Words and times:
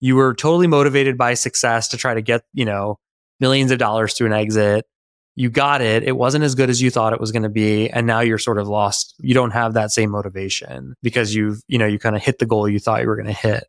You 0.00 0.16
were 0.16 0.34
totally 0.34 0.66
motivated 0.66 1.16
by 1.16 1.32
success 1.32 1.88
to 1.88 1.96
try 1.96 2.12
to 2.12 2.20
get, 2.20 2.42
you 2.52 2.66
know, 2.66 2.98
millions 3.40 3.70
of 3.70 3.78
dollars 3.78 4.12
through 4.12 4.26
an 4.26 4.34
exit. 4.34 4.84
You 5.36 5.48
got 5.48 5.80
it. 5.80 6.02
It 6.02 6.18
wasn't 6.18 6.44
as 6.44 6.54
good 6.54 6.68
as 6.68 6.82
you 6.82 6.90
thought 6.90 7.14
it 7.14 7.20
was 7.20 7.32
going 7.32 7.44
to 7.44 7.48
be. 7.48 7.88
And 7.88 8.06
now 8.06 8.20
you're 8.20 8.36
sort 8.36 8.58
of 8.58 8.68
lost. 8.68 9.14
You 9.20 9.32
don't 9.32 9.52
have 9.52 9.72
that 9.72 9.92
same 9.92 10.10
motivation 10.10 10.96
because 11.02 11.34
you've, 11.34 11.62
you 11.66 11.78
know, 11.78 11.86
you 11.86 11.98
kind 11.98 12.14
of 12.14 12.22
hit 12.22 12.40
the 12.40 12.44
goal 12.44 12.68
you 12.68 12.78
thought 12.78 13.00
you 13.00 13.08
were 13.08 13.16
going 13.16 13.26
to 13.26 13.32
hit. 13.32 13.64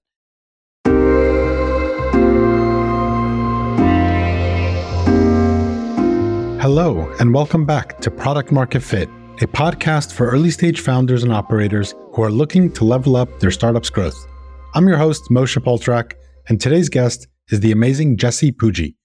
Hello, 6.59 7.09
and 7.21 7.33
welcome 7.33 7.65
back 7.65 8.01
to 8.01 8.11
Product 8.11 8.51
Market 8.51 8.81
Fit, 8.81 9.07
a 9.41 9.47
podcast 9.47 10.11
for 10.11 10.29
early 10.29 10.51
stage 10.51 10.81
founders 10.81 11.23
and 11.23 11.31
operators 11.31 11.95
who 12.11 12.21
are 12.21 12.31
looking 12.31 12.69
to 12.73 12.83
level 12.83 13.15
up 13.15 13.39
their 13.39 13.51
startup's 13.51 13.89
growth. 13.89 14.27
I'm 14.75 14.87
your 14.87 14.97
host, 14.97 15.29
Moshe 15.31 15.57
Poltrak, 15.63 16.13
and 16.49 16.59
today's 16.59 16.89
guest 16.89 17.27
is 17.49 17.61
the 17.61 17.71
amazing 17.71 18.17
Jesse 18.17 18.51
Pujji. 18.51 18.95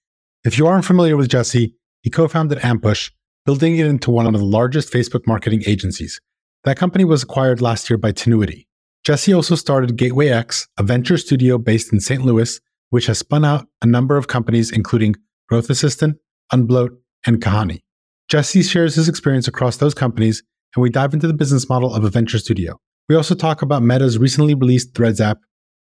If 0.43 0.57
you 0.57 0.67
aren't 0.67 0.85
familiar 0.85 1.15
with 1.15 1.29
Jesse, 1.29 1.73
he 2.01 2.09
co 2.09 2.27
founded 2.27 2.59
Ampush, 2.59 3.11
building 3.45 3.77
it 3.77 3.87
into 3.87 4.11
one 4.11 4.27
of 4.27 4.33
the 4.33 4.45
largest 4.45 4.91
Facebook 4.91 5.25
marketing 5.25 5.63
agencies. 5.65 6.19
That 6.65 6.77
company 6.77 7.05
was 7.05 7.23
acquired 7.23 7.61
last 7.61 7.89
year 7.89 7.97
by 7.97 8.11
Tinuiti. 8.11 8.67
Jesse 9.05 9.33
also 9.33 9.55
started 9.55 9.95
Gateway 9.95 10.29
X, 10.29 10.67
a 10.77 10.83
venture 10.83 11.17
studio 11.17 11.57
based 11.57 11.93
in 11.93 12.01
St. 12.01 12.23
Louis, 12.23 12.59
which 12.89 13.07
has 13.07 13.19
spun 13.19 13.45
out 13.45 13.65
a 13.81 13.85
number 13.85 14.17
of 14.17 14.27
companies, 14.27 14.69
including 14.69 15.15
Growth 15.47 15.69
Assistant, 15.69 16.17
Unbloat, 16.51 16.91
and 17.25 17.41
Kahani. 17.41 17.79
Jesse 18.27 18.63
shares 18.63 18.95
his 18.95 19.09
experience 19.09 19.47
across 19.47 19.77
those 19.77 19.93
companies, 19.93 20.43
and 20.75 20.83
we 20.83 20.89
dive 20.89 21.13
into 21.13 21.27
the 21.27 21.33
business 21.33 21.69
model 21.69 21.93
of 21.93 22.03
a 22.03 22.09
venture 22.09 22.37
studio. 22.37 22.79
We 23.09 23.15
also 23.15 23.33
talk 23.33 23.61
about 23.61 23.81
Meta's 23.81 24.17
recently 24.17 24.55
released 24.55 24.93
Threads 24.93 25.19
app, 25.19 25.39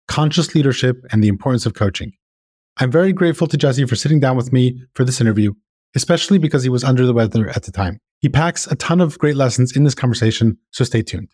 conscious 0.09 0.55
leadership, 0.55 1.05
and 1.11 1.23
the 1.23 1.27
importance 1.29 1.65
of 1.65 1.75
coaching. 1.75 2.11
I'm 2.77 2.91
very 2.91 3.13
grateful 3.13 3.47
to 3.47 3.57
Jesse 3.57 3.85
for 3.85 3.95
sitting 3.95 4.19
down 4.19 4.35
with 4.35 4.51
me 4.51 4.83
for 4.95 5.05
this 5.05 5.21
interview, 5.21 5.53
especially 5.95 6.39
because 6.39 6.63
he 6.63 6.69
was 6.69 6.83
under 6.83 7.05
the 7.05 7.13
weather 7.13 7.49
at 7.49 7.63
the 7.63 7.71
time. 7.71 7.99
He 8.19 8.27
packs 8.27 8.67
a 8.67 8.75
ton 8.75 8.99
of 8.99 9.17
great 9.19 9.35
lessons 9.35 9.77
in 9.77 9.83
this 9.83 9.95
conversation, 9.95 10.57
so 10.71 10.83
stay 10.83 11.03
tuned. 11.03 11.29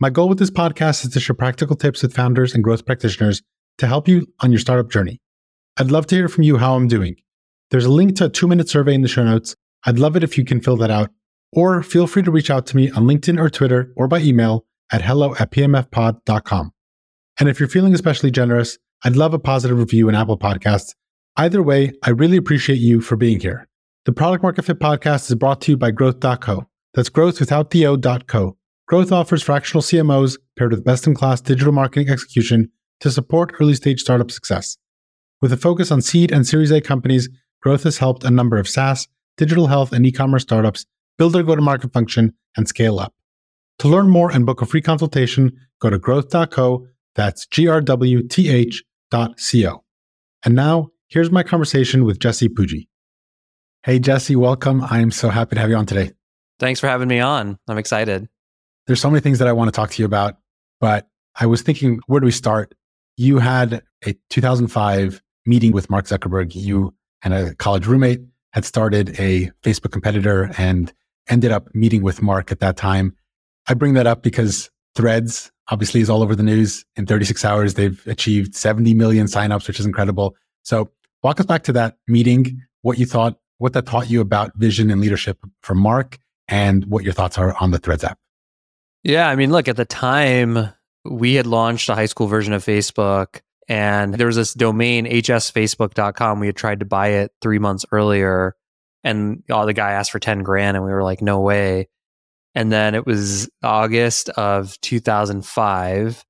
My 0.00 0.10
goal 0.10 0.28
with 0.28 0.38
this 0.38 0.50
podcast 0.50 1.04
is 1.04 1.12
to 1.12 1.20
share 1.20 1.36
practical 1.36 1.76
tips 1.76 2.02
with 2.02 2.14
founders 2.14 2.54
and 2.54 2.64
growth 2.64 2.84
practitioners 2.84 3.42
to 3.78 3.86
help 3.86 4.08
you 4.08 4.26
on 4.40 4.50
your 4.50 4.58
startup 4.58 4.90
journey. 4.90 5.20
I'd 5.76 5.90
love 5.90 6.06
to 6.08 6.16
hear 6.16 6.28
from 6.28 6.44
you 6.44 6.56
how 6.56 6.74
I'm 6.74 6.88
doing. 6.88 7.16
There's 7.70 7.84
a 7.84 7.92
link 7.92 8.16
to 8.16 8.26
a 8.26 8.28
two 8.28 8.48
minute 8.48 8.68
survey 8.68 8.94
in 8.94 9.02
the 9.02 9.08
show 9.08 9.24
notes. 9.24 9.54
I'd 9.84 9.98
love 9.98 10.16
it 10.16 10.24
if 10.24 10.38
you 10.38 10.44
can 10.44 10.60
fill 10.60 10.76
that 10.78 10.90
out. 10.90 11.10
Or 11.52 11.82
feel 11.82 12.06
free 12.06 12.22
to 12.22 12.30
reach 12.30 12.50
out 12.50 12.66
to 12.66 12.76
me 12.76 12.90
on 12.90 13.04
LinkedIn 13.04 13.38
or 13.38 13.50
Twitter 13.50 13.92
or 13.96 14.08
by 14.08 14.20
email 14.20 14.64
at 14.90 15.02
hello 15.02 15.34
at 15.38 15.50
pmfpod.com. 15.50 16.73
And 17.38 17.48
if 17.48 17.58
you're 17.58 17.68
feeling 17.68 17.94
especially 17.94 18.30
generous, 18.30 18.78
I'd 19.04 19.16
love 19.16 19.34
a 19.34 19.38
positive 19.38 19.78
review 19.78 20.08
in 20.08 20.14
Apple 20.14 20.38
Podcasts. 20.38 20.94
Either 21.36 21.62
way, 21.62 21.92
I 22.02 22.10
really 22.10 22.36
appreciate 22.36 22.78
you 22.78 23.00
for 23.00 23.16
being 23.16 23.40
here. 23.40 23.68
The 24.04 24.12
Product 24.12 24.42
Market 24.42 24.64
Fit 24.66 24.78
podcast 24.78 25.28
is 25.30 25.34
brought 25.34 25.60
to 25.62 25.72
you 25.72 25.76
by 25.76 25.90
Grwth.co. 25.90 26.66
That's 26.94 27.08
growth 27.08 27.40
without 27.40 27.70
the 27.70 27.86
O.co. 27.86 28.56
Grwth 28.90 29.12
offers 29.12 29.42
fractional 29.42 29.82
CMOs 29.82 30.38
paired 30.56 30.70
with 30.70 30.84
best 30.84 31.06
in 31.06 31.14
class 31.14 31.40
digital 31.40 31.72
marketing 31.72 32.10
execution 32.10 32.70
to 33.00 33.10
support 33.10 33.54
early 33.60 33.74
stage 33.74 34.00
startup 34.00 34.30
success. 34.30 34.76
With 35.40 35.52
a 35.52 35.56
focus 35.56 35.90
on 35.90 36.02
seed 36.02 36.30
and 36.30 36.46
Series 36.46 36.70
A 36.70 36.80
companies, 36.80 37.28
Grwth 37.64 37.84
has 37.84 37.98
helped 37.98 38.24
a 38.24 38.30
number 38.30 38.58
of 38.58 38.68
SaaS, 38.68 39.08
digital 39.36 39.66
health, 39.66 39.92
and 39.92 40.06
e 40.06 40.12
commerce 40.12 40.42
startups 40.42 40.86
build 41.18 41.32
their 41.32 41.42
go 41.42 41.56
to 41.56 41.62
market 41.62 41.92
function 41.92 42.34
and 42.56 42.68
scale 42.68 43.00
up. 43.00 43.14
To 43.80 43.88
learn 43.88 44.08
more 44.08 44.30
and 44.30 44.46
book 44.46 44.62
a 44.62 44.66
free 44.66 44.82
consultation, 44.82 45.58
go 45.80 45.90
to 45.90 45.98
grwth.co. 45.98 46.86
That's 47.14 47.46
G 47.46 47.68
R 47.68 47.80
W 47.80 48.22
T 48.22 48.48
H 48.48 48.82
dot 49.10 49.38
C 49.38 49.66
O. 49.66 49.84
And 50.44 50.54
now, 50.54 50.90
here's 51.08 51.30
my 51.30 51.42
conversation 51.42 52.04
with 52.04 52.18
Jesse 52.18 52.48
Pujji. 52.48 52.88
Hey, 53.82 53.98
Jesse, 53.98 54.36
welcome. 54.36 54.82
I 54.82 55.00
am 55.00 55.10
so 55.10 55.28
happy 55.28 55.54
to 55.56 55.60
have 55.60 55.70
you 55.70 55.76
on 55.76 55.86
today. 55.86 56.12
Thanks 56.58 56.80
for 56.80 56.88
having 56.88 57.08
me 57.08 57.20
on. 57.20 57.58
I'm 57.68 57.78
excited. 57.78 58.28
There's 58.86 59.00
so 59.00 59.10
many 59.10 59.20
things 59.20 59.38
that 59.38 59.48
I 59.48 59.52
want 59.52 59.68
to 59.68 59.72
talk 59.72 59.90
to 59.90 60.02
you 60.02 60.06
about, 60.06 60.36
but 60.80 61.08
I 61.34 61.46
was 61.46 61.62
thinking, 61.62 62.00
where 62.06 62.20
do 62.20 62.26
we 62.26 62.30
start? 62.30 62.74
You 63.16 63.38
had 63.38 63.82
a 64.06 64.14
2005 64.30 65.22
meeting 65.46 65.72
with 65.72 65.90
Mark 65.90 66.06
Zuckerberg. 66.06 66.54
You 66.54 66.94
and 67.22 67.34
a 67.34 67.54
college 67.54 67.86
roommate 67.86 68.20
had 68.52 68.64
started 68.64 69.18
a 69.20 69.50
Facebook 69.62 69.92
competitor 69.92 70.50
and 70.58 70.92
ended 71.28 71.50
up 71.50 71.74
meeting 71.74 72.02
with 72.02 72.22
Mark 72.22 72.52
at 72.52 72.60
that 72.60 72.76
time. 72.76 73.16
I 73.68 73.74
bring 73.74 73.94
that 73.94 74.06
up 74.06 74.22
because 74.22 74.70
Threads 74.94 75.50
obviously 75.70 76.00
is 76.00 76.10
all 76.10 76.22
over 76.22 76.36
the 76.36 76.42
news. 76.42 76.84
In 76.96 77.06
36 77.06 77.44
hours, 77.44 77.74
they've 77.74 78.00
achieved 78.06 78.54
70 78.54 78.94
million 78.94 79.26
signups, 79.26 79.66
which 79.66 79.80
is 79.80 79.86
incredible. 79.86 80.36
So 80.62 80.90
walk 81.22 81.40
us 81.40 81.46
back 81.46 81.64
to 81.64 81.72
that 81.72 81.96
meeting, 82.06 82.62
what 82.82 82.98
you 82.98 83.06
thought, 83.06 83.38
what 83.58 83.72
that 83.72 83.86
taught 83.86 84.10
you 84.10 84.20
about 84.20 84.52
vision 84.56 84.90
and 84.90 85.00
leadership 85.00 85.38
for 85.62 85.74
Mark, 85.74 86.18
and 86.48 86.84
what 86.86 87.04
your 87.04 87.12
thoughts 87.12 87.38
are 87.38 87.56
on 87.60 87.70
the 87.70 87.78
Threads 87.78 88.04
app. 88.04 88.18
Yeah, 89.02 89.28
I 89.28 89.36
mean, 89.36 89.50
look, 89.50 89.68
at 89.68 89.76
the 89.76 89.84
time, 89.84 90.72
we 91.04 91.34
had 91.34 91.46
launched 91.46 91.88
a 91.88 91.94
high 91.94 92.06
school 92.06 92.26
version 92.26 92.52
of 92.52 92.64
Facebook. 92.64 93.40
And 93.68 94.14
there 94.14 94.26
was 94.26 94.36
this 94.36 94.54
domain, 94.54 95.06
hsfacebook.com. 95.06 96.40
We 96.40 96.46
had 96.46 96.56
tried 96.56 96.80
to 96.80 96.86
buy 96.86 97.08
it 97.08 97.32
three 97.40 97.58
months 97.58 97.86
earlier. 97.92 98.56
And 99.02 99.42
oh, 99.50 99.64
the 99.66 99.72
guy 99.72 99.92
asked 99.92 100.10
for 100.10 100.18
10 100.18 100.42
grand. 100.42 100.76
And 100.76 100.84
we 100.84 100.92
were 100.92 101.02
like, 101.02 101.22
no 101.22 101.40
way. 101.40 101.88
And 102.54 102.70
then 102.70 102.94
it 102.94 103.06
was 103.06 103.48
August 103.62 104.28
of 104.30 104.80
2005. 104.80 106.24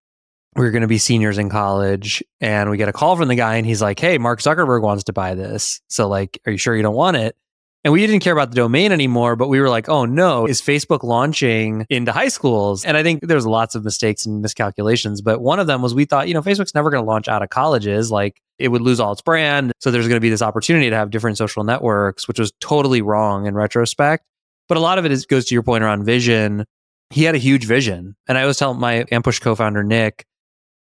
We 0.57 0.65
were 0.65 0.71
going 0.71 0.83
to 0.83 0.89
be 0.89 0.99
seniors 0.99 1.39
in 1.39 1.51
college. 1.51 2.23
And 2.41 2.71
we 2.71 2.77
get 2.77 2.89
a 2.89 2.93
call 2.93 3.17
from 3.17 3.29
the 3.29 3.35
guy. 3.35 3.57
And 3.57 3.67
he's 3.67 3.83
like, 3.83 3.99
hey, 3.99 4.19
Mark 4.19 4.41
Zuckerberg 4.41 4.83
wants 4.83 5.05
to 5.05 5.13
buy 5.13 5.35
this. 5.35 5.81
So, 5.89 6.09
like, 6.09 6.41
are 6.47 6.53
you 6.53 6.59
sure 6.59 6.77
you 6.77 6.83
don't 6.83 6.95
want 6.95 7.17
it? 7.17 7.37
And 7.85 7.93
we 7.93 8.07
didn't 8.07 8.21
care 8.23 8.33
about 8.33 8.51
the 8.51 8.57
domain 8.57 8.93
anymore, 8.93 9.37
but 9.37 9.49
we 9.49 9.61
were 9.61 9.69
like, 9.69 9.91
oh 9.91 10.07
no, 10.07 10.47
is 10.47 10.63
Facebook 10.63 11.03
launching 11.03 11.85
into 11.91 12.13
high 12.13 12.29
schools? 12.29 12.83
And 12.83 12.97
I 12.97 13.03
think 13.03 13.27
there's 13.27 13.47
lots 13.47 13.75
of 13.75 13.85
mistakes 13.85 14.25
and 14.25 14.41
miscalculations, 14.41 15.21
but 15.21 15.43
one 15.43 15.61
of 15.61 15.67
them 15.67 15.83
was 15.83 15.95
we 15.95 16.07
thought, 16.07 16.27
you 16.27 16.33
know, 16.33 16.41
Facebook's 16.41 16.75
never 16.75 16.89
going 16.89 17.05
to 17.05 17.07
launch 17.07 17.29
out 17.29 17.43
of 17.43 17.51
colleges. 17.51 18.11
Like 18.11 18.41
it 18.59 18.69
would 18.69 18.81
lose 18.81 19.01
all 19.01 19.13
its 19.13 19.21
brand. 19.21 19.73
So 19.81 19.91
there's 19.91 20.09
going 20.09 20.17
to 20.17 20.21
be 20.21 20.31
this 20.31 20.41
opportunity 20.41 20.89
to 20.89 20.97
have 20.97 21.11
different 21.11 21.37
social 21.37 21.63
networks, 21.63 22.27
which 22.27 22.39
was 22.39 22.53
totally 22.59 23.03
wrong 23.03 23.45
in 23.47 23.55
retrospect. 23.55 24.25
But 24.69 24.79
a 24.79 24.81
lot 24.81 24.99
of 24.99 25.05
it 25.05 25.13
is, 25.13 25.27
goes 25.27 25.45
to 25.47 25.55
your 25.55 25.63
point 25.63 25.85
around 25.85 26.05
vision. 26.05 26.65
He 27.11 27.25
had 27.25 27.35
a 27.35 27.39
huge 27.39 27.67
vision. 27.67 28.17
And 28.27 28.39
I 28.39 28.43
always 28.43 28.57
tell 28.57 28.75
my 28.75 29.05
Ampush 29.05 29.41
co 29.41 29.55
founder, 29.55 29.85
Nick, 29.85 30.27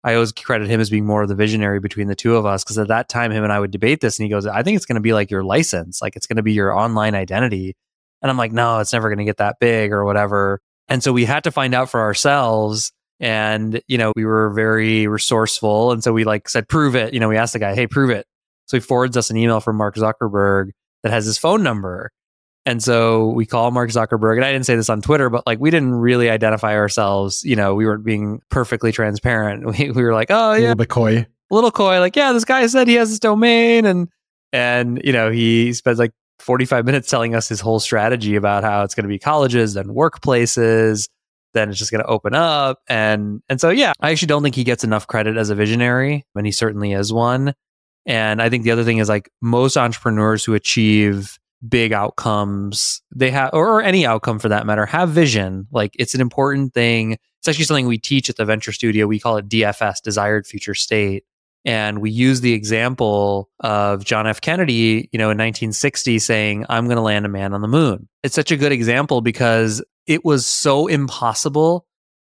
I 0.03 0.15
always 0.15 0.31
credit 0.33 0.69
him 0.69 0.81
as 0.81 0.89
being 0.89 1.05
more 1.05 1.23
of 1.23 1.29
the 1.29 1.35
visionary 1.35 1.79
between 1.79 2.07
the 2.07 2.15
two 2.15 2.35
of 2.35 2.45
us 2.45 2.63
because 2.63 2.77
at 2.77 2.89
that 2.89 3.07
time, 3.07 3.31
him 3.31 3.43
and 3.43 3.53
I 3.53 3.59
would 3.59 3.71
debate 3.71 4.01
this, 4.01 4.19
and 4.19 4.25
he 4.25 4.29
goes, 4.29 4.45
"I 4.45 4.61
think 4.61 4.75
it's 4.75 4.85
going 4.85 4.95
to 4.95 5.01
be 5.01 5.13
like 5.13 5.31
your 5.31 5.43
license, 5.43 6.01
like 6.01 6.15
it's 6.15 6.27
going 6.27 6.37
to 6.37 6.43
be 6.43 6.53
your 6.53 6.77
online 6.77 7.15
identity." 7.15 7.75
And 8.21 8.29
I'm 8.29 8.37
like, 8.37 8.51
"No, 8.51 8.79
it's 8.79 8.91
never 8.91 9.07
going 9.07 9.19
to 9.19 9.23
get 9.23 9.37
that 9.37 9.57
big 9.59 9.93
or 9.93 10.03
whatever." 10.03 10.59
And 10.89 11.01
so 11.01 11.13
we 11.13 11.23
had 11.25 11.45
to 11.45 11.51
find 11.51 11.73
out 11.73 11.89
for 11.89 12.01
ourselves. 12.01 12.91
And 13.19 13.81
you 13.87 13.97
know, 13.97 14.11
we 14.15 14.25
were 14.25 14.49
very 14.49 15.07
resourceful, 15.07 15.93
and 15.93 16.03
so 16.03 16.11
we 16.11 16.25
like 16.25 16.49
said, 16.49 16.67
"Prove 16.67 16.95
it." 16.95 17.13
You 17.13 17.21
know, 17.21 17.29
we 17.29 17.37
asked 17.37 17.53
the 17.53 17.59
guy, 17.59 17.73
"Hey, 17.73 17.87
prove 17.87 18.09
it." 18.09 18.25
So 18.65 18.75
he 18.77 18.81
forwards 18.81 19.15
us 19.15 19.29
an 19.29 19.37
email 19.37 19.61
from 19.61 19.77
Mark 19.77 19.95
Zuckerberg 19.95 20.71
that 21.03 21.13
has 21.13 21.25
his 21.25 21.37
phone 21.37 21.63
number. 21.63 22.11
And 22.65 22.81
so 22.81 23.27
we 23.27 23.45
call 23.45 23.71
Mark 23.71 23.89
Zuckerberg, 23.89 24.37
and 24.37 24.45
I 24.45 24.51
didn't 24.51 24.65
say 24.65 24.75
this 24.75 24.89
on 24.89 25.01
Twitter, 25.01 25.29
but 25.29 25.45
like 25.45 25.59
we 25.59 25.69
didn't 25.69 25.95
really 25.95 26.29
identify 26.29 26.75
ourselves. 26.75 27.43
You 27.43 27.57
know, 27.57 27.75
we 27.75 27.85
weren't 27.85 28.05
being 28.05 28.41
perfectly 28.49 28.91
transparent. 28.91 29.65
We, 29.73 29.91
we 29.91 30.03
were 30.03 30.13
like, 30.13 30.29
oh 30.29 30.53
yeah, 30.53 30.59
a 30.59 30.61
little 30.61 30.75
bit 30.75 30.89
coy, 30.89 31.17
a 31.17 31.53
little 31.53 31.71
coy. 31.71 31.99
Like, 31.99 32.15
yeah, 32.15 32.31
this 32.31 32.45
guy 32.45 32.65
said 32.67 32.87
he 32.87 32.93
has 32.95 33.09
this 33.09 33.19
domain, 33.19 33.85
and 33.85 34.07
and 34.53 35.01
you 35.03 35.11
know 35.11 35.29
he 35.29 35.73
spends 35.73 35.99
like 35.99 36.11
45 36.39 36.85
minutes 36.85 37.09
telling 37.09 37.35
us 37.35 37.49
his 37.49 37.59
whole 37.59 37.79
strategy 37.79 38.35
about 38.35 38.63
how 38.63 38.83
it's 38.83 38.95
going 38.95 39.03
to 39.03 39.09
be 39.09 39.19
colleges 39.19 39.75
and 39.75 39.89
workplaces. 39.89 41.09
Then 41.53 41.69
it's 41.69 41.79
just 41.79 41.91
going 41.91 42.03
to 42.03 42.09
open 42.09 42.33
up, 42.33 42.79
and 42.87 43.41
and 43.49 43.59
so 43.59 43.71
yeah, 43.71 43.91
I 43.99 44.11
actually 44.11 44.27
don't 44.27 44.41
think 44.41 44.55
he 44.55 44.63
gets 44.63 44.85
enough 44.85 45.05
credit 45.07 45.35
as 45.35 45.49
a 45.49 45.55
visionary, 45.55 46.25
and 46.33 46.45
he 46.45 46.51
certainly 46.51 46.93
is 46.93 47.11
one. 47.11 47.53
And 48.05 48.41
I 48.41 48.49
think 48.49 48.63
the 48.63 48.71
other 48.71 48.83
thing 48.83 48.97
is 48.97 49.09
like 49.09 49.29
most 49.41 49.77
entrepreneurs 49.77 50.43
who 50.43 50.53
achieve 50.53 51.39
big 51.67 51.93
outcomes. 51.93 53.01
They 53.15 53.31
have 53.31 53.51
or, 53.53 53.81
any 53.81 54.05
outcome 54.05 54.39
for 54.39 54.49
that 54.49 54.65
matter 54.65 54.85
have 54.85 55.09
vision. 55.09 55.67
Like 55.71 55.95
it's 55.97 56.13
an 56.13 56.21
important 56.21 56.73
thing. 56.73 57.13
It's 57.39 57.47
actually 57.47 57.65
something 57.65 57.87
we 57.87 57.97
teach 57.97 58.29
at 58.29 58.37
the 58.37 58.45
venture 58.45 58.71
studio. 58.71 59.07
We 59.07 59.19
call 59.19 59.37
it 59.37 59.49
dfs 59.49 60.01
desired 60.01 60.47
future 60.47 60.75
state. 60.75 61.25
And 61.65 61.99
we 61.99 62.11
use 62.11 62.41
the 62.41 62.53
example 62.53 63.49
of 63.61 64.03
john 64.03 64.27
f. 64.27 64.41
Kennedy 64.41 65.09
you 65.11 65.17
know 65.17 65.25
in 65.25 65.37
1960 65.37 66.19
saying 66.19 66.65
i'm 66.67 66.85
going 66.85 66.97
to 66.97 67.01
land 67.01 67.25
a 67.25 67.29
man 67.29 67.53
on 67.53 67.61
the 67.61 67.67
moon. 67.67 68.07
It's 68.23 68.35
such 68.35 68.51
a 68.51 68.57
good 68.57 68.71
example 68.71 69.21
because 69.21 69.83
it 70.05 70.25
was 70.25 70.45
so 70.45 70.87
impossible. 70.87 71.85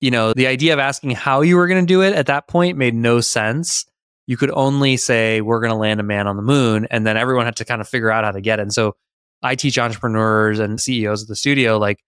You 0.02 0.12
know 0.12 0.34
the 0.34 0.48
idea 0.48 0.74
of 0.74 0.80
asking 0.80 1.12
how 1.12 1.42
you 1.42 1.56
were 1.56 1.68
going 1.68 1.84
to 1.84 1.88
do 1.88 2.02
it 2.02 2.14
at 2.14 2.28
that 2.28 2.48
point 2.48 2.78
made 2.78 2.94
no 2.94 3.22
sense. 3.22 3.86
You 4.28 4.38
could 4.38 4.52
only 4.52 4.98
say 4.98 5.42
we're 5.42 5.60
going 5.60 5.72
to 5.72 5.78
land 5.78 6.00
a 6.00 6.04
man 6.04 6.26
on 6.28 6.36
the 6.36 6.42
moon 6.42 6.88
and 6.90 7.06
then 7.06 7.16
everyone 7.16 7.46
had 7.46 7.56
to 7.58 7.66
kind 7.66 7.80
of 7.80 7.88
figure 7.88 8.10
out 8.10 8.24
how 8.24 8.32
to 8.32 8.42
get 8.42 8.60
it. 8.60 8.64
And 8.64 8.74
so 8.74 8.96
I 9.44 9.56
teach 9.56 9.78
entrepreneurs 9.78 10.60
and 10.60 10.80
CEOs 10.80 11.24
of 11.24 11.28
the 11.28 11.36
studio, 11.36 11.78
like 11.78 12.00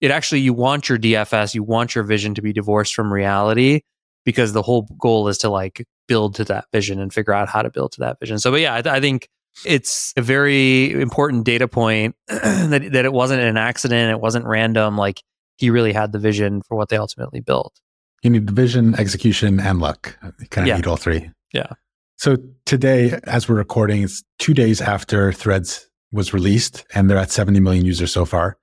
it 0.00 0.10
actually, 0.10 0.40
you 0.40 0.52
want 0.52 0.88
your 0.88 0.98
DFS, 0.98 1.54
you 1.54 1.62
want 1.62 1.94
your 1.94 2.04
vision 2.04 2.34
to 2.34 2.42
be 2.42 2.52
divorced 2.52 2.94
from 2.94 3.12
reality 3.12 3.80
because 4.24 4.52
the 4.52 4.62
whole 4.62 4.82
goal 5.00 5.28
is 5.28 5.38
to 5.38 5.48
like 5.48 5.84
build 6.06 6.34
to 6.36 6.44
that 6.44 6.66
vision 6.72 7.00
and 7.00 7.12
figure 7.12 7.32
out 7.32 7.48
how 7.48 7.62
to 7.62 7.70
build 7.70 7.92
to 7.92 8.00
that 8.00 8.18
vision. 8.20 8.38
So, 8.38 8.50
but 8.50 8.60
yeah, 8.60 8.74
I, 8.74 8.96
I 8.96 9.00
think 9.00 9.28
it's 9.64 10.12
a 10.16 10.22
very 10.22 10.92
important 10.92 11.44
data 11.44 11.66
point 11.66 12.14
that, 12.28 12.88
that 12.92 13.04
it 13.04 13.12
wasn't 13.12 13.40
an 13.40 13.56
accident. 13.56 14.10
It 14.10 14.20
wasn't 14.20 14.44
random. 14.44 14.98
Like 14.98 15.22
he 15.56 15.70
really 15.70 15.94
had 15.94 16.12
the 16.12 16.18
vision 16.18 16.60
for 16.68 16.76
what 16.76 16.90
they 16.90 16.98
ultimately 16.98 17.40
built. 17.40 17.80
You 18.22 18.30
need 18.30 18.46
the 18.46 18.52
vision, 18.52 18.94
execution, 18.98 19.60
and 19.60 19.80
luck. 19.80 20.18
You 20.40 20.46
kind 20.48 20.64
of 20.66 20.68
Yeah. 20.68 20.76
need 20.76 20.86
all 20.86 20.96
three. 20.96 21.30
Yeah. 21.54 21.70
So 22.18 22.36
today, 22.66 23.18
as 23.24 23.48
we're 23.48 23.56
recording, 23.56 24.02
it's 24.02 24.22
two 24.38 24.52
days 24.52 24.80
after 24.80 25.32
Threads 25.32 25.88
was 26.16 26.32
released, 26.34 26.84
and 26.94 27.08
they're 27.08 27.18
at 27.18 27.30
70 27.30 27.60
million 27.60 27.84
users 27.84 28.12
so 28.12 28.24
far. 28.24 28.56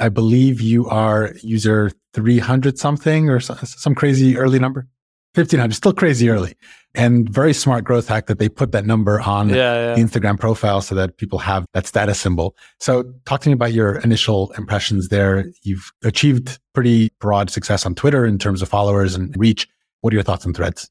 I 0.00 0.08
believe 0.08 0.60
you 0.60 0.88
are 0.88 1.34
user 1.42 1.90
300 2.14 2.78
something 2.78 3.28
or 3.28 3.40
some 3.40 3.94
crazy 3.94 4.38
early 4.38 4.58
number. 4.58 4.86
1500, 5.34 5.74
still 5.74 5.92
crazy 5.94 6.28
early. 6.28 6.54
And 6.94 7.26
very 7.28 7.54
smart 7.54 7.84
growth 7.84 8.06
hack 8.06 8.26
that 8.26 8.38
they 8.38 8.50
put 8.50 8.72
that 8.72 8.84
number 8.84 9.18
on 9.20 9.48
Yeah. 9.48 9.94
the 9.94 10.00
Instagram 10.02 10.38
profile 10.38 10.82
so 10.82 10.94
that 10.94 11.16
people 11.16 11.38
have 11.38 11.64
that 11.72 11.86
status 11.86 12.20
symbol. 12.20 12.54
So 12.80 13.04
talk 13.24 13.40
to 13.42 13.48
me 13.48 13.54
about 13.54 13.72
your 13.72 13.96
initial 14.00 14.52
impressions 14.58 15.08
there. 15.08 15.46
You've 15.62 15.90
achieved 16.04 16.58
pretty 16.74 17.10
broad 17.18 17.48
success 17.48 17.86
on 17.86 17.94
Twitter 17.94 18.26
in 18.26 18.38
terms 18.38 18.60
of 18.60 18.68
followers 18.68 19.14
and 19.14 19.34
reach. 19.38 19.66
What 20.02 20.12
are 20.12 20.16
your 20.16 20.22
thoughts 20.22 20.46
on 20.46 20.54
threads? 20.54 20.88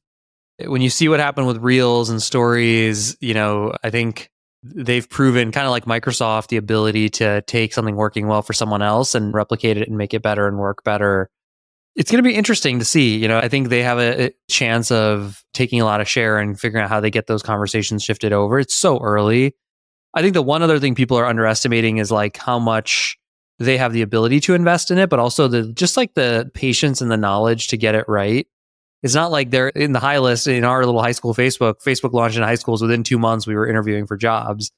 when 0.66 0.80
you 0.82 0.90
see 0.90 1.08
what 1.08 1.18
happened 1.18 1.46
with 1.48 1.56
reels 1.56 2.08
and 2.08 2.22
stories, 2.22 3.16
you 3.20 3.34
know, 3.34 3.74
I 3.82 3.90
think 3.90 4.30
they've 4.62 5.08
proven 5.08 5.50
kind 5.50 5.66
of 5.66 5.70
like 5.70 5.84
Microsoft 5.86 6.48
the 6.48 6.56
ability 6.56 7.08
to 7.10 7.42
take 7.42 7.72
something 7.72 7.96
working 7.96 8.28
well 8.28 8.42
for 8.42 8.52
someone 8.52 8.82
else 8.82 9.14
and 9.14 9.34
replicate 9.34 9.76
it 9.76 9.88
and 9.88 9.98
make 9.98 10.14
it 10.14 10.22
better 10.22 10.46
and 10.46 10.58
work 10.58 10.84
better. 10.84 11.28
It's 11.94 12.10
going 12.10 12.22
to 12.22 12.28
be 12.28 12.34
interesting 12.34 12.78
to 12.78 12.84
see. 12.84 13.16
You 13.18 13.28
know, 13.28 13.38
I 13.38 13.48
think 13.48 13.68
they 13.68 13.82
have 13.82 13.98
a, 13.98 14.26
a 14.26 14.30
chance 14.48 14.90
of 14.90 15.42
taking 15.52 15.80
a 15.80 15.84
lot 15.84 16.00
of 16.00 16.08
share 16.08 16.38
and 16.38 16.58
figuring 16.58 16.84
out 16.84 16.90
how 16.90 17.00
they 17.00 17.10
get 17.10 17.26
those 17.26 17.42
conversations 17.42 18.02
shifted 18.02 18.32
over. 18.32 18.58
It's 18.58 18.74
so 18.74 18.98
early. 19.00 19.54
I 20.14 20.22
think 20.22 20.34
the 20.34 20.42
one 20.42 20.62
other 20.62 20.78
thing 20.78 20.94
people 20.94 21.18
are 21.18 21.26
underestimating 21.26 21.98
is 21.98 22.10
like 22.10 22.36
how 22.36 22.58
much 22.58 23.18
they 23.58 23.76
have 23.76 23.92
the 23.92 24.02
ability 24.02 24.40
to 24.40 24.54
invest 24.54 24.90
in 24.90 24.98
it, 24.98 25.10
but 25.10 25.18
also 25.18 25.48
the 25.48 25.72
just 25.72 25.96
like 25.96 26.14
the 26.14 26.50
patience 26.54 27.00
and 27.00 27.10
the 27.10 27.16
knowledge 27.16 27.68
to 27.68 27.76
get 27.76 27.94
it 27.94 28.04
right. 28.08 28.46
It's 29.02 29.14
not 29.14 29.32
like 29.32 29.50
they're 29.50 29.68
in 29.68 29.92
the 29.92 30.00
high 30.00 30.18
list 30.18 30.46
in 30.46 30.64
our 30.64 30.84
little 30.84 31.02
high 31.02 31.12
school 31.12 31.34
Facebook. 31.34 31.82
Facebook 31.84 32.12
launched 32.12 32.36
in 32.36 32.42
high 32.42 32.54
schools 32.54 32.82
within 32.82 33.02
two 33.02 33.18
months. 33.18 33.46
We 33.46 33.56
were 33.56 33.66
interviewing 33.66 34.06
for 34.06 34.16
jobs. 34.16 34.70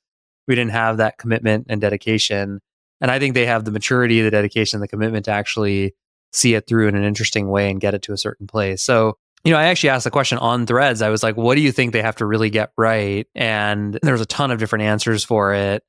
We 0.48 0.54
didn't 0.54 0.72
have 0.72 0.96
that 0.96 1.18
commitment 1.18 1.66
and 1.68 1.80
dedication. 1.80 2.60
And 3.00 3.10
I 3.10 3.18
think 3.18 3.34
they 3.34 3.46
have 3.46 3.64
the 3.64 3.70
maturity, 3.70 4.22
the 4.22 4.30
dedication, 4.30 4.80
the 4.80 4.88
commitment 4.88 5.26
to 5.26 5.30
actually 5.30 5.94
see 6.32 6.54
it 6.54 6.66
through 6.66 6.88
in 6.88 6.94
an 6.94 7.04
interesting 7.04 7.48
way 7.48 7.70
and 7.70 7.80
get 7.80 7.94
it 7.94 8.02
to 8.02 8.12
a 8.12 8.18
certain 8.18 8.46
place. 8.46 8.82
So, 8.82 9.18
you 9.44 9.52
know, 9.52 9.58
I 9.58 9.64
actually 9.64 9.90
asked 9.90 10.04
the 10.04 10.10
question 10.10 10.38
on 10.38 10.66
threads. 10.66 11.02
I 11.02 11.10
was 11.10 11.22
like, 11.22 11.36
what 11.36 11.54
do 11.54 11.60
you 11.60 11.70
think 11.70 11.92
they 11.92 12.02
have 12.02 12.16
to 12.16 12.26
really 12.26 12.48
get 12.48 12.72
right? 12.78 13.26
And 13.34 13.98
there's 14.02 14.22
a 14.22 14.26
ton 14.26 14.50
of 14.50 14.58
different 14.58 14.84
answers 14.84 15.22
for 15.22 15.54
it. 15.54 15.82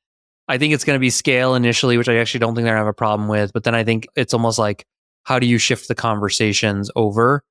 I 0.48 0.58
think 0.58 0.74
it's 0.74 0.84
going 0.84 0.96
to 0.96 1.02
be 1.02 1.10
scale 1.10 1.56
initially, 1.56 1.98
which 1.98 2.10
I 2.10 2.18
actually 2.18 2.42
don't 2.42 2.54
think 2.54 2.66
they're 2.66 2.76
going 2.76 2.82
to 2.82 2.86
have 2.86 2.88
a 2.88 2.94
problem 2.94 3.30
with. 3.30 3.54
But 3.54 3.64
then 3.64 3.76
I 3.76 3.84
think 3.84 4.08
it's 4.16 4.34
almost 4.34 4.60
like, 4.60 4.86
how 5.24 5.40
do 5.40 5.48
you 5.48 5.58
shift 5.58 5.88
the 5.88 5.96
conversations 5.96 6.92
over? 6.96 7.44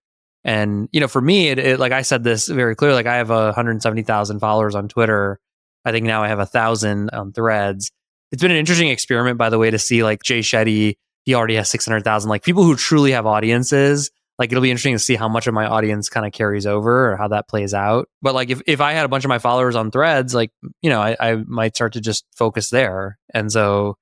And 0.45 0.89
you 0.93 1.01
know, 1.01 1.09
for 1.09 1.21
me, 1.21 1.49
it, 1.49 1.59
it 1.59 1.81
like 1.81 1.93
I 1.93 2.03
said 2.03 2.23
this 2.23 2.49
very 2.49 2.77
clearly. 2.77 2.97
Like 2.97 3.07
I 3.07 3.17
have 3.17 3.31
a 3.31 3.47
170,000 3.47 4.41
followers 4.41 4.75
on 4.75 4.89
Twitter. 4.89 5.41
I 5.85 5.93
think 5.93 6.07
now 6.07 6.23
I 6.23 6.29
have 6.29 6.39
a 6.39 6.47
thousand 6.47 7.11
on 7.11 7.33
Threads. 7.33 7.91
It's 8.31 8.43
been 8.43 8.51
an 8.51 8.57
interesting 8.57 8.89
experiment, 8.89 9.39
by 9.39 9.51
the 9.51 9.59
way, 9.59 9.71
to 9.71 9.79
see 9.79 10.03
like 10.03 10.23
Jay 10.23 10.41
Shetty. 10.41 10.97
He 11.25 11.35
already 11.35 11.55
has 11.55 11.71
600,000. 11.71 12.29
Like 12.29 12.43
people 12.43 12.65
who 12.65 12.77
truly 12.77 13.13
have 13.13 13.27
audiences. 13.27 14.11
Like 14.39 14.51
it'll 14.51 14.63
be 14.63 14.71
interesting 14.71 14.95
to 14.95 14.99
see 14.99 15.15
how 15.15 15.29
much 15.29 15.47
of 15.47 15.55
my 15.55 15.67
audience 15.67 16.09
kind 16.09 16.27
of 16.27 16.33
carries 16.33 16.67
over 16.67 17.13
or 17.13 17.17
how 17.17 17.29
that 17.29 17.49
plays 17.49 17.73
out. 17.73 18.09
But 18.21 18.35
like 18.35 18.51
if, 18.51 18.61
if 18.67 18.81
I 18.81 18.93
had 18.93 19.05
a 19.05 19.09
bunch 19.09 19.25
of 19.25 19.29
my 19.29 19.39
followers 19.39 19.77
on 19.77 19.93
threads, 19.93 20.35
like, 20.35 20.51
you 20.83 20.91
know, 20.91 21.01
I, 21.01 21.17
I 21.21 21.37
might 21.37 21.77
start 21.77 21.93
to 21.93 22.01
just 22.01 22.27
focus 22.37 22.71
there. 22.71 23.19
And 23.33 23.53
so 23.53 23.97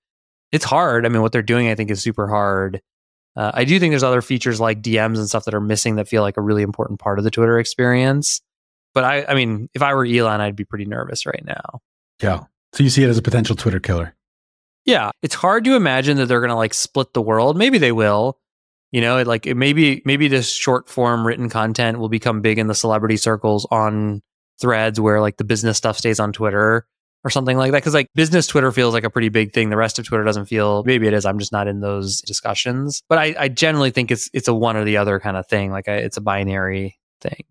it's 0.51 0.65
hard. 0.65 1.05
I 1.05 1.11
mean, 1.11 1.21
what 1.21 1.33
they're 1.33 1.43
doing, 1.43 1.69
I 1.69 1.75
think, 1.75 1.91
is 1.91 2.03
super 2.03 2.29
hard. 2.29 2.81
Uh, 3.37 3.51
I 3.55 3.65
do 3.65 3.79
think 3.81 3.93
there's 3.93 4.03
other 4.03 4.23
features 4.23 4.61
like 4.61 4.83
DMs 4.83 5.19
and 5.19 5.29
stuff 5.29 5.45
that 5.47 5.55
are 5.55 5.61
missing 5.61 5.97
that 5.97 6.09
feel 6.09 6.23
like 6.23 6.37
a 6.37 6.43
really 6.43 6.63
important 6.63 7.01
part 7.01 7.19
of 7.19 7.25
the 7.25 7.31
Twitter 7.31 7.59
experience. 7.59 8.41
But 8.95 9.05
I, 9.05 9.25
I 9.25 9.35
mean, 9.35 9.69
if 9.75 9.83
I 9.83 9.95
were 9.95 10.05
Elon, 10.05 10.41
I'd 10.41 10.57
be 10.57 10.65
pretty 10.65 10.85
nervous 10.85 11.25
right 11.25 11.43
now. 11.45 11.81
Yeah. 12.21 12.45
So 12.75 12.83
you 12.83 12.91
see 12.91 13.03
it 13.03 13.09
as 13.09 13.19
a 13.19 13.23
potential 13.23 13.57
Twitter 13.57 13.81
killer. 13.81 14.15
Yeah, 14.85 15.11
it's 15.23 15.35
hard 15.35 15.65
to 15.65 15.77
imagine 15.77 16.17
that 16.17 16.27
they're 16.27 16.41
going 16.41 16.51
to 16.51 16.57
like 16.57 16.75
split 16.75 17.15
the 17.15 17.23
world. 17.23 17.57
Maybe 17.57 17.79
they 17.79 17.93
will. 17.93 18.39
You 18.91 19.01
know, 19.01 19.19
it, 19.19 19.27
like 19.27 19.47
it 19.47 19.55
maybe 19.55 20.03
maybe 20.05 20.29
this 20.29 20.53
short 20.53 20.89
form 20.89 21.27
written 21.27 21.49
content 21.49 21.99
will 21.99 22.11
become 22.11 22.43
big 22.43 22.59
in 22.59 22.67
the 22.67 22.75
celebrity 22.75 23.17
circles 23.17 23.67
on 23.71 24.23
threads 24.61 25.01
where 25.01 25.21
like 25.21 25.39
the 25.39 25.45
business 25.45 25.79
stuff 25.79 25.97
stays 25.97 26.21
on 26.21 26.33
Twitter 26.33 26.87
or 27.25 27.31
something 27.31 27.57
like 27.57 27.73
that. 27.73 27.79
Because 27.79 27.95
like 27.95 28.09
business 28.15 28.47
Twitter 28.47 28.73
feels 28.73 28.95
like 28.95 29.05
a 29.05 29.11
pretty 29.11 29.29
big 29.29 29.53
thing. 29.53 29.71
The 29.71 29.77
rest 29.77 29.99
of 29.99 30.07
Twitter 30.07 30.25
doesn't 30.25 30.47
feel. 30.47 30.83
Maybe 30.85 31.07
it 31.07 31.13
is. 31.13 31.25
I'm 31.25 31.39
just 31.39 31.53
not 31.53 31.69
in 31.69 31.81
those 31.81 32.21
discussions. 32.23 33.03
But 33.09 33.19
I, 33.19 33.35
I 33.39 33.49
generally 33.49 33.91
think 33.91 34.11
it's 34.11 34.29
it's 34.33 34.49
a 34.49 34.55
one 34.55 34.77
or 34.77 34.85
the 34.85 34.97
other 34.97 35.21
kind 35.21 35.37
of 35.37 35.47
thing. 35.47 35.71
Like 35.71 35.89
I, 35.89 35.97
it's 35.97 36.17
a 36.17 36.21
binary 36.21 36.99
thing. 37.21 37.45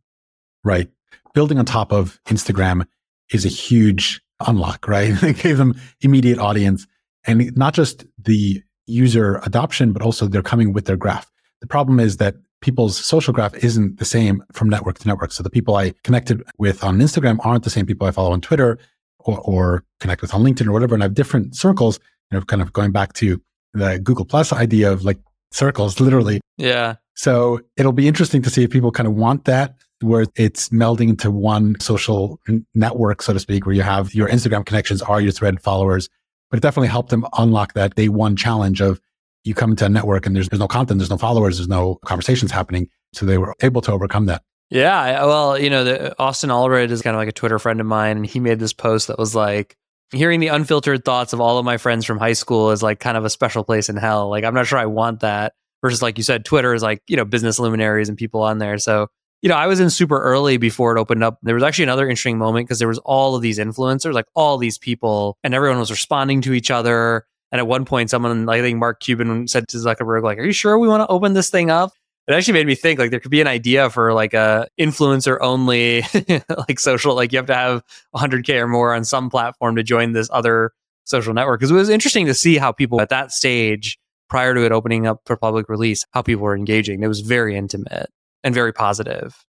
Right. 0.63 0.89
Building 1.33 1.57
on 1.57 1.65
top 1.65 1.91
of 1.91 2.19
Instagram 2.25 2.85
is 3.31 3.45
a 3.45 3.49
huge 3.49 4.21
unlock, 4.45 4.87
right? 4.87 5.13
They 5.21 5.33
gave 5.33 5.57
them 5.57 5.79
immediate 6.01 6.39
audience 6.39 6.87
and 7.25 7.55
not 7.55 7.73
just 7.73 8.05
the 8.17 8.61
user 8.87 9.39
adoption, 9.43 9.93
but 9.93 10.01
also 10.01 10.27
they're 10.27 10.41
coming 10.41 10.73
with 10.73 10.85
their 10.85 10.97
graph. 10.97 11.31
The 11.61 11.67
problem 11.67 11.99
is 11.99 12.17
that 12.17 12.35
people's 12.61 12.97
social 13.03 13.33
graph 13.33 13.55
isn't 13.55 13.97
the 13.97 14.05
same 14.05 14.43
from 14.53 14.69
network 14.69 14.99
to 14.99 15.07
network. 15.07 15.31
So 15.31 15.43
the 15.43 15.49
people 15.49 15.75
I 15.75 15.93
connected 16.03 16.43
with 16.57 16.83
on 16.83 16.99
Instagram 16.99 17.37
aren't 17.43 17.63
the 17.63 17.69
same 17.69 17.85
people 17.85 18.07
I 18.07 18.11
follow 18.11 18.31
on 18.31 18.41
Twitter 18.41 18.77
or, 19.25 19.39
or 19.39 19.83
connect 19.99 20.21
with 20.21 20.33
on 20.33 20.43
LinkedIn 20.43 20.67
or 20.67 20.71
whatever. 20.71 20.93
And 20.93 21.03
I 21.03 21.05
have 21.05 21.13
different 21.13 21.55
circles, 21.55 21.99
you 22.31 22.39
know, 22.39 22.45
kind 22.45 22.61
of 22.61 22.73
going 22.73 22.91
back 22.91 23.13
to 23.13 23.41
the 23.73 23.99
Google 23.99 24.25
Plus 24.25 24.51
idea 24.51 24.91
of 24.91 25.03
like 25.03 25.19
circles, 25.51 25.99
literally. 25.99 26.41
Yeah. 26.57 26.95
So 27.15 27.61
it'll 27.77 27.91
be 27.91 28.07
interesting 28.07 28.41
to 28.43 28.49
see 28.49 28.63
if 28.63 28.69
people 28.69 28.91
kind 28.91 29.07
of 29.07 29.13
want 29.13 29.45
that, 29.45 29.75
where 30.01 30.25
it's 30.35 30.69
melding 30.69 31.09
into 31.09 31.29
one 31.29 31.79
social 31.79 32.39
network, 32.73 33.21
so 33.21 33.33
to 33.33 33.39
speak, 33.39 33.65
where 33.65 33.75
you 33.75 33.83
have 33.83 34.13
your 34.15 34.27
Instagram 34.27 34.65
connections 34.65 35.01
are 35.01 35.21
your 35.21 35.31
thread 35.31 35.61
followers. 35.61 36.09
But 36.49 36.57
it 36.57 36.61
definitely 36.61 36.89
helped 36.89 37.09
them 37.09 37.25
unlock 37.37 37.73
that 37.73 37.95
day 37.95 38.09
one 38.09 38.35
challenge 38.35 38.81
of 38.81 38.99
you 39.43 39.53
come 39.53 39.71
into 39.71 39.85
a 39.85 39.89
network 39.89 40.25
and 40.25 40.35
there's, 40.35 40.49
there's 40.49 40.59
no 40.59 40.67
content, 40.67 40.99
there's 40.99 41.09
no 41.09 41.17
followers, 41.17 41.57
there's 41.57 41.67
no 41.67 41.99
conversations 42.05 42.51
happening. 42.51 42.89
So 43.13 43.25
they 43.25 43.37
were 43.37 43.55
able 43.61 43.81
to 43.81 43.91
overcome 43.91 44.25
that. 44.27 44.43
Yeah, 44.71 45.23
uh, 45.23 45.27
well, 45.27 45.59
you 45.59 45.69
know, 45.69 45.83
the, 45.83 46.11
uh, 46.11 46.13
Austin 46.17 46.49
Allred 46.49 46.91
is 46.91 47.01
kind 47.01 47.13
of 47.13 47.19
like 47.19 47.27
a 47.27 47.33
Twitter 47.33 47.59
friend 47.59 47.81
of 47.81 47.85
mine, 47.85 48.17
and 48.17 48.25
he 48.25 48.39
made 48.39 48.57
this 48.57 48.71
post 48.73 49.07
that 49.07 49.19
was 49.19 49.35
like, 49.35 49.75
hearing 50.11 50.39
the 50.39 50.47
unfiltered 50.47 51.05
thoughts 51.05 51.33
of 51.33 51.41
all 51.41 51.57
of 51.57 51.65
my 51.65 51.77
friends 51.77 52.05
from 52.05 52.17
high 52.17 52.33
school 52.33 52.71
is 52.71 52.81
like 52.81 52.99
kind 52.99 53.17
of 53.17 53.25
a 53.25 53.29
special 53.29 53.63
place 53.63 53.89
in 53.89 53.97
hell. 53.97 54.29
Like, 54.29 54.43
I'm 54.43 54.53
not 54.53 54.67
sure 54.67 54.79
I 54.79 54.85
want 54.85 55.19
that. 55.21 55.53
Versus, 55.81 56.01
like 56.01 56.17
you 56.17 56.23
said, 56.23 56.45
Twitter 56.45 56.73
is 56.73 56.83
like, 56.83 57.01
you 57.07 57.17
know, 57.17 57.25
business 57.25 57.59
luminaries 57.59 58.07
and 58.07 58.17
people 58.17 58.43
on 58.43 58.59
there. 58.59 58.77
So, 58.77 59.07
you 59.41 59.49
know, 59.49 59.55
I 59.55 59.65
was 59.67 59.79
in 59.79 59.89
super 59.89 60.21
early 60.21 60.57
before 60.57 60.95
it 60.95 60.99
opened 60.99 61.23
up. 61.23 61.39
There 61.41 61.55
was 61.55 61.63
actually 61.63 61.85
another 61.85 62.07
interesting 62.07 62.37
moment 62.37 62.67
because 62.67 62.77
there 62.77 62.87
was 62.87 62.99
all 62.99 63.35
of 63.35 63.41
these 63.41 63.57
influencers, 63.57 64.13
like 64.13 64.27
all 64.35 64.57
these 64.59 64.77
people, 64.77 65.37
and 65.43 65.55
everyone 65.55 65.79
was 65.79 65.89
responding 65.89 66.41
to 66.41 66.53
each 66.53 66.69
other. 66.69 67.25
And 67.51 67.59
at 67.59 67.67
one 67.67 67.83
point, 67.83 68.11
someone, 68.11 68.47
I 68.47 68.61
think 68.61 68.77
Mark 68.77 68.99
Cuban 68.99 69.47
said 69.47 69.67
to 69.69 69.77
Zuckerberg, 69.77 70.21
like, 70.23 70.37
"Are 70.37 70.45
you 70.45 70.51
sure 70.53 70.77
we 70.77 70.87
want 70.87 71.01
to 71.01 71.07
open 71.07 71.33
this 71.33 71.49
thing 71.49 71.71
up?" 71.71 71.91
It 72.31 72.35
actually 72.35 72.53
made 72.53 72.67
me 72.67 72.75
think 72.75 72.99
like 72.99 73.11
there 73.11 73.19
could 73.19 73.31
be 73.31 73.41
an 73.41 73.47
idea 73.47 73.89
for 73.89 74.13
like 74.13 74.33
a 74.33 74.67
influencer 74.79 75.37
only 75.41 76.03
like 76.67 76.79
social 76.79 77.15
like 77.15 77.31
you 77.31 77.37
have 77.37 77.47
to 77.47 77.55
have 77.55 77.83
100k 78.15 78.61
or 78.61 78.67
more 78.67 78.93
on 78.93 79.03
some 79.03 79.29
platform 79.29 79.75
to 79.75 79.83
join 79.83 80.13
this 80.13 80.29
other 80.31 80.71
social 81.03 81.33
network 81.33 81.59
because 81.59 81.71
it 81.71 81.75
was 81.75 81.89
interesting 81.89 82.25
to 82.27 82.33
see 82.33 82.57
how 82.57 82.71
people 82.71 83.01
at 83.01 83.09
that 83.09 83.31
stage 83.31 83.97
prior 84.29 84.53
to 84.53 84.63
it 84.63 84.71
opening 84.71 85.07
up 85.07 85.21
for 85.25 85.35
public 85.35 85.67
release 85.67 86.05
how 86.11 86.21
people 86.21 86.43
were 86.43 86.55
engaging 86.55 87.03
it 87.03 87.07
was 87.07 87.19
very 87.21 87.55
intimate 87.55 88.09
and 88.43 88.53
very 88.53 88.71
positive 88.71 89.45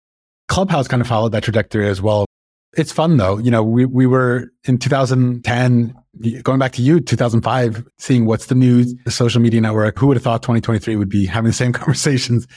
Clubhouse 0.48 0.88
kind 0.88 1.02
of 1.02 1.08
followed 1.08 1.34
that 1.34 1.44
trajectory 1.44 1.88
as 1.88 2.02
well. 2.02 2.26
It's 2.76 2.92
fun 2.92 3.18
though. 3.18 3.38
You 3.38 3.52
know, 3.52 3.64
we, 3.64 3.86
we 3.86 4.06
were 4.06 4.52
in 4.66 4.78
2010, 4.78 5.96
going 6.44 6.60
back 6.60 6.72
to 6.74 6.82
you, 6.82 7.00
2005, 7.00 7.88
seeing 7.98 8.26
what's 8.26 8.48
the 8.48 8.56
new 8.56 8.86
social 9.08 9.42
media 9.42 9.62
network. 9.62 9.98
Who 9.98 10.08
would 10.08 10.18
have 10.18 10.24
thought 10.24 10.42
2023 10.42 10.96
would 10.96 11.10
be 11.10 11.26
having 11.26 11.50
the 11.50 11.54
same 11.54 11.74
conversations? 11.74 12.48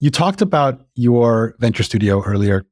You 0.00 0.10
talked 0.10 0.42
about 0.42 0.80
your 0.94 1.54
venture 1.60 1.82
studio 1.82 2.22
earlier, 2.22 2.64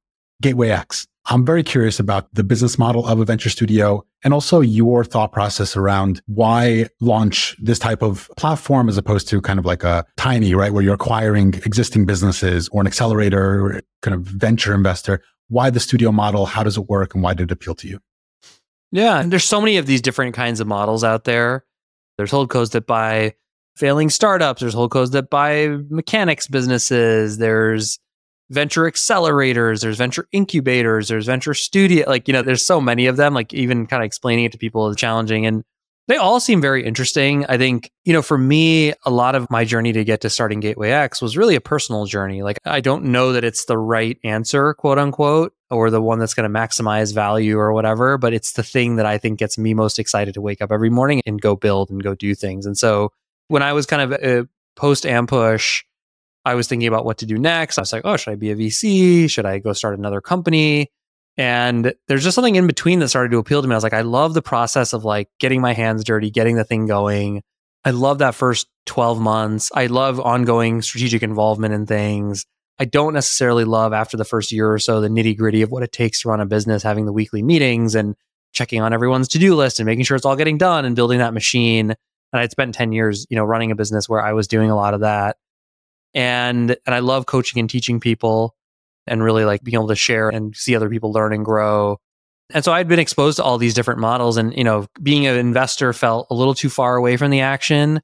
Gateway 0.43 0.71
X. 0.71 1.07
I'm 1.27 1.47
very 1.47 1.63
curious 1.63 2.01
about 2.01 2.33
the 2.35 2.43
business 2.43 2.79
model 2.79 3.07
of 3.07 3.21
a 3.21 3.25
venture 3.25 3.51
studio 3.51 4.05
and 4.25 4.35
also 4.35 4.61
your 4.61 5.05
thought 5.05 5.33
process 5.33 5.77
around 5.77 6.23
why 6.27 6.89
launch 7.01 7.57
this 7.61 7.79
type 7.79 8.03
of 8.03 8.31
platform 8.37 8.89
as 8.89 8.97
opposed 8.97 9.29
to 9.29 9.41
kind 9.41 9.59
of 9.59 9.65
like 9.65 9.85
a 9.85 10.05
Tiny, 10.17 10.55
right? 10.55 10.73
Where 10.73 10.83
you're 10.83 10.95
acquiring 10.95 11.55
existing 11.65 12.05
businesses 12.07 12.69
or 12.73 12.81
an 12.81 12.87
accelerator 12.87 13.65
or 13.65 13.83
kind 14.03 14.15
of 14.15 14.23
venture 14.23 14.75
investor. 14.75 15.23
Why 15.49 15.71
the 15.71 15.81
studio 15.81 16.11
model? 16.11 16.47
How 16.47 16.63
does 16.63 16.77
it 16.77 16.89
work? 16.89 17.15
And 17.15 17.23
why 17.23 17.35
did 17.35 17.51
it 17.51 17.53
appeal 17.53 17.75
to 17.77 17.89
you? 17.89 18.01
Yeah 18.93 19.21
and 19.21 19.33
there's 19.33 19.45
so 19.45 19.61
many 19.61 19.77
of 19.77 19.87
these 19.87 20.03
different 20.03 20.35
kinds 20.35 20.61
of 20.61 20.67
models 20.67 21.05
out 21.05 21.25
there 21.25 21.65
there's 22.17 22.31
holdcos 22.31 22.71
that 22.73 22.87
buy 22.87 23.35
failing 23.77 24.11
startups 24.11 24.61
there's 24.61 24.75
holdcos 24.75 25.13
that 25.13 25.31
buy 25.31 25.69
mechanics 25.89 26.47
businesses 26.47 27.39
there's 27.39 27.99
venture 28.51 28.83
accelerators, 28.83 29.81
there's 29.81 29.97
venture 29.97 30.27
incubators, 30.33 31.09
there's 31.09 31.27
venture 31.27 31.55
studio. 31.55 32.09
Like, 32.09 32.29
you 32.29 32.33
know, 32.33 32.43
there's 32.43 32.67
so 32.67 32.81
many 32.81 33.07
of 33.07 33.17
them. 33.17 33.33
Like, 33.33 33.55
even 33.55 33.87
kind 33.87 34.03
of 34.03 34.07
explaining 34.07 34.45
it 34.45 34.53
to 34.53 34.59
people 34.59 34.89
is 34.89 34.97
challenging. 34.97 35.47
And 35.47 35.65
they 36.11 36.17
all 36.17 36.41
seem 36.41 36.61
very 36.61 36.85
interesting. 36.85 37.47
I 37.47 37.57
think, 37.57 37.93
you 38.05 38.13
know, 38.13 38.21
for 38.21 38.37
me, 38.37 38.93
a 39.05 39.11
lot 39.11 39.37
of 39.37 39.49
my 39.49 39.65
journey 39.65 39.93
to 39.93 40.03
get 40.03 40.23
to 40.23 40.31
starting 40.31 40.59
Gateway 40.59 40.91
X 40.91 41.23
was 41.23 41.37
really 41.37 41.55
a 41.55 41.61
personal 41.61 42.05
journey. 42.05 42.43
Like, 42.43 42.59
I 42.65 42.81
don't 42.81 43.05
know 43.05 43.33
that 43.33 43.45
it's 43.45 43.67
the 43.67 43.79
right 43.79 44.19
answer, 44.25 44.75
quote 44.75 44.99
unquote, 44.99 45.55
or 45.71 45.89
the 45.89 46.03
one 46.03 46.19
that's 46.19 46.35
going 46.35 46.53
to 46.53 46.59
maximize 46.59 47.15
value 47.15 47.57
or 47.57 47.73
whatever, 47.73 48.19
but 48.19 48.35
it's 48.35 48.55
the 48.55 48.65
thing 48.65 48.97
that 48.97 49.07
I 49.07 49.19
think 49.19 49.39
gets 49.39 49.57
me 49.57 49.73
most 49.73 50.01
excited 50.01 50.35
to 50.35 50.41
wake 50.41 50.61
up 50.61 50.73
every 50.73 50.91
morning 50.91 51.23
and 51.27 51.41
go 51.41 51.55
build 51.55 51.91
and 51.91 52.03
go 52.03 52.17
do 52.17 52.35
things. 52.35 52.67
And 52.67 52.77
so 52.77 53.13
when 53.47 53.63
I 53.63 53.73
was 53.73 53.87
kind 53.87 54.13
of 54.13 54.21
uh, 54.21 54.47
post 54.75 55.05
Ampush, 55.05 55.85
I 56.45 56.57
was 56.57 56.67
thinking 56.67 56.89
about 56.89 57.05
what 57.05 57.19
to 57.19 57.27
do 57.27 57.39
next. 57.39 57.79
I 57.79 57.83
was 57.83 57.93
like, 57.93 58.03
oh, 58.05 58.17
should 58.17 58.33
I 58.33 58.35
be 58.35 58.51
a 58.51 58.57
VC? 58.57 59.31
Should 59.31 59.47
I 59.47 59.61
go 59.61 59.73
start 59.73 59.97
another 59.97 60.21
company? 60.21 60.91
And 61.41 61.95
there's 62.07 62.23
just 62.23 62.35
something 62.35 62.57
in 62.57 62.67
between 62.67 62.99
that 62.99 63.09
started 63.09 63.31
to 63.31 63.39
appeal 63.39 63.63
to 63.63 63.67
me. 63.67 63.73
I 63.73 63.77
was 63.79 63.83
like, 63.83 63.95
I 63.95 64.03
love 64.03 64.35
the 64.35 64.43
process 64.43 64.93
of 64.93 65.07
like 65.07 65.31
getting 65.39 65.63
my 65.63 65.73
hands 65.73 66.05
dirty, 66.05 66.31
getting 66.31 66.57
the 66.57 66.65
thing 66.65 66.85
going. 66.85 67.43
I 67.83 67.93
love 67.93 68.19
that 68.19 68.35
first 68.35 68.67
12 68.85 69.19
months. 69.23 69.71
I 69.75 69.87
love 69.87 70.21
ongoing 70.21 70.83
strategic 70.83 71.23
involvement 71.23 71.73
in 71.73 71.87
things. 71.87 72.45
I 72.79 72.85
don't 72.85 73.15
necessarily 73.15 73.65
love 73.65 73.95
after 73.95 74.19
the 74.19 74.25
first 74.27 74.53
year 74.53 74.71
or 74.71 74.79
so 74.79 75.01
the 75.01 75.09
nitty 75.09 75.35
gritty 75.35 75.63
of 75.63 75.71
what 75.71 75.83
it 75.83 75.93
takes 75.93 76.21
to 76.21 76.29
run 76.29 76.43
a 76.43 76.47
business, 76.47 76.83
having 76.83 77.07
the 77.07 77.13
weekly 77.13 77.43
meetings 77.43 77.95
and 77.95 78.17
checking 78.53 78.83
on 78.83 78.93
everyone's 78.93 79.29
to 79.29 79.39
do 79.39 79.55
list 79.55 79.81
and 79.81 79.87
making 79.87 80.05
sure 80.05 80.19
it's 80.19 80.27
all 80.27 80.37
getting 80.37 80.59
done 80.59 80.85
and 80.85 80.95
building 80.95 81.21
that 81.21 81.33
machine. 81.33 81.89
And 81.89 82.41
I'd 82.43 82.51
spent 82.51 82.75
10 82.75 82.93
years, 82.93 83.27
you 83.31 83.37
know, 83.37 83.45
running 83.45 83.71
a 83.71 83.77
business 83.77 84.11
where 84.11 84.21
I 84.21 84.35
was 84.35 84.47
doing 84.47 84.71
a 84.71 84.77
lot 84.77 84.93
of 84.93 85.01
that. 85.01 85.39
And 86.13 86.77
and 86.85 86.95
I 86.95 86.99
love 86.99 87.25
coaching 87.25 87.61
and 87.61 87.71
teaching 87.71 87.99
people 87.99 88.55
and 89.07 89.23
really 89.23 89.45
like 89.45 89.63
being 89.63 89.75
able 89.75 89.89
to 89.89 89.97
share 89.97 90.29
and 90.29 90.55
see 90.55 90.77
other 90.77 90.89
people 90.89 91.13
learn 91.13 91.33
and 91.33 91.45
grow. 91.45 91.99
And 92.53 92.65
so 92.65 92.73
I'd 92.73 92.89
been 92.89 92.99
exposed 92.99 93.37
to 93.37 93.45
all 93.45 93.59
these 93.59 93.75
different 93.75 94.01
models 94.01 94.37
and 94.37 94.57
you 94.57 94.65
know, 94.65 94.87
being 95.03 95.27
an 95.27 95.37
investor 95.37 95.93
felt 95.93 96.27
a 96.31 96.35
little 96.35 96.55
too 96.55 96.69
far 96.69 96.97
away 96.97 97.17
from 97.17 97.31
the 97.31 97.41
action. 97.41 98.01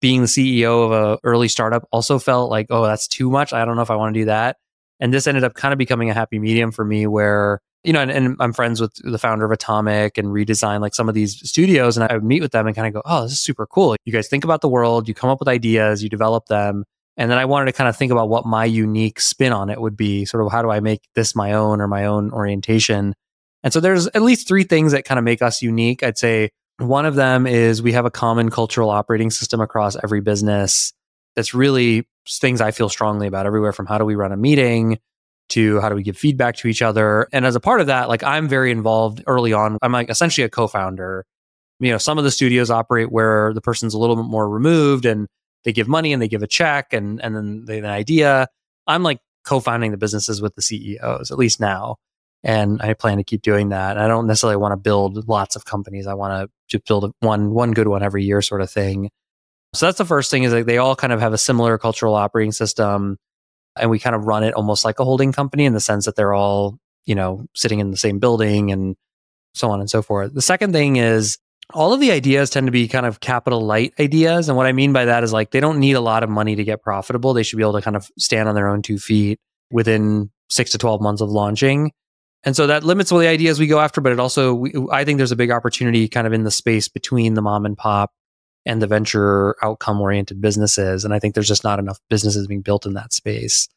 Being 0.00 0.22
the 0.22 0.26
CEO 0.26 0.84
of 0.86 0.92
a 0.92 1.18
early 1.24 1.48
startup 1.48 1.86
also 1.92 2.18
felt 2.18 2.50
like, 2.50 2.66
oh, 2.70 2.84
that's 2.84 3.06
too 3.06 3.28
much. 3.30 3.52
I 3.52 3.64
don't 3.64 3.76
know 3.76 3.82
if 3.82 3.90
I 3.90 3.96
want 3.96 4.14
to 4.14 4.20
do 4.20 4.24
that. 4.26 4.56
And 4.98 5.12
this 5.12 5.26
ended 5.26 5.44
up 5.44 5.54
kind 5.54 5.72
of 5.72 5.78
becoming 5.78 6.08
a 6.08 6.14
happy 6.14 6.38
medium 6.38 6.72
for 6.72 6.84
me 6.84 7.06
where 7.06 7.60
you 7.84 7.92
know, 7.92 8.00
and, 8.00 8.10
and, 8.10 8.36
I'm 8.40 8.52
friends 8.52 8.80
with 8.80 8.94
the 9.02 9.18
founder 9.18 9.44
of 9.44 9.50
Atomic 9.50 10.18
and 10.18 10.28
Redesign, 10.28 10.80
like 10.80 10.94
some 10.94 11.08
of 11.08 11.14
these 11.14 11.40
studios, 11.48 11.96
and 11.96 12.10
I 12.10 12.14
would 12.14 12.24
meet 12.24 12.42
with 12.42 12.52
them 12.52 12.66
and 12.66 12.76
kind 12.76 12.86
of 12.86 12.92
go, 12.92 13.02
"Oh, 13.04 13.22
this 13.22 13.32
is 13.32 13.40
super 13.40 13.66
cool. 13.66 13.96
You 14.04 14.12
guys 14.12 14.28
think 14.28 14.44
about 14.44 14.60
the 14.60 14.68
world, 14.68 15.08
you 15.08 15.14
come 15.14 15.30
up 15.30 15.38
with 15.40 15.48
ideas, 15.48 16.02
you 16.02 16.10
develop 16.10 16.46
them, 16.46 16.84
and 17.20 17.30
then 17.30 17.36
I 17.36 17.44
wanted 17.44 17.66
to 17.66 17.72
kind 17.72 17.86
of 17.86 17.94
think 17.98 18.10
about 18.10 18.30
what 18.30 18.46
my 18.46 18.64
unique 18.64 19.20
spin 19.20 19.52
on 19.52 19.68
it 19.68 19.78
would 19.78 19.94
be. 19.94 20.24
Sort 20.24 20.42
of 20.42 20.50
how 20.50 20.62
do 20.62 20.70
I 20.70 20.80
make 20.80 21.02
this 21.14 21.36
my 21.36 21.52
own 21.52 21.82
or 21.82 21.86
my 21.86 22.06
own 22.06 22.32
orientation? 22.32 23.12
And 23.62 23.74
so 23.74 23.78
there's 23.78 24.06
at 24.06 24.22
least 24.22 24.48
three 24.48 24.64
things 24.64 24.92
that 24.92 25.04
kind 25.04 25.18
of 25.18 25.24
make 25.24 25.42
us 25.42 25.60
unique. 25.60 26.02
I'd 26.02 26.16
say 26.16 26.48
one 26.78 27.04
of 27.04 27.16
them 27.16 27.46
is 27.46 27.82
we 27.82 27.92
have 27.92 28.06
a 28.06 28.10
common 28.10 28.48
cultural 28.48 28.88
operating 28.88 29.28
system 29.28 29.60
across 29.60 30.02
every 30.02 30.22
business 30.22 30.94
that's 31.36 31.52
really 31.52 32.08
things 32.26 32.62
I 32.62 32.70
feel 32.70 32.88
strongly 32.88 33.26
about 33.26 33.44
everywhere 33.44 33.74
from 33.74 33.84
how 33.84 33.98
do 33.98 34.06
we 34.06 34.14
run 34.14 34.32
a 34.32 34.38
meeting 34.38 34.98
to 35.50 35.78
how 35.82 35.90
do 35.90 35.96
we 35.96 36.02
give 36.02 36.16
feedback 36.16 36.56
to 36.56 36.68
each 36.68 36.80
other. 36.80 37.28
And 37.34 37.44
as 37.44 37.54
a 37.54 37.60
part 37.60 37.82
of 37.82 37.88
that, 37.88 38.08
like 38.08 38.24
I'm 38.24 38.48
very 38.48 38.70
involved 38.70 39.22
early 39.26 39.52
on. 39.52 39.76
I'm 39.82 39.92
like 39.92 40.08
essentially 40.08 40.46
a 40.46 40.48
co-founder. 40.48 41.26
You 41.80 41.90
know, 41.90 41.98
some 41.98 42.16
of 42.16 42.24
the 42.24 42.30
studios 42.30 42.70
operate 42.70 43.12
where 43.12 43.52
the 43.52 43.60
person's 43.60 43.92
a 43.92 43.98
little 43.98 44.16
bit 44.16 44.24
more 44.24 44.48
removed 44.48 45.04
and 45.04 45.28
they 45.64 45.72
give 45.72 45.88
money 45.88 46.12
and 46.12 46.20
they 46.22 46.28
give 46.28 46.42
a 46.42 46.46
check 46.46 46.92
and 46.92 47.20
and 47.20 47.34
then 47.34 47.64
they 47.64 47.76
have 47.76 47.84
an 47.84 47.90
idea. 47.90 48.48
I'm 48.86 49.02
like 49.02 49.18
co-founding 49.44 49.90
the 49.90 49.96
businesses 49.96 50.40
with 50.42 50.54
the 50.54 50.62
CEOs, 50.62 51.30
at 51.30 51.38
least 51.38 51.60
now. 51.60 51.96
And 52.42 52.80
I 52.80 52.94
plan 52.94 53.18
to 53.18 53.24
keep 53.24 53.42
doing 53.42 53.68
that. 53.68 53.98
I 53.98 54.08
don't 54.08 54.26
necessarily 54.26 54.56
want 54.56 54.72
to 54.72 54.76
build 54.76 55.28
lots 55.28 55.56
of 55.56 55.64
companies. 55.66 56.06
I 56.06 56.14
want 56.14 56.32
to 56.32 56.50
just 56.68 56.86
build 56.86 57.12
one 57.20 57.50
one 57.50 57.72
good 57.72 57.88
one 57.88 58.02
every 58.02 58.24
year 58.24 58.40
sort 58.40 58.62
of 58.62 58.70
thing. 58.70 59.10
So 59.74 59.86
that's 59.86 59.98
the 59.98 60.04
first 60.04 60.30
thing 60.30 60.42
is 60.44 60.52
like 60.52 60.64
they 60.66 60.78
all 60.78 60.96
kind 60.96 61.12
of 61.12 61.20
have 61.20 61.32
a 61.32 61.38
similar 61.38 61.78
cultural 61.78 62.14
operating 62.14 62.52
system. 62.52 63.18
And 63.76 63.90
we 63.90 63.98
kind 63.98 64.16
of 64.16 64.24
run 64.24 64.42
it 64.42 64.54
almost 64.54 64.84
like 64.84 64.98
a 64.98 65.04
holding 65.04 65.32
company 65.32 65.64
in 65.64 65.74
the 65.74 65.80
sense 65.80 66.06
that 66.06 66.16
they're 66.16 66.34
all, 66.34 66.78
you 67.04 67.14
know, 67.14 67.46
sitting 67.54 67.78
in 67.78 67.90
the 67.90 67.96
same 67.96 68.18
building 68.18 68.72
and 68.72 68.96
so 69.54 69.70
on 69.70 69.80
and 69.80 69.88
so 69.88 70.02
forth. 70.02 70.34
The 70.34 70.42
second 70.42 70.72
thing 70.72 70.96
is 70.96 71.38
all 71.74 71.92
of 71.92 72.00
the 72.00 72.12
ideas 72.12 72.50
tend 72.50 72.66
to 72.66 72.70
be 72.70 72.88
kind 72.88 73.06
of 73.06 73.20
capital 73.20 73.60
light 73.60 73.94
ideas. 73.98 74.48
And 74.48 74.56
what 74.56 74.66
I 74.66 74.72
mean 74.72 74.92
by 74.92 75.04
that 75.04 75.24
is 75.24 75.32
like 75.32 75.50
they 75.50 75.60
don't 75.60 75.78
need 75.78 75.94
a 75.94 76.00
lot 76.00 76.22
of 76.22 76.30
money 76.30 76.56
to 76.56 76.64
get 76.64 76.82
profitable. 76.82 77.34
They 77.34 77.42
should 77.42 77.56
be 77.56 77.62
able 77.62 77.74
to 77.74 77.82
kind 77.82 77.96
of 77.96 78.10
stand 78.18 78.48
on 78.48 78.54
their 78.54 78.68
own 78.68 78.82
two 78.82 78.98
feet 78.98 79.38
within 79.70 80.30
six 80.48 80.72
to 80.72 80.78
12 80.78 81.00
months 81.00 81.20
of 81.20 81.30
launching. 81.30 81.92
And 82.42 82.56
so 82.56 82.66
that 82.66 82.84
limits 82.84 83.12
all 83.12 83.18
the 83.18 83.26
ideas 83.26 83.58
we 83.58 83.66
go 83.66 83.80
after, 83.80 84.00
but 84.00 84.12
it 84.12 84.20
also, 84.20 84.54
we, 84.54 84.72
I 84.90 85.04
think 85.04 85.18
there's 85.18 85.32
a 85.32 85.36
big 85.36 85.50
opportunity 85.50 86.08
kind 86.08 86.26
of 86.26 86.32
in 86.32 86.44
the 86.44 86.50
space 86.50 86.88
between 86.88 87.34
the 87.34 87.42
mom 87.42 87.66
and 87.66 87.76
pop 87.76 88.12
and 88.64 88.80
the 88.80 88.86
venture 88.86 89.56
outcome 89.62 90.00
oriented 90.00 90.40
businesses. 90.40 91.04
And 91.04 91.12
I 91.12 91.18
think 91.18 91.34
there's 91.34 91.48
just 91.48 91.64
not 91.64 91.78
enough 91.78 91.98
businesses 92.08 92.46
being 92.46 92.62
built 92.62 92.86
in 92.86 92.94
that 92.94 93.12
space. 93.12 93.68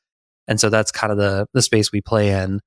And 0.48 0.60
so 0.60 0.70
that's 0.70 0.92
kind 0.92 1.12
of 1.12 1.18
the, 1.18 1.48
the 1.54 1.62
space 1.62 1.92
we 1.92 2.02
play 2.02 2.30
in. 2.30 2.60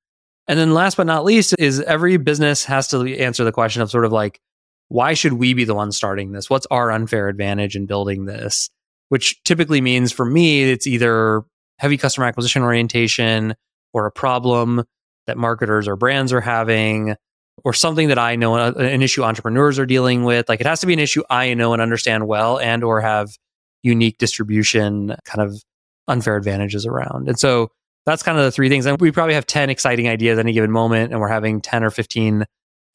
And 0.49 0.59
then 0.59 0.75
last 0.75 0.97
but 0.97 1.07
not 1.07 1.25
least 1.25 1.55
is 1.59 1.81
every 1.81 2.17
business 2.19 2.65
has 2.65 2.89
to 2.89 3.17
answer 3.19 3.45
the 3.45 3.53
question 3.53 3.83
of 3.83 3.91
sort 3.91 4.05
of 4.05 4.13
like, 4.13 4.41
why 4.89 5.15
should 5.15 5.35
we 5.35 5.55
be 5.55 5.65
the 5.65 5.75
ones 5.75 5.97
starting 5.97 6.33
this? 6.33 6.49
What's 6.49 6.67
our 6.71 6.91
unfair 6.91 7.29
advantage 7.29 7.77
in 7.77 7.87
building 7.87 8.25
this? 8.25 8.71
Which 9.09 9.43
typically 9.45 9.81
means 9.81 10.13
for 10.13 10.25
me, 10.25 10.71
it's 10.71 10.87
either 10.87 11.43
heavy 11.79 11.97
customer 11.97 12.27
acquisition 12.27 12.63
orientation 12.63 13.55
or 13.93 14.07
a 14.07 14.13
problem 14.13 14.85
that 15.27 15.37
marketers 15.37 15.89
or 15.89 15.97
brands 15.97 16.33
are 16.33 16.41
having 16.41 17.17
or 17.65 17.73
something 17.73 18.09
that 18.09 18.19
I 18.19 18.37
know 18.37 18.55
uh, 18.55 18.73
an 18.77 19.03
issue 19.03 19.23
entrepreneurs 19.23 19.79
are 19.79 19.87
dealing 19.87 20.25
with. 20.25 20.49
Like 20.49 20.61
it 20.61 20.67
has 20.67 20.81
to 20.81 20.87
be 20.87 20.93
an 20.93 20.99
issue 20.99 21.23
I 21.31 21.55
know 21.55 21.73
and 21.73 21.83
understand 21.83 22.27
well 22.27 22.59
and 22.59 22.85
or 22.85 23.01
have 23.01 23.31
unique 23.83 24.19
distribution 24.19 25.17
kind 25.25 25.49
of 25.49 25.63
unfair 26.09 26.37
advantages 26.37 26.87
around. 26.87 27.29
And 27.29 27.39
so 27.39 27.71
that's 28.05 28.23
kind 28.23 28.39
of 28.39 28.45
the 28.45 28.53
three 28.53 28.69
things. 28.69 28.87
And 28.87 29.01
we 29.01 29.11
probably 29.11 29.35
have 29.35 29.47
10 29.47 29.71
exciting 29.71 30.09
ideas 30.09 30.39
at 30.39 30.45
any 30.45 30.53
given 30.53 30.71
moment 30.71 31.13
and 31.13 31.21
we're 31.21 31.29
having 31.29 31.61
10 31.61 31.83
or 31.83 31.91
15 31.91 32.45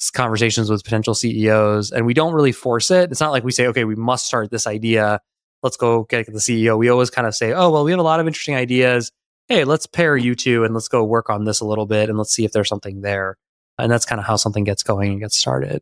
conversations 0.10 0.70
with 0.70 0.84
potential 0.84 1.13
CEOs 1.13 1.91
and 1.91 2.05
we 2.05 2.13
don't 2.13 2.34
really 2.34 2.51
force 2.51 2.89
it. 2.89 3.12
It's 3.12 3.20
not 3.20 3.31
like 3.31 3.43
we 3.43 3.51
say, 3.51 3.67
okay, 3.67 3.84
we 3.84 3.96
must 3.96 4.25
start 4.25 4.50
this 4.50 4.65
idea. 4.65 5.22
Let's 5.62 5.77
go 5.77 6.03
get 6.05 6.25
the 6.25 6.34
CEO. 6.34 6.77
We 6.77 6.89
always 6.89 7.12
kind 7.12 7.27
of 7.27 7.36
say, 7.36 7.53
oh, 7.53 7.70
well, 7.70 7.84
we 7.84 7.91
have 7.91 8.00
a 8.00 8.03
lot 8.03 8.20
of 8.20 8.25
interesting 8.25 8.55
ideas. 8.55 9.12
Hey, 9.48 9.63
let's 9.63 9.86
pair 9.86 10.17
you 10.17 10.34
two 10.34 10.63
and 10.63 10.74
let's 10.74 10.88
go 10.88 11.03
work 11.03 11.29
on 11.29 11.46
this 11.46 11.60
a 11.60 11.65
little 11.65 11.86
bit 11.86 12.10
and 12.10 12.17
let's 12.17 12.34
see 12.34 12.46
if 12.46 12.51
there's 12.51 12.70
something 12.70 13.01
there. 13.01 13.38
And 13.77 13.91
that's 13.91 14.05
kind 14.05 14.20
of 14.20 14.25
how 14.25 14.38
something 14.38 14.63
gets 14.63 14.81
going 14.81 15.12
and 15.12 15.20
gets 15.20 15.38
started. 15.38 15.81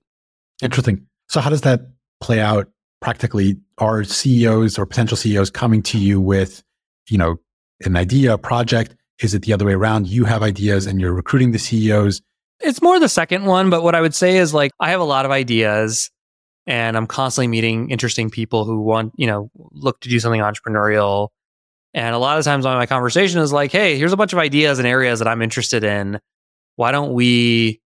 Interesting. 0.62 1.08
So, 1.30 1.40
how 1.40 1.50
does 1.50 1.62
that 1.62 1.82
play 2.20 2.40
out 2.40 2.70
practically? 3.02 3.58
Are 3.78 4.04
CEOs 4.04 4.78
or 4.78 4.86
potential 4.86 5.16
CEOs 5.16 5.50
coming 5.50 5.82
to 5.84 5.98
you 5.98 6.20
with, 6.20 6.64
you 7.10 7.18
know, 7.18 7.38
an 7.82 7.96
idea, 7.96 8.34
a 8.34 8.38
project? 8.38 8.96
Is 9.22 9.34
it 9.34 9.44
the 9.44 9.54
other 9.54 9.66
way 9.66 9.74
around? 9.74 10.08
You 10.08 10.26
have 10.26 10.44
ideas 10.44 10.86
and 10.86 11.00
you're 11.00 11.14
recruiting 11.14 11.52
the 11.52 11.60
CEOs 11.60 12.22
it's 12.60 12.82
more 12.82 13.00
the 13.00 13.10
second 13.10 13.46
one, 13.46 13.70
but 13.70 13.84
what 13.84 13.96
I 13.96 14.02
would 14.02 14.16
say 14.16 14.38
is 14.38 14.54
like 14.54 14.72
I 14.80 14.92
have 14.92 15.02
a 15.02 15.06
lot 15.06 15.26
of 15.26 15.32
ideas 15.32 16.12
and 16.68 16.96
I'm 16.96 17.08
constantly 17.08 17.48
meeting 17.48 17.90
interesting 17.90 18.30
people 18.30 18.66
who 18.66 18.82
want, 18.82 19.14
you 19.18 19.28
know, 19.28 19.50
look 19.72 20.00
to 20.02 20.10
do 20.10 20.20
something 20.20 20.42
entrepreneurial. 20.42 21.30
And 21.94 22.14
a 22.14 22.20
lot 22.20 22.38
of 22.38 22.46
times 22.46 22.66
my 22.66 22.86
conversation 22.86 23.42
is 23.42 23.52
like, 23.52 23.72
hey, 23.72 23.98
here's 23.98 24.14
a 24.14 24.18
bunch 24.18 24.34
of 24.34 24.40
ideas 24.40 24.78
and 24.78 24.88
areas 24.88 25.20
that 25.20 25.28
I'm 25.28 25.42
interested 25.42 25.84
in. 25.84 26.20
Why 26.76 26.92
don't 26.92 27.14
we 27.14 27.82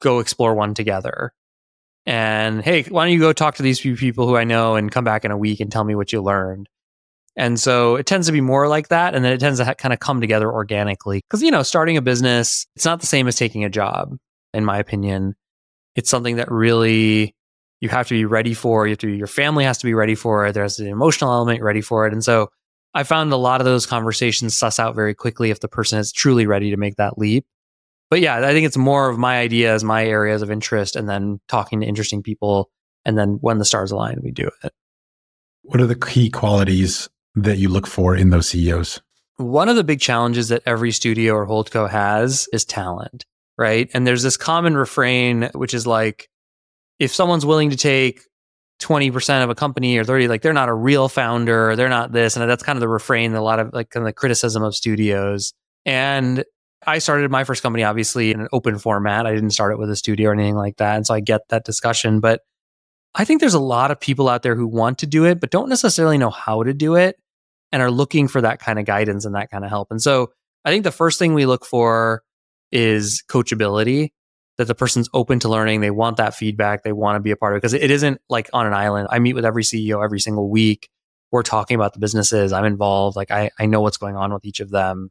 go 0.00 0.18
explore 0.18 0.54
one 0.54 0.74
together? 0.74 1.32
And 2.04 2.62
hey, 2.62 2.82
why 2.84 3.04
don't 3.04 3.12
you 3.12 3.20
go 3.20 3.32
talk 3.32 3.56
to 3.56 3.62
these 3.62 3.80
few 3.80 3.96
people 3.96 4.26
who 4.26 4.36
I 4.36 4.44
know 4.44 4.76
and 4.76 4.90
come 4.90 5.04
back 5.04 5.24
in 5.24 5.30
a 5.30 5.38
week 5.38 5.60
and 5.60 5.70
tell 5.70 5.84
me 5.84 5.94
what 5.94 6.12
you 6.12 6.22
learned? 6.22 6.68
And 7.36 7.60
so 7.60 7.96
it 7.96 8.06
tends 8.06 8.26
to 8.28 8.32
be 8.32 8.40
more 8.40 8.66
like 8.66 8.88
that. 8.88 9.14
And 9.14 9.24
then 9.24 9.32
it 9.32 9.40
tends 9.40 9.58
to 9.58 9.64
ha- 9.64 9.74
kind 9.74 9.92
of 9.92 10.00
come 10.00 10.20
together 10.20 10.50
organically. 10.50 11.20
Because, 11.28 11.42
you 11.42 11.50
know, 11.50 11.62
starting 11.62 11.96
a 11.96 12.02
business, 12.02 12.66
it's 12.76 12.84
not 12.84 13.00
the 13.00 13.06
same 13.06 13.28
as 13.28 13.36
taking 13.36 13.64
a 13.64 13.68
job, 13.68 14.16
in 14.54 14.64
my 14.64 14.78
opinion. 14.78 15.34
It's 15.96 16.08
something 16.08 16.36
that 16.36 16.50
really 16.50 17.34
you 17.80 17.90
have 17.90 18.08
to 18.08 18.14
be 18.14 18.24
ready 18.24 18.54
for. 18.54 18.86
You 18.86 18.92
have 18.92 18.98
to, 18.98 19.10
your 19.10 19.26
family 19.26 19.64
has 19.64 19.78
to 19.78 19.86
be 19.86 19.92
ready 19.92 20.14
for 20.14 20.46
it. 20.46 20.52
There's 20.52 20.78
an 20.78 20.86
emotional 20.86 21.30
element 21.30 21.62
ready 21.62 21.82
for 21.82 22.06
it. 22.06 22.12
And 22.12 22.24
so 22.24 22.48
I 22.94 23.02
found 23.02 23.30
a 23.32 23.36
lot 23.36 23.60
of 23.60 23.66
those 23.66 23.84
conversations 23.84 24.56
suss 24.56 24.78
out 24.78 24.94
very 24.94 25.14
quickly 25.14 25.50
if 25.50 25.60
the 25.60 25.68
person 25.68 25.98
is 25.98 26.12
truly 26.12 26.46
ready 26.46 26.70
to 26.70 26.78
make 26.78 26.96
that 26.96 27.18
leap. 27.18 27.44
But 28.08 28.20
yeah, 28.20 28.36
I 28.36 28.52
think 28.52 28.66
it's 28.66 28.78
more 28.78 29.10
of 29.10 29.18
my 29.18 29.38
ideas, 29.38 29.84
my 29.84 30.06
areas 30.06 30.40
of 30.40 30.50
interest, 30.50 30.96
and 30.96 31.06
then 31.06 31.40
talking 31.48 31.80
to 31.80 31.86
interesting 31.86 32.22
people. 32.22 32.70
And 33.04 33.18
then 33.18 33.38
when 33.42 33.58
the 33.58 33.64
stars 33.66 33.90
align, 33.90 34.20
we 34.22 34.30
do 34.30 34.50
it. 34.62 34.72
What 35.62 35.80
are 35.80 35.86
the 35.86 35.96
key 35.96 36.30
qualities 36.30 37.08
that 37.36 37.58
you 37.58 37.68
look 37.68 37.86
for 37.86 38.16
in 38.16 38.30
those 38.30 38.48
CEOs? 38.48 39.00
One 39.36 39.68
of 39.68 39.76
the 39.76 39.84
big 39.84 40.00
challenges 40.00 40.48
that 40.48 40.62
every 40.66 40.90
studio 40.90 41.34
or 41.34 41.46
holdco 41.46 41.88
has 41.88 42.48
is 42.52 42.64
talent, 42.64 43.26
right? 43.58 43.90
And 43.92 44.06
there's 44.06 44.22
this 44.22 44.36
common 44.36 44.76
refrain, 44.76 45.50
which 45.54 45.74
is 45.74 45.86
like, 45.86 46.28
if 46.98 47.14
someone's 47.14 47.44
willing 47.44 47.70
to 47.70 47.76
take 47.76 48.22
20% 48.80 49.44
of 49.44 49.50
a 49.50 49.54
company 49.54 49.98
or 49.98 50.04
30, 50.04 50.28
like 50.28 50.40
they're 50.40 50.54
not 50.54 50.70
a 50.70 50.74
real 50.74 51.08
founder, 51.08 51.76
they're 51.76 51.90
not 51.90 52.12
this. 52.12 52.36
And 52.36 52.48
that's 52.48 52.62
kind 52.62 52.76
of 52.76 52.80
the 52.80 52.88
refrain, 52.88 53.34
a 53.34 53.42
lot 53.42 53.58
of 53.58 53.72
like 53.74 53.90
kind 53.90 54.02
of 54.02 54.08
the 54.08 54.14
criticism 54.14 54.62
of 54.62 54.74
studios. 54.74 55.52
And 55.84 56.44
I 56.86 56.98
started 56.98 57.30
my 57.30 57.44
first 57.44 57.62
company, 57.62 57.84
obviously, 57.84 58.30
in 58.30 58.40
an 58.40 58.48
open 58.52 58.78
format. 58.78 59.26
I 59.26 59.34
didn't 59.34 59.50
start 59.50 59.72
it 59.72 59.78
with 59.78 59.90
a 59.90 59.96
studio 59.96 60.30
or 60.30 60.32
anything 60.32 60.56
like 60.56 60.76
that. 60.76 60.96
And 60.96 61.06
so 61.06 61.14
I 61.14 61.20
get 61.20 61.42
that 61.50 61.64
discussion. 61.64 62.20
But 62.20 62.40
I 63.14 63.24
think 63.24 63.40
there's 63.40 63.54
a 63.54 63.60
lot 63.60 63.90
of 63.90 64.00
people 64.00 64.28
out 64.28 64.42
there 64.42 64.54
who 64.54 64.66
want 64.66 64.98
to 64.98 65.06
do 65.06 65.24
it, 65.24 65.40
but 65.40 65.50
don't 65.50 65.68
necessarily 65.68 66.16
know 66.16 66.30
how 66.30 66.62
to 66.62 66.72
do 66.72 66.94
it 66.94 67.16
and 67.72 67.82
are 67.82 67.90
looking 67.90 68.28
for 68.28 68.40
that 68.40 68.58
kind 68.58 68.78
of 68.78 68.84
guidance 68.84 69.24
and 69.24 69.34
that 69.34 69.50
kind 69.50 69.64
of 69.64 69.70
help. 69.70 69.88
And 69.90 70.00
so 70.00 70.32
I 70.64 70.70
think 70.70 70.84
the 70.84 70.92
first 70.92 71.18
thing 71.18 71.34
we 71.34 71.46
look 71.46 71.64
for 71.64 72.22
is 72.72 73.22
coachability 73.28 74.10
that 74.58 74.66
the 74.66 74.74
person's 74.74 75.08
open 75.12 75.38
to 75.40 75.48
learning. 75.48 75.80
They 75.80 75.90
want 75.90 76.16
that 76.16 76.34
feedback. 76.34 76.82
They 76.82 76.92
want 76.92 77.16
to 77.16 77.20
be 77.20 77.30
a 77.30 77.36
part 77.36 77.52
of 77.52 77.56
it 77.56 77.60
because 77.60 77.74
it 77.74 77.90
isn't 77.90 78.20
like 78.28 78.48
on 78.52 78.66
an 78.66 78.72
island. 78.72 79.08
I 79.10 79.18
meet 79.18 79.34
with 79.34 79.44
every 79.44 79.62
CEO 79.62 80.02
every 80.02 80.20
single 80.20 80.48
week. 80.48 80.88
We're 81.30 81.42
talking 81.42 81.74
about 81.74 81.92
the 81.92 81.98
businesses. 81.98 82.52
I'm 82.52 82.64
involved. 82.64 83.16
Like 83.16 83.30
I, 83.30 83.50
I 83.58 83.66
know 83.66 83.80
what's 83.80 83.96
going 83.96 84.16
on 84.16 84.32
with 84.32 84.44
each 84.44 84.60
of 84.60 84.70
them. 84.70 85.10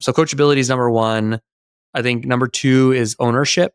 So 0.00 0.12
coachability 0.12 0.58
is 0.58 0.68
number 0.68 0.90
one. 0.90 1.40
I 1.92 2.02
think 2.02 2.24
number 2.24 2.46
two 2.46 2.92
is 2.92 3.16
ownership. 3.18 3.74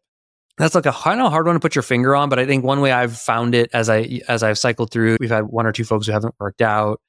That's 0.57 0.73
like 0.73 0.85
a 0.85 0.93
kind 0.93 1.19
of 1.19 1.31
hard 1.31 1.47
one 1.47 1.55
to 1.55 1.59
put 1.59 1.75
your 1.75 1.81
finger 1.81 2.15
on, 2.15 2.29
but 2.29 2.39
I 2.39 2.45
think 2.45 2.63
one 2.63 2.79
way 2.79 2.91
I've 2.91 3.17
found 3.17 3.53
it 3.53 3.69
as 3.73 3.89
I 3.89 4.21
as 4.29 4.41
I've 4.41 4.57
cycled 4.57 4.89
through, 4.89 5.17
we've 5.19 5.29
had 5.29 5.43
one 5.43 5.65
or 5.65 5.73
two 5.73 5.83
folks 5.83 6.07
who 6.07 6.13
haven't 6.13 6.33
worked 6.39 6.61
out, 6.61 7.01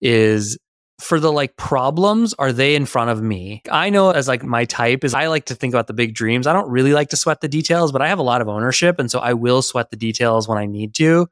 is 0.00 0.58
for 0.98 1.20
the 1.20 1.30
like 1.30 1.56
problems 1.56 2.34
are 2.34 2.52
they 2.52 2.74
in 2.74 2.86
front 2.86 3.10
of 3.10 3.22
me? 3.22 3.62
I 3.70 3.90
know 3.90 4.10
as 4.10 4.28
like 4.28 4.42
my 4.42 4.64
type 4.64 5.04
is 5.04 5.14
i 5.14 5.26
like 5.26 5.46
to 5.46 5.54
think 5.54 5.74
about 5.74 5.86
the 5.86 5.92
big 5.92 6.14
dreams. 6.14 6.46
I 6.46 6.52
don't 6.52 6.70
really 6.70 6.92
like 6.94 7.10
to 7.10 7.16
sweat 7.16 7.40
the 7.40 7.48
details 7.48 7.92
but 7.92 8.02
i 8.02 8.08
have 8.08 8.18
a 8.18 8.22
lot 8.22 8.40
of 8.40 8.48
ownership 8.48 8.98
and 8.98 9.10
so 9.10 9.18
i 9.18 9.34
will 9.34 9.62
sweat 9.62 9.90
the 9.90 9.96
details 9.96 10.48
when 10.48 10.58
i 10.58 10.66
need 10.66 10.94
to. 10.94 11.28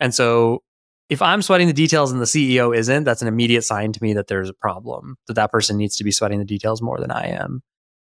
And 0.00 0.14
so 0.14 0.62
if 1.08 1.20
i'm 1.20 1.42
sweating 1.42 1.66
the 1.66 1.74
details 1.74 2.10
and 2.10 2.20
the 2.20 2.26
ceo 2.26 2.74
isn't 2.74 3.04
that's 3.04 3.22
an 3.22 3.28
immediate 3.28 3.62
sign 3.62 3.92
to 3.92 4.02
me 4.02 4.14
that 4.14 4.28
there's 4.28 4.48
a 4.48 4.54
problem 4.54 5.16
that 5.26 5.34
that 5.34 5.52
person 5.52 5.76
needs 5.76 5.96
to 5.96 6.04
be 6.04 6.10
sweating 6.10 6.38
the 6.38 6.44
details 6.44 6.80
more 6.80 6.98
than 6.98 7.10
i 7.10 7.26
am. 7.26 7.62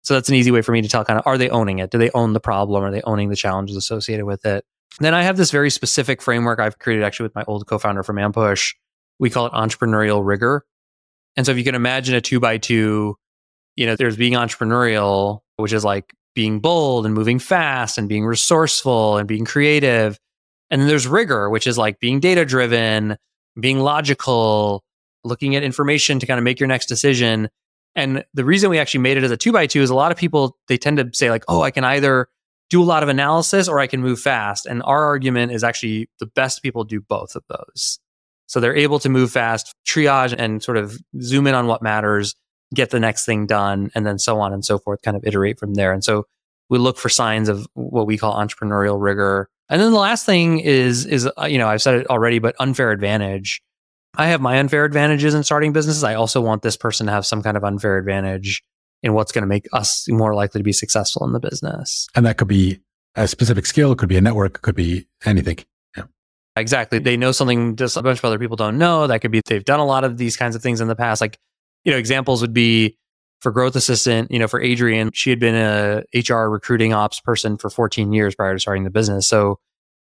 So 0.01 0.13
that's 0.13 0.29
an 0.29 0.36
easy 0.36 0.51
way 0.51 0.62
for 0.62 0.72
me 0.72 0.82
to 0.82 0.89
tell 0.89 1.06
kind 1.06 1.20
of 1.20 1.27
are 1.27 1.38
they 1.38 1.50
owning 1.50 1.79
it? 1.79 1.91
Do 1.91 1.98
they 1.98 2.10
own 2.12 2.34
the 2.34 2.39
problem? 2.39 2.84
Are 2.84 2.91
they 2.91 3.01
owning 3.01 3.29
the 3.29 3.36
challenges 3.36 3.75
associated 3.75 4.25
with 4.25 4.46
it? 4.46 4.65
And 4.98 5.06
then 5.06 5.13
i 5.13 5.24
have 5.24 5.38
this 5.38 5.51
very 5.51 5.70
specific 5.70 6.22
framework 6.22 6.60
i've 6.60 6.77
created 6.77 7.06
actually 7.06 7.25
with 7.25 7.36
my 7.36 7.46
old 7.48 7.68
co-founder 7.68 8.03
from 8.03 8.18
ampush 8.18 8.74
we 9.19 9.29
call 9.29 9.45
it 9.45 9.53
entrepreneurial 9.53 10.25
rigor 10.25 10.63
and 11.39 11.45
so 11.45 11.53
if 11.53 11.57
you 11.57 11.63
can 11.63 11.75
imagine 11.75 12.15
a 12.15 12.21
two 12.21 12.41
by 12.41 12.57
two, 12.57 13.15
you 13.77 13.85
know, 13.85 13.95
there's 13.95 14.17
being 14.17 14.33
entrepreneurial, 14.33 15.39
which 15.55 15.71
is 15.71 15.85
like 15.85 16.13
being 16.35 16.59
bold 16.59 17.05
and 17.05 17.15
moving 17.15 17.39
fast 17.39 17.97
and 17.97 18.09
being 18.09 18.25
resourceful 18.25 19.17
and 19.17 19.25
being 19.25 19.45
creative. 19.45 20.19
And 20.69 20.81
then 20.81 20.89
there's 20.89 21.07
rigor, 21.07 21.49
which 21.49 21.65
is 21.65 21.77
like 21.77 22.01
being 22.01 22.19
data 22.19 22.43
driven, 22.43 23.15
being 23.57 23.79
logical, 23.79 24.83
looking 25.23 25.55
at 25.55 25.63
information 25.63 26.19
to 26.19 26.25
kind 26.25 26.38
of 26.38 26.43
make 26.43 26.59
your 26.59 26.67
next 26.67 26.88
decision. 26.88 27.49
And 27.95 28.25
the 28.33 28.43
reason 28.43 28.69
we 28.69 28.77
actually 28.77 28.99
made 28.99 29.15
it 29.15 29.23
as 29.23 29.31
a 29.31 29.38
two 29.38 29.53
by 29.53 29.65
two 29.65 29.81
is 29.81 29.89
a 29.89 29.95
lot 29.95 30.11
of 30.11 30.17
people, 30.17 30.57
they 30.67 30.77
tend 30.77 30.97
to 30.97 31.09
say, 31.13 31.29
like, 31.29 31.45
oh, 31.47 31.61
I 31.61 31.71
can 31.71 31.85
either 31.85 32.27
do 32.69 32.83
a 32.83 32.85
lot 32.85 33.01
of 33.01 33.07
analysis 33.07 33.69
or 33.69 33.79
I 33.79 33.88
can 33.88 34.01
move 34.01 34.19
fast. 34.19 34.65
And 34.65 34.83
our 34.83 35.05
argument 35.05 35.53
is 35.53 35.63
actually 35.63 36.09
the 36.19 36.27
best 36.27 36.61
people 36.61 36.83
do 36.83 36.99
both 36.99 37.35
of 37.38 37.43
those. 37.47 37.99
So 38.50 38.60
they're 38.60 38.75
able 38.75 38.98
to 39.00 39.10
move 39.10 39.32
fast, 39.32 39.75
triage 39.88 40.36
and 40.38 40.62
sort 40.62 40.77
of 40.77 40.98
zoom 41.22 41.46
in 41.46 41.53
on 41.53 41.68
what 41.68 41.84
matters, 41.84 42.36
get 42.74 42.89
the 42.89 43.00
next 43.00 43.24
thing 43.25 43.46
done, 43.46 43.91
and 43.94 44.08
then 44.08 44.18
so 44.18 44.39
on 44.39 44.53
and 44.53 44.65
so 44.65 44.79
forth, 44.79 45.03
kind 45.03 45.15
of 45.15 45.24
iterate 45.24 45.60
from 45.60 45.75
there. 45.75 45.94
And 45.94 46.03
so 46.03 46.25
we 46.68 46.79
look 46.79 46.98
for 46.98 47.10
signs 47.10 47.48
of 47.48 47.68
what 47.75 48.08
we 48.08 48.18
call 48.18 48.34
entrepreneurial 48.34 49.00
rigor. 49.00 49.50
And 49.70 49.79
then 49.79 49.91
the 49.91 50.00
last 50.00 50.25
thing 50.25 50.60
is, 50.60 51.06
is, 51.06 51.29
uh, 51.39 51.46
you 51.46 51.60
know, 51.60 51.68
I've 51.68 51.82
said 51.82 51.96
it 51.96 52.10
already, 52.10 52.39
but 52.39 52.56
unfair 52.60 52.89
advantage. 52.89 53.62
I 54.15 54.27
have 54.27 54.41
my 54.41 54.58
unfair 54.58 54.84
advantages 54.84 55.36
in 55.36 55.44
starting 55.44 55.72
businesses. 55.72 56.03
I 56.03 56.15
also 56.15 56.41
want 56.41 56.63
this 56.63 56.75
person 56.75 57.06
to 57.06 57.12
have 57.12 57.27
some 57.27 57.44
kind 57.44 57.56
of 57.56 57.63
unfair 57.63 58.00
advantage 58.00 58.63
in 59.03 59.13
what's 59.13 59.32
going 59.32 59.44
to 59.44 59.48
make 59.48 59.68
us 59.74 60.10
more 60.10 60.34
likely 60.34 60.60
to 60.60 60.63
be 60.63 60.74
successful 60.74 61.24
in 61.24 61.34
the 61.34 61.39
business. 61.39 62.08
And 62.15 62.25
that 62.25 62.38
could 62.38 62.48
be 62.48 62.79
a 63.15 63.27
specific 63.27 63.68
skill, 63.68 63.91
it 63.91 64.00
could 64.00 64.10
be 64.10 64.18
a 64.18 64.22
network, 64.22 64.56
it 64.56 64.62
could 64.63 64.75
be 64.75 65.08
anything. 65.24 65.60
Exactly. 66.56 67.00
They 67.00 67.16
know 67.16 67.31
something 67.31 67.75
just 67.75 67.96
a 67.96 68.01
bunch 68.01 68.20
of 68.20 68.25
other 68.25 68.40
people 68.40 68.57
don't 68.57 68.77
know. 68.77 69.07
That 69.07 69.22
could 69.22 69.31
be 69.31 69.42
they've 69.46 69.64
done 69.64 69.79
a 69.79 69.85
lot 69.85 70.03
of 70.03 70.18
these 70.18 70.35
kinds 70.35 70.55
of 70.55 70.62
things 70.62 70.81
in 70.81 70.88
the 70.88 70.96
past. 70.96 71.22
Like, 71.22 71.38
you 71.85 71.92
know, 71.92 71.98
examples 71.98 72.42
would 72.42 72.53
be 72.53 72.98
for 73.40 73.51
growth 73.51 73.75
assistant, 73.75 74.31
you 74.31 74.40
know, 74.40 74.48
for 74.48 74.62
Adrienne, 74.62 75.12
she 75.14 75.29
had 75.29 75.40
been 75.40 75.55
a 75.55 76.03
HR 76.14 76.50
recruiting 76.50 76.94
ops 76.94 77.22
person 77.22 77.57
for 77.57 77.70
14 77.70 78.12
years 78.12 78.35
prior 78.35 78.53
to 78.53 78.59
starting 78.59 78.83
the 78.83 78.90
business. 78.90 79.27
So 79.27 79.59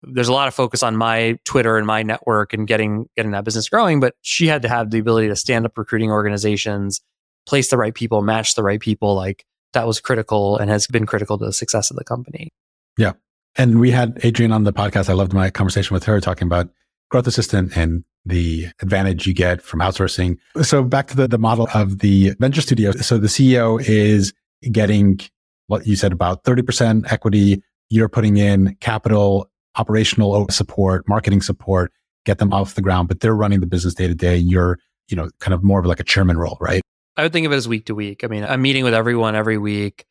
there's 0.03 0.29
a 0.29 0.33
lot 0.33 0.49
of 0.49 0.55
focus 0.55 0.83
on 0.83 0.97
my 0.97 1.39
Twitter 1.45 1.79
and 1.79 1.87
my 1.87 2.03
network 2.03 2.53
and 2.53 2.67
getting 2.67 3.07
getting 3.17 3.33
that 3.33 3.45
business 3.45 3.69
growing, 3.69 4.01
but 4.01 4.15
she 4.23 4.49
had 4.49 4.63
to 4.63 4.69
have 4.69 4.91
the 4.91 4.99
ability 4.99 5.29
to 5.29 5.37
stand 5.37 5.65
up 5.65 5.79
recruiting 5.79 6.11
organizations, 6.11 7.01
place 7.47 7.71
the 7.71 7.77
right 7.77 7.95
people, 7.95 8.21
match 8.21 8.55
the 8.55 8.63
right 8.63 8.81
people. 8.81 9.15
Like 9.15 9.45
that 9.73 9.87
was 9.87 10.01
critical 10.01 10.59
and 10.59 10.71
has 10.71 10.87
been 10.87 11.07
critical 11.07 11.39
to 11.39 11.47
the 11.47 11.53
success 11.53 11.91
of 11.91 11.97
the 11.97 12.05
company. 12.05 12.51
Yeah. 12.99 13.13
And 13.57 13.81
we 13.81 13.91
had 13.91 14.19
Adrienne 14.25 14.53
on 14.53 14.65
the 14.65 14.73
podcast. 14.73 15.09
I 15.09 15.13
loved 15.13 15.33
my 15.33 15.51
conversation 15.51 15.95
with 15.95 16.05
her 16.05 16.21
talking 16.21 16.47
about 16.47 16.71
growth 17.11 17.27
assistant 17.27 17.77
and 17.77 18.05
the 18.25 18.69
advantage 18.81 19.27
you 19.27 19.35
get 19.35 19.61
from 19.61 19.81
outsourcing. 19.81 20.39
So 20.63 20.83
back 20.83 21.09
to 21.09 21.17
the, 21.17 21.29
the 21.29 21.39
model 21.39 21.69
of 21.75 21.99
the 21.99 22.35
venture 22.39 22.61
studio. 22.61 22.93
So 22.93 23.19
the 23.19 23.27
CEO 23.27 23.83
is 23.87 24.33
getting 24.71 25.21
what 25.67 25.87
you 25.87 25.97
said 25.97 26.13
about 26.13 26.45
30% 26.45 27.11
equity. 27.13 27.63
You're 27.91 28.09
putting 28.09 28.37
in 28.37 28.77
capital, 28.81 29.51
operational 29.77 30.49
support, 30.49 31.07
marketing 31.09 31.43
support, 31.43 31.93
get 32.25 32.39
them 32.39 32.53
off 32.53 32.75
the 32.75 32.83
ground, 32.83 33.09
but 33.09 33.21
they're 33.21 33.35
running 33.35 33.61
the 33.61 33.67
business 33.67 33.95
day 33.95 34.07
to 34.07 34.15
day. 34.15 34.37
You're, 34.37 34.79
you 35.09 35.17
know, 35.17 35.29
kind 35.41 35.53
of 35.53 35.63
more 35.63 35.81
of 35.81 35.87
like 35.87 36.01
a 36.01 36.05
chairman 36.05 36.39
role, 36.39 36.57
right? 36.61 36.81
I 37.17 37.25
would 37.25 37.33
think 37.33 37.45
of 37.45 37.53
it 37.53 37.57
as 37.57 37.69
week 37.69 37.87
to 37.87 37.95
week. 37.95 38.25
I 38.25 38.29
mean, 38.29 38.45
I'm 38.45 38.63
meeting 38.63 38.85
with 38.85 38.95
everyone 38.95 39.35
every 39.35 39.59
week 39.59 40.07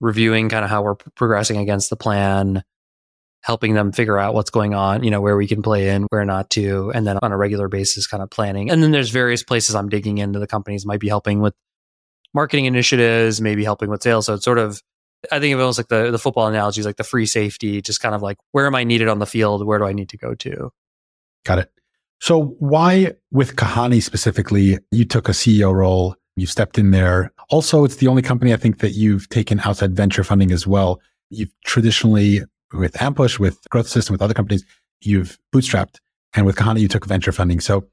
reviewing 0.00 0.48
kind 0.48 0.64
of 0.64 0.70
how 0.70 0.82
we're 0.82 0.94
progressing 0.94 1.56
against 1.56 1.90
the 1.90 1.96
plan, 1.96 2.62
helping 3.42 3.74
them 3.74 3.92
figure 3.92 4.18
out 4.18 4.34
what's 4.34 4.50
going 4.50 4.74
on, 4.74 5.04
you 5.04 5.10
know, 5.10 5.20
where 5.20 5.36
we 5.36 5.46
can 5.46 5.62
play 5.62 5.88
in, 5.88 6.02
where 6.10 6.24
not 6.24 6.50
to, 6.50 6.90
and 6.94 7.06
then 7.06 7.18
on 7.22 7.32
a 7.32 7.36
regular 7.36 7.68
basis, 7.68 8.06
kind 8.06 8.22
of 8.22 8.30
planning. 8.30 8.70
And 8.70 8.82
then 8.82 8.90
there's 8.90 9.10
various 9.10 9.42
places 9.42 9.74
I'm 9.74 9.88
digging 9.88 10.18
into 10.18 10.38
the 10.38 10.46
companies, 10.46 10.84
might 10.84 11.00
be 11.00 11.08
helping 11.08 11.40
with 11.40 11.54
marketing 12.34 12.66
initiatives, 12.66 13.40
maybe 13.40 13.64
helping 13.64 13.88
with 13.88 14.02
sales. 14.02 14.26
So 14.26 14.34
it's 14.34 14.44
sort 14.44 14.58
of, 14.58 14.82
I 15.32 15.40
think 15.40 15.54
of 15.54 15.60
it 15.60 15.62
almost 15.62 15.78
like 15.78 15.88
the, 15.88 16.10
the 16.10 16.18
football 16.18 16.46
analogy 16.46 16.80
is 16.80 16.86
like 16.86 16.96
the 16.96 17.04
free 17.04 17.26
safety, 17.26 17.80
just 17.80 18.00
kind 18.00 18.14
of 18.14 18.22
like, 18.22 18.36
where 18.52 18.66
am 18.66 18.74
I 18.74 18.84
needed 18.84 19.08
on 19.08 19.20
the 19.20 19.26
field? 19.26 19.64
Where 19.64 19.78
do 19.78 19.84
I 19.86 19.92
need 19.92 20.08
to 20.10 20.18
go 20.18 20.34
to? 20.34 20.70
Got 21.44 21.60
it. 21.60 21.70
So 22.20 22.56
why 22.58 23.12
with 23.30 23.56
Kahani 23.56 24.02
specifically, 24.02 24.78
you 24.90 25.04
took 25.04 25.28
a 25.28 25.32
CEO 25.32 25.72
role 25.72 26.16
you 26.36 26.46
stepped 26.46 26.78
in 26.78 26.90
there. 26.90 27.32
Also, 27.50 27.84
it's 27.84 27.96
the 27.96 28.08
only 28.08 28.22
company 28.22 28.52
I 28.52 28.56
think 28.56 28.78
that 28.78 28.90
you've 28.90 29.28
taken 29.30 29.58
outside 29.60 29.96
venture 29.96 30.22
funding 30.22 30.52
as 30.52 30.66
well. 30.66 31.00
You've 31.30 31.52
traditionally, 31.64 32.42
with 32.72 32.92
Ampush, 32.94 33.38
with 33.38 33.58
Growth 33.70 33.86
Assistant, 33.86 34.14
with 34.14 34.22
other 34.22 34.34
companies, 34.34 34.64
you've 35.00 35.38
bootstrapped. 35.54 35.96
And 36.34 36.44
with 36.44 36.56
Kahani, 36.56 36.80
you 36.80 36.88
took 36.88 37.06
venture 37.06 37.32
funding. 37.32 37.60
So 37.60 37.86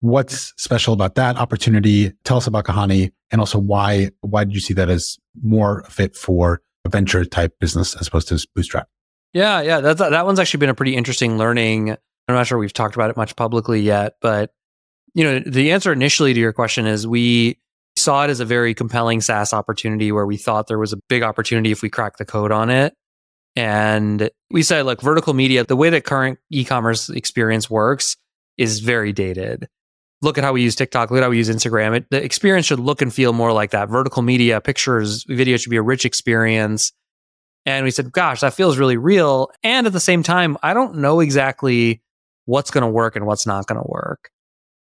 what's 0.00 0.54
special 0.56 0.94
about 0.94 1.14
that 1.16 1.36
opportunity? 1.36 2.12
Tell 2.24 2.38
us 2.38 2.46
about 2.46 2.64
Kahani 2.64 3.12
and 3.30 3.40
also 3.40 3.58
why, 3.58 4.10
why 4.22 4.44
did 4.44 4.54
you 4.54 4.60
see 4.60 4.74
that 4.74 4.88
as 4.88 5.18
more 5.42 5.84
fit 5.84 6.16
for 6.16 6.62
a 6.86 6.88
venture 6.88 7.24
type 7.26 7.58
business 7.60 7.94
as 7.96 8.08
opposed 8.08 8.28
to 8.28 8.46
bootstrap? 8.54 8.88
Yeah, 9.34 9.60
yeah. 9.60 9.80
That, 9.80 9.98
that 9.98 10.26
one's 10.26 10.40
actually 10.40 10.58
been 10.58 10.70
a 10.70 10.74
pretty 10.74 10.96
interesting 10.96 11.36
learning. 11.36 11.90
I'm 11.90 12.34
not 12.34 12.46
sure 12.46 12.58
we've 12.58 12.72
talked 12.72 12.94
about 12.94 13.10
it 13.10 13.16
much 13.16 13.36
publicly 13.36 13.80
yet, 13.80 14.14
but 14.22 14.52
you 15.14 15.24
know, 15.24 15.40
the 15.40 15.72
answer 15.72 15.92
initially 15.92 16.32
to 16.32 16.40
your 16.40 16.52
question 16.52 16.86
is 16.86 17.06
we 17.06 17.58
saw 18.02 18.24
it 18.24 18.30
as 18.30 18.40
a 18.40 18.44
very 18.44 18.74
compelling 18.74 19.20
SaaS 19.20 19.52
opportunity 19.52 20.12
where 20.12 20.26
we 20.26 20.36
thought 20.36 20.66
there 20.66 20.78
was 20.78 20.92
a 20.92 20.98
big 21.08 21.22
opportunity 21.22 21.70
if 21.70 21.82
we 21.82 21.90
cracked 21.90 22.18
the 22.18 22.24
code 22.24 22.52
on 22.52 22.70
it. 22.70 22.94
And 23.56 24.30
we 24.50 24.62
said, 24.62 24.86
look, 24.86 25.02
vertical 25.02 25.34
media, 25.34 25.64
the 25.64 25.76
way 25.76 25.90
that 25.90 26.04
current 26.04 26.38
e 26.50 26.64
commerce 26.64 27.08
experience 27.08 27.68
works 27.68 28.16
is 28.56 28.80
very 28.80 29.12
dated. 29.12 29.68
Look 30.22 30.38
at 30.38 30.44
how 30.44 30.52
we 30.52 30.62
use 30.62 30.74
TikTok, 30.76 31.10
look 31.10 31.18
at 31.18 31.22
how 31.22 31.30
we 31.30 31.38
use 31.38 31.48
Instagram. 31.48 31.96
It, 31.96 32.06
the 32.10 32.22
experience 32.22 32.66
should 32.66 32.78
look 32.78 33.00
and 33.02 33.12
feel 33.12 33.32
more 33.32 33.52
like 33.52 33.70
that. 33.70 33.88
Vertical 33.88 34.22
media, 34.22 34.60
pictures, 34.60 35.24
video 35.28 35.56
should 35.56 35.70
be 35.70 35.76
a 35.76 35.82
rich 35.82 36.04
experience. 36.04 36.92
And 37.66 37.84
we 37.84 37.90
said, 37.90 38.12
gosh, 38.12 38.40
that 38.40 38.54
feels 38.54 38.78
really 38.78 38.96
real. 38.96 39.50
And 39.62 39.86
at 39.86 39.92
the 39.92 40.00
same 40.00 40.22
time, 40.22 40.56
I 40.62 40.74
don't 40.74 40.96
know 40.96 41.20
exactly 41.20 42.02
what's 42.44 42.70
going 42.70 42.82
to 42.82 42.90
work 42.90 43.16
and 43.16 43.26
what's 43.26 43.46
not 43.46 43.66
going 43.66 43.80
to 43.80 43.86
work. 43.88 44.30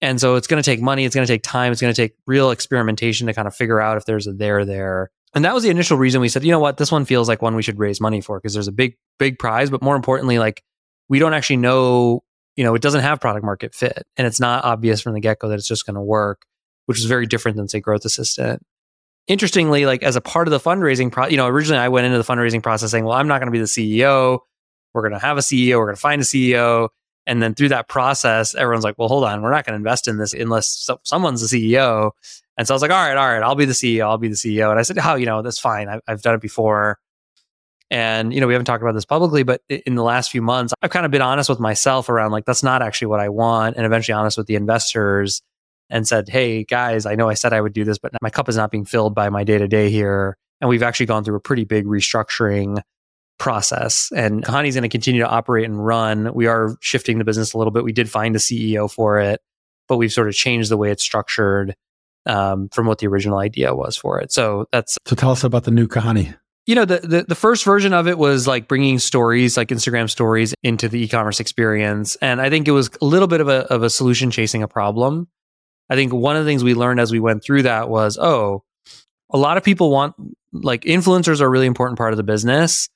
And 0.01 0.21
so 0.21 0.35
it's 0.35 0.47
going 0.47 0.63
to 0.63 0.69
take 0.69 0.81
money, 0.81 1.05
it's 1.05 1.15
going 1.15 1.27
to 1.27 1.33
take 1.33 1.43
time, 1.43 1.73
it's 1.73 1.81
going 1.81 1.93
to 1.93 1.97
take 1.97 2.15
real 2.27 2.51
experimentation 2.51 3.27
to 3.27 3.33
kind 3.33 3.49
of 3.49 3.55
figure 3.55 3.81
out 3.81 3.97
if 3.97 4.05
there's 4.05 4.27
a 4.27 4.33
there 4.33 4.65
there. 4.65 5.11
And 5.35 5.45
that 5.45 5.55
was 5.55 5.63
the 5.63 5.71
initial 5.71 5.97
reason 5.97 6.21
we 6.21 6.29
said, 6.29 6.45
you 6.45 6.53
know 6.53 6.61
what, 6.61 6.77
this 6.77 6.93
one 6.93 7.05
feels 7.05 7.29
like 7.29 7.43
one 7.43 7.57
we 7.57 7.63
should 7.63 7.79
raise 7.79 8.01
money 8.01 8.21
for 8.21 8.39
because 8.39 8.55
there's 8.55 8.69
a 8.69 8.73
big, 8.73 8.97
big 9.19 9.39
prize. 9.39 9.71
But 9.71 9.83
more 9.83 9.97
importantly, 9.97 10.39
like 10.39 10.63
we 11.09 11.19
don't 11.19 11.35
actually 11.35 11.57
know, 11.57 12.23
you 12.57 12.65
know, 12.65 12.75
it 12.75 12.83
doesn't 12.83 13.01
have 13.01 13.21
product 13.21 13.45
market 13.45 13.75
fit. 13.75 14.05
And 14.17 14.27
it's 14.27 14.41
not 14.41 14.65
obvious 14.65 15.01
from 15.01 15.15
the 15.15 15.21
get 15.21 15.41
go 15.41 15.49
that 15.49 15.57
it's 15.57 15.67
just 15.67 15.87
going 15.87 15.97
to 15.97 16.03
work, 16.03 16.43
which 16.87 16.99
is 16.99 17.07
very 17.07 17.27
different 17.27 17.57
than, 17.57 17.69
say, 17.69 17.81
Growth 17.81 18.05
Assistant. 18.05 18.63
Interestingly, 19.27 19.87
like 19.87 20.03
as 20.03 20.17
a 20.17 20.21
part 20.21 20.47
of 20.47 20.53
the 20.53 20.61
fundraising 20.61 21.11
process, 21.11 21.33
you 21.33 21.39
know, 21.39 21.47
originally 21.47 21.81
I 21.81 21.89
went 21.89 22.07
into 22.07 22.19
the 22.19 22.25
fundraising 22.25 22.63
process 22.63 22.91
saying, 22.91 23.05
well, 23.05 23.17
I'm 23.17 23.27
not 23.27 23.41
going 23.41 23.47
to 23.47 23.53
be 23.53 23.59
the 23.59 23.65
CEO. 23.65 24.41
We're 24.93 25.03
going 25.03 25.13
to 25.15 25.19
have 25.19 25.39
a 25.39 25.41
CEO. 25.41 25.79
We're 25.79 25.87
going 25.87 25.97
to 25.97 26.01
find 26.01 26.21
a 26.21 26.25
CEO. 26.25 26.91
And 27.27 27.43
then 27.43 27.55
through 27.55 27.71
that 27.71 27.89
process, 27.89 28.55
everyone's 28.55 28.85
like, 28.85 28.97
well, 28.99 29.09
hold 29.09 29.25
on, 29.25 29.43
we're 29.43 29.51
not 29.51 29.65
going 29.65 29.73
to 29.73 29.77
invest 29.79 30.09
in 30.09 30.19
this 30.19 30.35
unless 30.35 30.69
so- 30.69 31.01
someone's 31.05 31.49
the 31.49 31.75
CEO. 31.75 32.11
And 32.57 32.67
so 32.67 32.75
I 32.75 32.77
was 32.77 32.83
like, 32.83 32.91
all 32.91 33.09
right, 33.09 33.17
all 33.17 33.29
right, 33.29 33.43
I'll 33.43 33.55
be 33.55 33.65
the 33.65 33.73
CEO. 33.73 34.03
I'll 34.03 34.19
be 34.19 34.29
the 34.29 34.35
CEO. 34.35 34.71
And 34.71 34.79
I 34.79 34.83
said, 34.83 34.99
oh, 35.03 35.15
you 35.15 35.27
know, 35.27 35.43
that's 35.43 35.59
fine. 35.59 35.89
I've, 35.89 36.01
I've 36.07 36.23
done 36.23 36.35
it 36.35 36.41
before. 36.41 36.99
And, 37.91 38.33
you 38.33 38.41
know, 38.41 38.47
we 38.47 38.55
haven't 38.55 38.67
talked 38.67 38.83
about 38.83 38.95
this 38.95 39.05
publicly, 39.05 39.43
but 39.43 39.61
in 39.69 39.95
the 39.95 40.03
last 40.03 40.31
few 40.31 40.43
months, 40.43 40.73
I've 40.83 40.91
kind 40.91 41.05
of 41.05 41.13
been 41.13 41.23
honest 41.23 41.49
with 41.49 41.61
myself 41.61 42.09
around 42.09 42.33
like, 42.33 42.45
that's 42.45 42.63
not 42.63 42.83
actually 42.83 43.07
what 43.07 43.21
I 43.21 43.29
want. 43.29 43.77
And 43.77 43.87
eventually 43.87 44.15
honest 44.15 44.37
with 44.37 44.47
the 44.47 44.57
investors 44.57 45.43
and 45.91 46.07
said, 46.07 46.29
hey, 46.29 46.65
guys, 46.65 47.07
I 47.07 47.15
know 47.15 47.29
I 47.29 47.35
said 47.35 47.53
I 47.53 47.61
would 47.61 47.73
do 47.73 47.85
this, 47.85 47.99
but 47.99 48.13
my 48.23 48.31
cup 48.31 48.49
is 48.49 48.57
not 48.57 48.71
being 48.71 48.85
filled 48.85 49.15
by 49.15 49.29
my 49.29 49.45
day 49.45 49.59
to 49.59 49.69
day 49.69 49.91
here. 49.91 50.37
And 50.61 50.69
we've 50.69 50.83
actually 50.83 51.07
gone 51.07 51.25
through 51.25 51.37
a 51.37 51.41
pretty 51.41 51.65
big 51.65 51.85
restructuring 51.85 52.81
process. 53.39 54.11
And 54.15 54.45
Kahani's 54.45 54.75
going 54.75 54.83
to 54.83 54.89
continue 54.89 55.23
to 55.23 55.29
operate 55.29 55.65
and 55.65 55.85
run. 55.85 56.33
We 56.35 56.47
are 56.47 56.77
shifting 56.81 57.19
the 57.19 57.25
business 57.25 57.53
a 57.53 57.59
little 57.59 57.71
bit. 57.71 57.85
We 57.85 57.93
did 57.93 58.09
find 58.09 58.35
a 58.37 58.39
CEO 58.39 58.91
for 58.91 59.19
it, 59.19 59.41
but 59.89 59.97
we've 59.97 60.13
sort 60.13 60.29
of 60.29 60.35
changed 60.35 60.71
the 60.71 60.77
way 60.77 60.91
it's 60.91 61.03
structured 61.03 61.75
um, 62.27 62.69
from 62.71 62.87
what 62.87 62.99
the 62.99 63.07
original 63.07 63.39
idea 63.39 63.75
was 63.75 63.97
for 63.97 64.21
it. 64.21 64.33
So 64.33 64.67
that's. 64.73 64.97
So 65.07 65.17
tell 65.17 65.31
us 65.31 65.45
about 65.45 65.65
the 65.65 65.71
new 65.71 65.87
Kahani. 65.87 66.37
You 66.67 66.75
know, 66.75 66.87
the, 66.87 67.01
the, 67.01 67.25
the 67.29 67.35
first 67.35 67.63
version 67.63 67.93
of 67.93 68.09
it 68.09 68.17
was 68.17 68.47
like 68.47 68.69
bringing 68.69 68.99
stories, 68.99 69.59
like 69.59 69.69
Instagram 69.69 70.09
stories, 70.09 70.55
into 70.63 70.89
the 70.89 71.03
e-commerce 71.05 71.39
experience, 71.39 72.17
and 72.23 72.41
I 72.41 72.49
think 72.49 72.67
it 72.67 72.71
was 72.71 72.89
a 73.03 73.05
little 73.05 73.29
bit 73.29 73.43
of 73.43 73.49
a 73.49 73.71
of 73.71 73.83
a 73.83 73.91
solution 73.91 74.31
chasing 74.31 74.63
a 74.63 74.69
problem. 74.69 75.29
I 75.91 75.97
think 75.97 76.15
one 76.15 76.37
of 76.37 76.45
the 76.45 76.51
things 76.51 76.65
we 76.65 76.75
learned 76.75 77.01
as 77.01 77.13
we 77.13 77.21
went 77.21 77.45
through 77.45 77.65
that 77.65 77.91
was, 77.91 78.17
oh, 78.17 78.65
a 79.29 79.37
lot 79.37 79.59
of 79.59 79.65
people 79.65 79.91
want 79.91 80.15
like 80.53 80.83
influencers 80.83 81.43
are 81.43 81.47
a 81.47 81.51
really 81.51 81.67
important 81.67 81.99
part 81.99 82.15
of 82.15 82.17
the 82.17 82.23
business, 82.23 82.89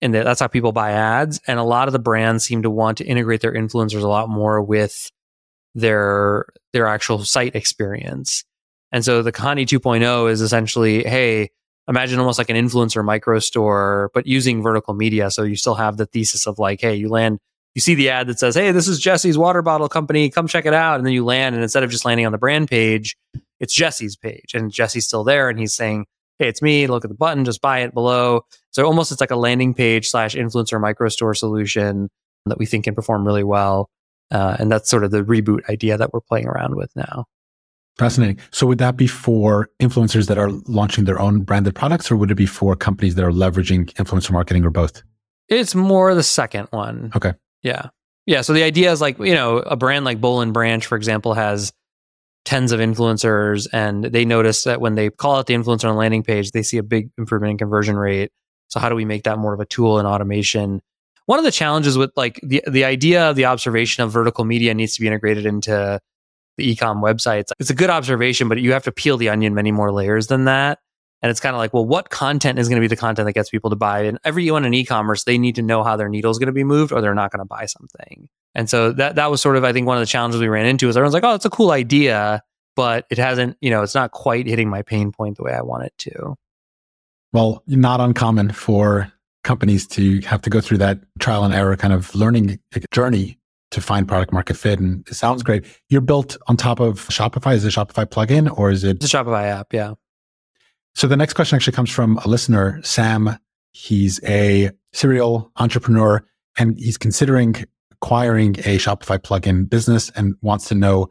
and 0.00 0.14
that's 0.14 0.40
how 0.40 0.46
people 0.46 0.72
buy 0.72 0.92
ads. 0.92 1.40
And 1.46 1.58
a 1.58 1.64
lot 1.64 1.88
of 1.88 1.92
the 1.92 1.98
brands 1.98 2.44
seem 2.44 2.62
to 2.62 2.70
want 2.70 2.98
to 2.98 3.04
integrate 3.04 3.40
their 3.40 3.52
influencers 3.52 4.02
a 4.02 4.08
lot 4.08 4.28
more 4.28 4.62
with 4.62 5.10
their 5.74 6.46
their 6.72 6.86
actual 6.86 7.24
site 7.24 7.54
experience. 7.54 8.44
And 8.92 9.04
so 9.04 9.22
the 9.22 9.32
Kahani 9.32 9.66
2.0 9.66 10.30
is 10.30 10.40
essentially, 10.40 11.04
hey, 11.04 11.50
imagine 11.88 12.18
almost 12.18 12.38
like 12.38 12.50
an 12.50 12.56
influencer 12.56 13.04
micro 13.04 13.38
store, 13.38 14.10
but 14.14 14.26
using 14.26 14.62
vertical 14.62 14.94
media. 14.94 15.30
So 15.30 15.42
you 15.42 15.56
still 15.56 15.74
have 15.74 15.96
the 15.96 16.06
thesis 16.06 16.46
of 16.46 16.58
like, 16.58 16.80
hey, 16.80 16.94
you 16.94 17.08
land, 17.08 17.38
you 17.74 17.80
see 17.80 17.94
the 17.94 18.10
ad 18.10 18.28
that 18.28 18.38
says, 18.38 18.54
hey, 18.54 18.72
this 18.72 18.88
is 18.88 18.98
Jesse's 18.98 19.36
water 19.36 19.62
bottle 19.62 19.88
company, 19.88 20.30
come 20.30 20.48
check 20.48 20.66
it 20.66 20.74
out. 20.74 20.96
And 20.96 21.06
then 21.06 21.12
you 21.12 21.24
land, 21.24 21.54
and 21.54 21.62
instead 21.62 21.82
of 21.82 21.90
just 21.90 22.04
landing 22.04 22.26
on 22.26 22.32
the 22.32 22.38
brand 22.38 22.68
page, 22.68 23.16
it's 23.60 23.74
Jesse's 23.74 24.16
page, 24.16 24.54
and 24.54 24.70
Jesse's 24.70 25.06
still 25.06 25.24
there, 25.24 25.48
and 25.48 25.58
he's 25.58 25.74
saying, 25.74 26.06
hey, 26.38 26.48
it's 26.48 26.62
me. 26.62 26.86
Look 26.86 27.04
at 27.04 27.10
the 27.10 27.16
button, 27.16 27.44
just 27.44 27.60
buy 27.60 27.80
it 27.80 27.94
below. 27.94 28.42
So 28.70 28.86
almost 28.86 29.12
it's 29.12 29.20
like 29.20 29.30
a 29.30 29.36
landing 29.36 29.74
page 29.74 30.08
slash 30.08 30.34
influencer 30.34 30.80
micro 30.80 31.08
store 31.08 31.34
solution 31.34 32.08
that 32.46 32.58
we 32.58 32.66
think 32.66 32.84
can 32.84 32.94
perform 32.94 33.26
really 33.26 33.44
well. 33.44 33.90
Uh, 34.30 34.56
and 34.58 34.70
that's 34.70 34.90
sort 34.90 35.04
of 35.04 35.10
the 35.10 35.22
reboot 35.22 35.68
idea 35.68 35.96
that 35.96 36.12
we're 36.12 36.20
playing 36.20 36.46
around 36.46 36.76
with 36.76 36.90
now. 36.94 37.24
Fascinating. 37.98 38.38
So 38.52 38.66
would 38.66 38.78
that 38.78 38.96
be 38.96 39.08
for 39.08 39.68
influencers 39.80 40.28
that 40.28 40.38
are 40.38 40.50
launching 40.66 41.04
their 41.04 41.20
own 41.20 41.40
branded 41.40 41.74
products, 41.74 42.10
or 42.10 42.16
would 42.16 42.30
it 42.30 42.36
be 42.36 42.46
for 42.46 42.76
companies 42.76 43.16
that 43.16 43.24
are 43.24 43.32
leveraging 43.32 43.92
influencer 43.94 44.30
marketing, 44.30 44.64
or 44.64 44.70
both? 44.70 45.02
It's 45.48 45.74
more 45.74 46.14
the 46.14 46.22
second 46.22 46.68
one. 46.70 47.10
Okay. 47.16 47.32
Yeah. 47.62 47.88
Yeah. 48.26 48.42
So 48.42 48.52
the 48.52 48.62
idea 48.62 48.92
is 48.92 49.00
like, 49.00 49.18
you 49.18 49.34
know, 49.34 49.56
a 49.58 49.74
brand 49.74 50.04
like 50.04 50.20
Boll 50.20 50.42
and 50.42 50.54
Branch, 50.54 50.86
for 50.86 50.94
example, 50.94 51.34
has 51.34 51.72
tens 52.44 52.72
of 52.72 52.80
influencers 52.80 53.66
and 53.72 54.04
they 54.04 54.24
notice 54.24 54.64
that 54.64 54.80
when 54.80 54.94
they 54.94 55.10
call 55.10 55.36
out 55.36 55.46
the 55.46 55.54
influencer 55.54 55.84
on 55.84 55.94
the 55.94 55.98
landing 55.98 56.22
page, 56.22 56.52
they 56.52 56.62
see 56.62 56.78
a 56.78 56.82
big 56.82 57.10
improvement 57.18 57.50
in 57.52 57.58
conversion 57.58 57.96
rate. 57.96 58.30
So 58.68 58.80
how 58.80 58.88
do 58.88 58.94
we 58.94 59.04
make 59.04 59.24
that 59.24 59.38
more 59.38 59.54
of 59.54 59.60
a 59.60 59.66
tool 59.66 59.98
in 59.98 60.06
automation? 60.06 60.80
One 61.26 61.38
of 61.38 61.44
the 61.44 61.52
challenges 61.52 61.98
with 61.98 62.10
like 62.16 62.40
the 62.42 62.62
the 62.66 62.84
idea 62.84 63.28
of 63.28 63.36
the 63.36 63.44
observation 63.44 64.02
of 64.02 64.10
vertical 64.10 64.44
media 64.44 64.72
needs 64.74 64.94
to 64.94 65.00
be 65.00 65.06
integrated 65.06 65.44
into 65.44 66.00
the 66.56 66.74
ecom 66.74 67.02
websites. 67.02 67.50
It's 67.58 67.70
a 67.70 67.74
good 67.74 67.90
observation, 67.90 68.48
but 68.48 68.58
you 68.58 68.72
have 68.72 68.84
to 68.84 68.92
peel 68.92 69.16
the 69.16 69.28
onion 69.28 69.54
many 69.54 69.72
more 69.72 69.92
layers 69.92 70.26
than 70.26 70.44
that. 70.46 70.78
And 71.20 71.30
it's 71.30 71.40
kind 71.40 71.54
of 71.54 71.58
like, 71.58 71.74
well, 71.74 71.84
what 71.84 72.10
content 72.10 72.58
is 72.58 72.68
going 72.68 72.76
to 72.76 72.80
be 72.80 72.86
the 72.86 72.96
content 72.96 73.26
that 73.26 73.32
gets 73.32 73.50
people 73.50 73.70
to 73.70 73.76
buy? 73.76 74.02
And 74.02 74.18
everyone 74.24 74.64
in 74.64 74.72
e-commerce, 74.72 75.24
they 75.24 75.36
need 75.36 75.56
to 75.56 75.62
know 75.62 75.82
how 75.82 75.96
their 75.96 76.08
needle 76.08 76.30
is 76.30 76.38
going 76.38 76.46
to 76.46 76.52
be 76.52 76.64
moved, 76.64 76.92
or 76.92 77.00
they're 77.00 77.14
not 77.14 77.32
going 77.32 77.40
to 77.40 77.44
buy 77.44 77.66
something. 77.66 78.28
And 78.54 78.70
so 78.70 78.92
that 78.92 79.16
that 79.16 79.30
was 79.30 79.40
sort 79.40 79.56
of, 79.56 79.64
I 79.64 79.72
think, 79.72 79.86
one 79.86 79.96
of 79.96 80.00
the 80.00 80.06
challenges 80.06 80.40
we 80.40 80.48
ran 80.48 80.66
into 80.66 80.88
is 80.88 80.96
everyone's 80.96 81.14
like, 81.14 81.24
oh, 81.24 81.34
it's 81.34 81.44
a 81.44 81.50
cool 81.50 81.70
idea, 81.72 82.42
but 82.76 83.06
it 83.10 83.18
hasn't, 83.18 83.56
you 83.60 83.70
know, 83.70 83.82
it's 83.82 83.94
not 83.94 84.12
quite 84.12 84.46
hitting 84.46 84.68
my 84.68 84.82
pain 84.82 85.10
point 85.10 85.36
the 85.36 85.42
way 85.42 85.52
I 85.52 85.62
want 85.62 85.84
it 85.84 85.92
to. 85.98 86.36
Well, 87.32 87.62
not 87.66 88.00
uncommon 88.00 88.52
for 88.52 89.12
companies 89.44 89.86
to 89.88 90.20
have 90.20 90.42
to 90.42 90.50
go 90.50 90.60
through 90.60 90.78
that 90.78 91.00
trial 91.18 91.44
and 91.44 91.52
error 91.52 91.76
kind 91.76 91.92
of 91.92 92.14
learning 92.14 92.58
journey 92.92 93.38
to 93.70 93.80
find 93.80 94.08
product 94.08 94.32
market 94.32 94.56
fit. 94.56 94.78
And 94.78 95.06
it 95.08 95.14
sounds 95.14 95.42
great. 95.42 95.64
You're 95.88 96.00
built 96.00 96.36
on 96.46 96.56
top 96.56 96.80
of 96.80 97.06
Shopify. 97.08 97.54
Is 97.54 97.64
it 97.64 97.76
a 97.76 97.80
Shopify 97.80 98.06
plugin 98.06 98.56
or 98.56 98.70
is 98.70 98.84
it? 98.84 98.96
It's 98.96 99.12
a 99.12 99.16
Shopify 99.16 99.44
app. 99.44 99.72
Yeah. 99.72 99.94
So 100.98 101.06
the 101.06 101.16
next 101.16 101.34
question 101.34 101.54
actually 101.54 101.74
comes 101.74 101.90
from 101.90 102.18
a 102.24 102.26
listener, 102.26 102.80
Sam. 102.82 103.38
He's 103.70 104.18
a 104.24 104.72
serial 104.92 105.52
entrepreneur 105.54 106.24
and 106.58 106.76
he's 106.76 106.98
considering 106.98 107.54
acquiring 107.92 108.56
a 108.64 108.78
Shopify 108.78 109.20
plugin 109.20 109.70
business 109.70 110.10
and 110.16 110.34
wants 110.42 110.66
to 110.70 110.74
know 110.74 111.06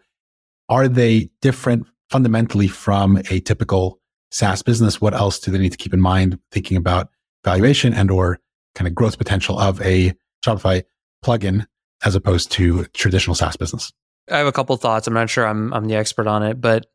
are 0.67 0.89
they 0.89 1.29
different 1.41 1.87
fundamentally 2.09 2.67
from 2.67 3.15
a 3.31 3.39
typical 3.39 4.01
SaaS 4.29 4.61
business? 4.61 4.99
What 4.99 5.13
else 5.13 5.39
do 5.39 5.51
they 5.51 5.57
need 5.57 5.71
to 5.71 5.77
keep 5.77 5.93
in 5.93 6.01
mind 6.01 6.37
thinking 6.51 6.75
about 6.75 7.07
valuation 7.45 7.93
and 7.93 8.11
or 8.11 8.39
kind 8.75 8.89
of 8.89 8.93
growth 8.93 9.17
potential 9.17 9.57
of 9.57 9.79
a 9.83 10.13
Shopify 10.45 10.83
plugin 11.23 11.65
as 12.03 12.13
opposed 12.13 12.51
to 12.51 12.83
traditional 12.93 13.35
SaaS 13.35 13.55
business? 13.55 13.93
I 14.29 14.39
have 14.39 14.47
a 14.47 14.51
couple 14.51 14.75
thoughts. 14.75 15.07
I'm 15.07 15.13
not 15.13 15.29
sure 15.29 15.47
I'm 15.47 15.73
I'm 15.73 15.85
the 15.85 15.95
expert 15.95 16.27
on 16.27 16.43
it, 16.43 16.59
but 16.59 16.87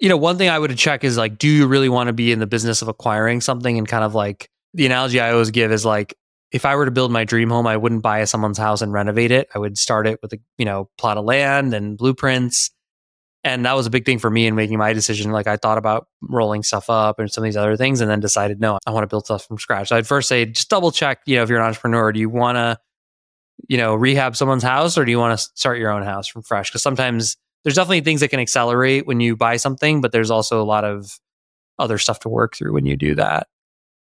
you 0.00 0.08
know, 0.08 0.16
one 0.16 0.38
thing 0.38 0.48
I 0.48 0.58
would 0.58 0.76
check 0.76 1.04
is 1.04 1.16
like, 1.16 1.38
do 1.38 1.48
you 1.48 1.66
really 1.66 1.88
want 1.88 2.08
to 2.08 2.12
be 2.12 2.32
in 2.32 2.38
the 2.38 2.46
business 2.46 2.82
of 2.82 2.88
acquiring 2.88 3.40
something? 3.40 3.78
And 3.78 3.86
kind 3.86 4.04
of 4.04 4.14
like 4.14 4.50
the 4.72 4.86
analogy 4.86 5.20
I 5.20 5.32
always 5.32 5.50
give 5.50 5.72
is 5.72 5.84
like, 5.84 6.14
if 6.52 6.64
I 6.64 6.76
were 6.76 6.84
to 6.84 6.90
build 6.90 7.10
my 7.10 7.24
dream 7.24 7.50
home, 7.50 7.66
I 7.66 7.76
wouldn't 7.76 8.02
buy 8.02 8.24
someone's 8.24 8.58
house 8.58 8.80
and 8.80 8.92
renovate 8.92 9.30
it. 9.32 9.48
I 9.54 9.58
would 9.58 9.76
start 9.76 10.06
it 10.06 10.20
with 10.22 10.32
a 10.32 10.38
you 10.56 10.64
know 10.64 10.88
plot 10.98 11.18
of 11.18 11.24
land 11.24 11.74
and 11.74 11.98
blueprints, 11.98 12.70
and 13.42 13.66
that 13.66 13.72
was 13.74 13.86
a 13.86 13.90
big 13.90 14.06
thing 14.06 14.20
for 14.20 14.30
me 14.30 14.46
in 14.46 14.54
making 14.54 14.78
my 14.78 14.92
decision. 14.92 15.32
Like 15.32 15.48
I 15.48 15.56
thought 15.56 15.78
about 15.78 16.06
rolling 16.22 16.62
stuff 16.62 16.88
up 16.88 17.18
and 17.18 17.30
some 17.30 17.42
of 17.42 17.46
these 17.46 17.56
other 17.56 17.76
things, 17.76 18.00
and 18.00 18.08
then 18.08 18.20
decided 18.20 18.60
no, 18.60 18.78
I 18.86 18.92
want 18.92 19.02
to 19.02 19.08
build 19.08 19.24
stuff 19.24 19.46
from 19.46 19.58
scratch. 19.58 19.88
So 19.88 19.96
I'd 19.96 20.06
first 20.06 20.28
say 20.28 20.44
just 20.46 20.70
double 20.70 20.92
check. 20.92 21.22
You 21.26 21.36
know, 21.36 21.42
if 21.42 21.48
you're 21.48 21.58
an 21.58 21.66
entrepreneur, 21.66 22.12
do 22.12 22.20
you 22.20 22.28
want 22.28 22.56
to 22.56 22.78
you 23.68 23.76
know, 23.76 23.94
rehab 23.94 24.36
someone's 24.36 24.62
house 24.62 24.98
or 24.98 25.04
do 25.04 25.10
you 25.10 25.18
want 25.18 25.38
to 25.38 25.50
start 25.54 25.78
your 25.78 25.90
own 25.90 26.02
house 26.02 26.26
from 26.26 26.42
fresh? 26.42 26.70
Because 26.70 26.82
sometimes 26.82 27.36
there's 27.64 27.74
definitely 27.74 28.02
things 28.02 28.20
that 28.20 28.28
can 28.28 28.40
accelerate 28.40 29.06
when 29.06 29.20
you 29.20 29.36
buy 29.36 29.56
something, 29.56 30.00
but 30.00 30.12
there's 30.12 30.30
also 30.30 30.62
a 30.62 30.64
lot 30.64 30.84
of 30.84 31.18
other 31.78 31.98
stuff 31.98 32.20
to 32.20 32.28
work 32.28 32.54
through 32.56 32.72
when 32.72 32.86
you 32.86 32.96
do 32.96 33.14
that. 33.14 33.48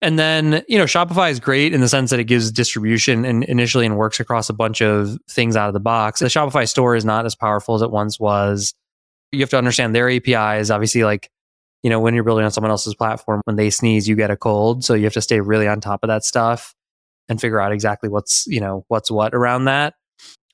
And 0.01 0.19
then, 0.19 0.65
you 0.67 0.77
know, 0.77 0.83
Shopify 0.83 1.31
is 1.31 1.39
great 1.39 1.73
in 1.73 1.79
the 1.79 1.87
sense 1.87 2.09
that 2.09 2.19
it 2.19 2.25
gives 2.25 2.51
distribution 2.51 3.23
and 3.23 3.45
initially 3.45 3.85
and 3.85 3.95
works 3.95 4.19
across 4.19 4.49
a 4.49 4.53
bunch 4.53 4.81
of 4.81 5.17
things 5.29 5.55
out 5.55 5.69
of 5.69 5.73
the 5.73 5.79
box. 5.79 6.19
The 6.19 6.25
Shopify 6.25 6.67
store 6.67 6.97
is 6.97 7.05
not 7.05 7.25
as 7.25 7.35
powerful 7.35 7.75
as 7.75 7.81
it 7.81 7.89
once 7.89 8.19
was. 8.19 8.73
You 9.31 9.39
have 9.39 9.49
to 9.51 9.57
understand 9.57 9.95
their 9.95 10.09
APIs. 10.09 10.69
Obviously, 10.69 11.05
like, 11.05 11.29
you 11.83 11.89
know, 11.89 12.01
when 12.01 12.15
you're 12.15 12.25
building 12.25 12.43
on 12.43 12.51
someone 12.51 12.71
else's 12.71 12.95
platform, 12.95 13.41
when 13.45 13.55
they 13.55 13.69
sneeze, 13.69 14.05
you 14.05 14.17
get 14.17 14.29
a 14.29 14.35
cold. 14.35 14.83
So 14.83 14.93
you 14.93 15.05
have 15.05 15.13
to 15.13 15.21
stay 15.21 15.39
really 15.39 15.69
on 15.69 15.79
top 15.79 16.03
of 16.03 16.09
that 16.09 16.25
stuff 16.25 16.75
and 17.29 17.39
figure 17.39 17.61
out 17.61 17.71
exactly 17.71 18.09
what's, 18.09 18.45
you 18.45 18.59
know, 18.59 18.83
what's 18.89 19.09
what 19.09 19.33
around 19.33 19.65
that. 19.65 19.93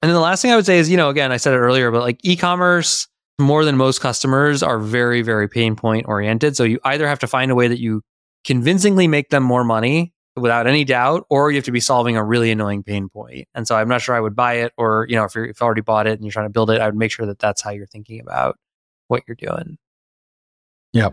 And 0.01 0.09
then 0.09 0.15
the 0.15 0.21
last 0.21 0.41
thing 0.41 0.51
I 0.51 0.55
would 0.55 0.65
say 0.65 0.79
is, 0.79 0.89
you 0.89 0.97
know, 0.97 1.09
again, 1.09 1.31
I 1.31 1.37
said 1.37 1.53
it 1.53 1.57
earlier, 1.57 1.91
but 1.91 2.01
like 2.01 2.19
e-commerce 2.23 3.07
more 3.37 3.65
than 3.65 3.77
most 3.77 4.01
customers 4.01 4.61
are 4.61 4.79
very, 4.79 5.21
very 5.21 5.47
pain 5.47 5.75
point 5.75 6.05
oriented. 6.07 6.55
So 6.55 6.63
you 6.63 6.79
either 6.83 7.07
have 7.07 7.19
to 7.19 7.27
find 7.27 7.51
a 7.51 7.55
way 7.55 7.67
that 7.67 7.79
you 7.79 8.01
convincingly 8.45 9.07
make 9.07 9.29
them 9.29 9.43
more 9.43 9.63
money 9.63 10.13
without 10.35 10.67
any 10.67 10.83
doubt, 10.85 11.25
or 11.29 11.51
you 11.51 11.57
have 11.57 11.65
to 11.65 11.71
be 11.71 11.79
solving 11.79 12.15
a 12.15 12.23
really 12.23 12.51
annoying 12.51 12.83
pain 12.83 13.09
point. 13.09 13.47
And 13.53 13.67
so 13.67 13.75
I'm 13.75 13.89
not 13.89 14.01
sure 14.01 14.15
I 14.15 14.21
would 14.21 14.35
buy 14.35 14.53
it, 14.55 14.73
or 14.77 15.05
you 15.09 15.15
know, 15.15 15.25
if, 15.25 15.35
you're, 15.35 15.45
if 15.45 15.61
already 15.61 15.81
bought 15.81 16.07
it 16.07 16.13
and 16.13 16.23
you're 16.23 16.31
trying 16.31 16.45
to 16.45 16.51
build 16.51 16.69
it, 16.69 16.79
I 16.79 16.85
would 16.85 16.95
make 16.95 17.11
sure 17.11 17.25
that 17.25 17.39
that's 17.39 17.61
how 17.61 17.71
you're 17.71 17.87
thinking 17.87 18.21
about 18.21 18.57
what 19.07 19.23
you're 19.27 19.35
doing. 19.35 19.77
Yeah. 20.93 21.09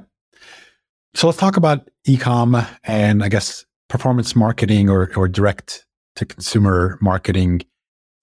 So 1.15 1.27
let's 1.27 1.39
talk 1.39 1.57
about 1.57 1.89
ecom 2.07 2.67
and 2.85 3.25
I 3.25 3.29
guess 3.29 3.65
performance 3.89 4.37
marketing 4.37 4.89
or, 4.91 5.11
or 5.17 5.29
direct 5.29 5.87
to 6.17 6.27
consumer 6.27 6.99
marketing. 7.01 7.63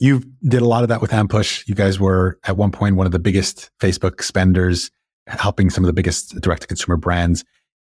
You 0.04 0.22
did 0.46 0.62
a 0.62 0.68
lot 0.68 0.84
of 0.84 0.89
that 0.89 1.00
with 1.00 1.12
Ampush. 1.12 1.66
You 1.66 1.76
guys 1.76 1.98
were 1.98 2.38
at 2.44 2.58
one 2.58 2.72
point 2.72 2.98
one 2.98 3.06
of 3.06 3.13
the 3.13 3.20
biggest 3.20 3.72
Facebook 3.80 4.22
spenders, 4.22 4.92
helping 5.28 5.70
some 5.70 5.82
of 5.82 5.88
the 5.88 5.94
biggest 5.94 6.42
direct 6.42 6.63
to 6.63 6.68
consumer 6.68 6.98
brands. 6.98 7.46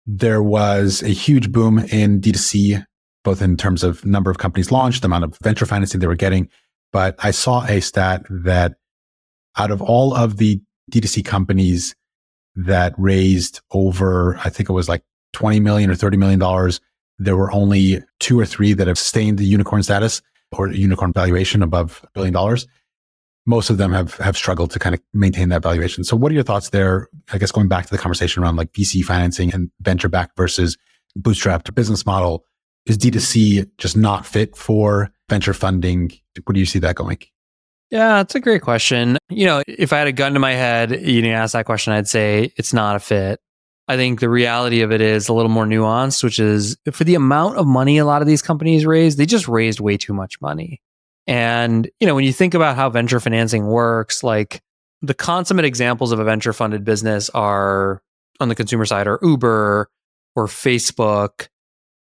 There 0.06 0.42
was 0.42 1.04
a 1.04 1.10
huge 1.10 1.52
boom 1.52 1.78
in 1.78 2.20
D2C, 2.20 2.84
both 3.22 3.40
in 3.40 3.56
terms 3.56 3.84
of 3.84 4.04
number 4.04 4.28
of 4.28 4.38
companies 4.38 4.72
launched, 4.72 5.02
the 5.02 5.06
amount 5.06 5.22
of 5.22 5.38
venture 5.40 5.66
financing 5.66 6.00
they 6.00 6.08
were 6.08 6.16
getting. 6.16 6.48
But 6.92 7.14
I 7.20 7.30
saw 7.30 7.64
a 7.66 7.78
stat 7.78 8.26
that 8.28 8.74
out 9.56 9.70
of 9.70 9.80
all 9.80 10.12
of 10.12 10.38
the 10.38 10.60
D2C 10.90 11.24
companies 11.24 11.94
that 12.56 12.92
raised 12.98 13.60
over, 13.70 14.36
I 14.38 14.50
think 14.50 14.68
it 14.68 14.72
was 14.72 14.88
like 14.88 15.04
20 15.34 15.60
million 15.60 15.92
or 15.92 15.94
30 15.94 16.16
million 16.16 16.40
dollars, 16.40 16.80
there 17.20 17.36
were 17.36 17.52
only 17.52 18.02
two 18.18 18.40
or 18.40 18.46
three 18.46 18.72
that 18.72 18.88
have 18.88 18.98
sustained 18.98 19.38
the 19.38 19.44
unicorn 19.44 19.84
status 19.84 20.22
or 20.52 20.68
unicorn 20.72 21.12
valuation 21.12 21.62
above 21.62 22.00
a 22.04 22.10
billion 22.12 22.32
dollars. 22.32 22.66
most 23.46 23.70
of 23.70 23.78
them 23.78 23.92
have 23.92 24.14
have 24.16 24.36
struggled 24.36 24.70
to 24.70 24.78
kind 24.78 24.94
of 24.94 25.00
maintain 25.12 25.48
that 25.48 25.62
valuation. 25.62 26.04
So 26.04 26.16
what 26.16 26.30
are 26.30 26.34
your 26.34 26.44
thoughts 26.44 26.70
there? 26.70 27.08
I 27.32 27.38
guess 27.38 27.50
going 27.50 27.68
back 27.68 27.86
to 27.86 27.90
the 27.90 27.98
conversation 27.98 28.42
around 28.42 28.56
like 28.56 28.72
VC 28.72 29.02
financing 29.02 29.52
and 29.52 29.70
venture 29.80 30.08
back 30.08 30.36
versus 30.36 30.76
bootstrapped 31.18 31.74
business 31.74 32.06
model, 32.06 32.44
is 32.86 32.98
D2C 32.98 33.68
just 33.78 33.96
not 33.96 34.26
fit 34.26 34.56
for 34.56 35.10
venture 35.28 35.54
funding? 35.54 36.12
Where 36.44 36.54
do 36.54 36.60
you 36.60 36.66
see 36.66 36.78
that 36.80 36.94
going? 36.94 37.18
Yeah, 37.90 38.20
it's 38.20 38.36
a 38.36 38.40
great 38.40 38.62
question. 38.62 39.18
You 39.28 39.46
know, 39.46 39.62
if 39.66 39.92
I 39.92 39.98
had 39.98 40.06
a 40.06 40.12
gun 40.12 40.34
to 40.34 40.38
my 40.38 40.52
head, 40.52 41.04
you 41.04 41.22
know, 41.22 41.30
ask 41.30 41.54
that 41.54 41.66
question, 41.66 41.92
I'd 41.92 42.06
say 42.06 42.52
it's 42.56 42.72
not 42.72 42.94
a 42.94 43.00
fit. 43.00 43.40
I 43.90 43.96
think 43.96 44.20
the 44.20 44.28
reality 44.28 44.82
of 44.82 44.92
it 44.92 45.00
is 45.00 45.28
a 45.28 45.32
little 45.32 45.50
more 45.50 45.66
nuanced, 45.66 46.22
which 46.22 46.38
is 46.38 46.76
for 46.92 47.02
the 47.02 47.16
amount 47.16 47.56
of 47.56 47.66
money 47.66 47.98
a 47.98 48.04
lot 48.04 48.22
of 48.22 48.28
these 48.28 48.40
companies 48.40 48.86
raised, 48.86 49.18
they 49.18 49.26
just 49.26 49.48
raised 49.48 49.80
way 49.80 49.96
too 49.96 50.14
much 50.14 50.40
money. 50.40 50.80
And, 51.26 51.90
you 51.98 52.06
know, 52.06 52.14
when 52.14 52.22
you 52.22 52.32
think 52.32 52.54
about 52.54 52.76
how 52.76 52.88
venture 52.88 53.18
financing 53.18 53.66
works, 53.66 54.22
like 54.22 54.62
the 55.02 55.12
consummate 55.12 55.64
examples 55.64 56.12
of 56.12 56.20
a 56.20 56.24
venture 56.24 56.52
funded 56.52 56.84
business 56.84 57.30
are 57.30 58.00
on 58.38 58.48
the 58.48 58.54
consumer 58.54 58.84
side 58.84 59.08
are 59.08 59.18
Uber 59.22 59.90
or 60.36 60.46
Facebook. 60.46 61.48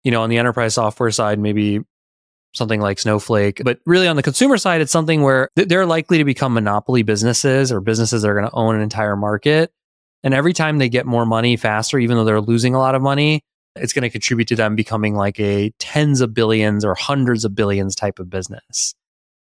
You 0.03 0.11
know, 0.11 0.23
on 0.23 0.29
the 0.29 0.39
enterprise 0.39 0.75
software 0.75 1.13
side, 1.13 1.39
maybe 1.39 1.81
something 2.53 2.81
like 2.81 2.99
Snowflake. 2.99 3.63
But 3.65 3.79
really 3.87 4.09
on 4.09 4.17
the 4.17 4.25
consumer 4.25 4.57
side, 4.57 4.81
it's 4.81 4.91
something 4.91 5.23
where 5.23 5.51
they're 5.55 5.87
likely 5.87 6.19
to 6.19 6.25
become 6.25 6.53
monopoly 6.53 7.05
businesses 7.05 7.71
or 7.71 7.81
businesses 7.81 8.23
that 8.23 8.29
are 8.29 8.35
going 8.35 8.51
to 8.51 8.57
own 8.57 8.75
an 8.75 8.81
entire 8.81 9.15
market. 9.15 9.73
And 10.23 10.35
every 10.35 10.53
time 10.53 10.79
they 10.79 10.89
get 10.89 11.07
more 11.07 11.27
money 11.27 11.57
faster, 11.57 11.99
even 11.99 12.17
though 12.17 12.25
they're 12.25 12.41
losing 12.41 12.75
a 12.75 12.79
lot 12.79 12.95
of 12.95 13.03
money, 13.03 13.43
it's 13.77 13.93
going 13.93 14.03
to 14.03 14.11
contribute 14.11 14.49
to 14.49 14.57
them 14.57 14.75
becoming 14.75 15.15
like 15.15 15.39
a 15.39 15.71
tens 15.79 16.21
of 16.21 16.35
billions 16.35 16.85
or 16.85 16.95
hundreds 16.95 17.45
of 17.45 17.55
billions 17.55 17.95
type 17.95 18.19
of 18.19 18.31
business. 18.31 18.95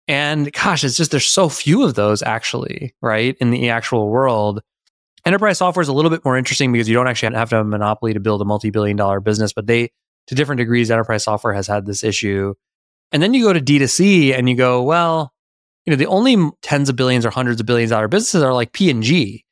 And 0.07 0.51
gosh, 0.51 0.83
it's 0.83 0.97
just 0.97 1.11
there's 1.11 1.27
so 1.27 1.49
few 1.49 1.83
of 1.83 1.95
those 1.95 2.21
actually, 2.21 2.93
right? 3.01 3.35
In 3.39 3.51
the 3.51 3.69
actual 3.69 4.09
world. 4.09 4.61
Enterprise 5.25 5.59
software 5.59 5.81
is 5.81 5.87
a 5.87 5.93
little 5.93 6.11
bit 6.11 6.25
more 6.25 6.37
interesting 6.37 6.73
because 6.73 6.89
you 6.89 6.93
don't 6.93 7.07
actually 7.07 7.33
have 7.35 7.49
to 7.49 7.55
have 7.55 7.65
a 7.65 7.69
monopoly 7.69 8.13
to 8.13 8.19
build 8.19 8.41
a 8.41 8.45
multi 8.45 8.71
billion 8.71 8.97
dollar 8.97 9.21
business, 9.21 9.53
but 9.53 9.67
they, 9.67 9.89
to 10.27 10.35
different 10.35 10.59
degrees, 10.59 10.91
enterprise 10.91 11.23
software 11.23 11.53
has 11.53 11.67
had 11.67 11.85
this 11.85 12.03
issue. 12.03 12.53
And 13.13 13.23
then 13.23 13.33
you 13.33 13.43
go 13.43 13.53
to 13.53 13.61
D2C 13.61 14.37
and 14.37 14.49
you 14.49 14.55
go, 14.55 14.83
well, 14.83 15.31
you 15.85 15.91
know, 15.91 15.97
the 15.97 16.07
only 16.07 16.51
tens 16.61 16.89
of 16.89 16.97
billions 16.97 17.25
or 17.25 17.29
hundreds 17.29 17.61
of 17.61 17.65
billions 17.65 17.91
dollar 17.91 18.09
businesses 18.09 18.43
are 18.43 18.53
like 18.53 18.73
P&G 18.73 19.42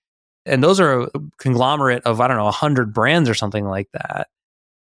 and 0.45 0.63
those 0.63 0.79
are 0.79 1.01
a 1.01 1.09
conglomerate 1.37 2.03
of, 2.03 2.19
I 2.21 2.27
don't 2.27 2.37
know, 2.37 2.45
100 2.45 2.93
brands 2.93 3.29
or 3.29 3.33
something 3.33 3.65
like 3.65 3.89
that. 3.93 4.27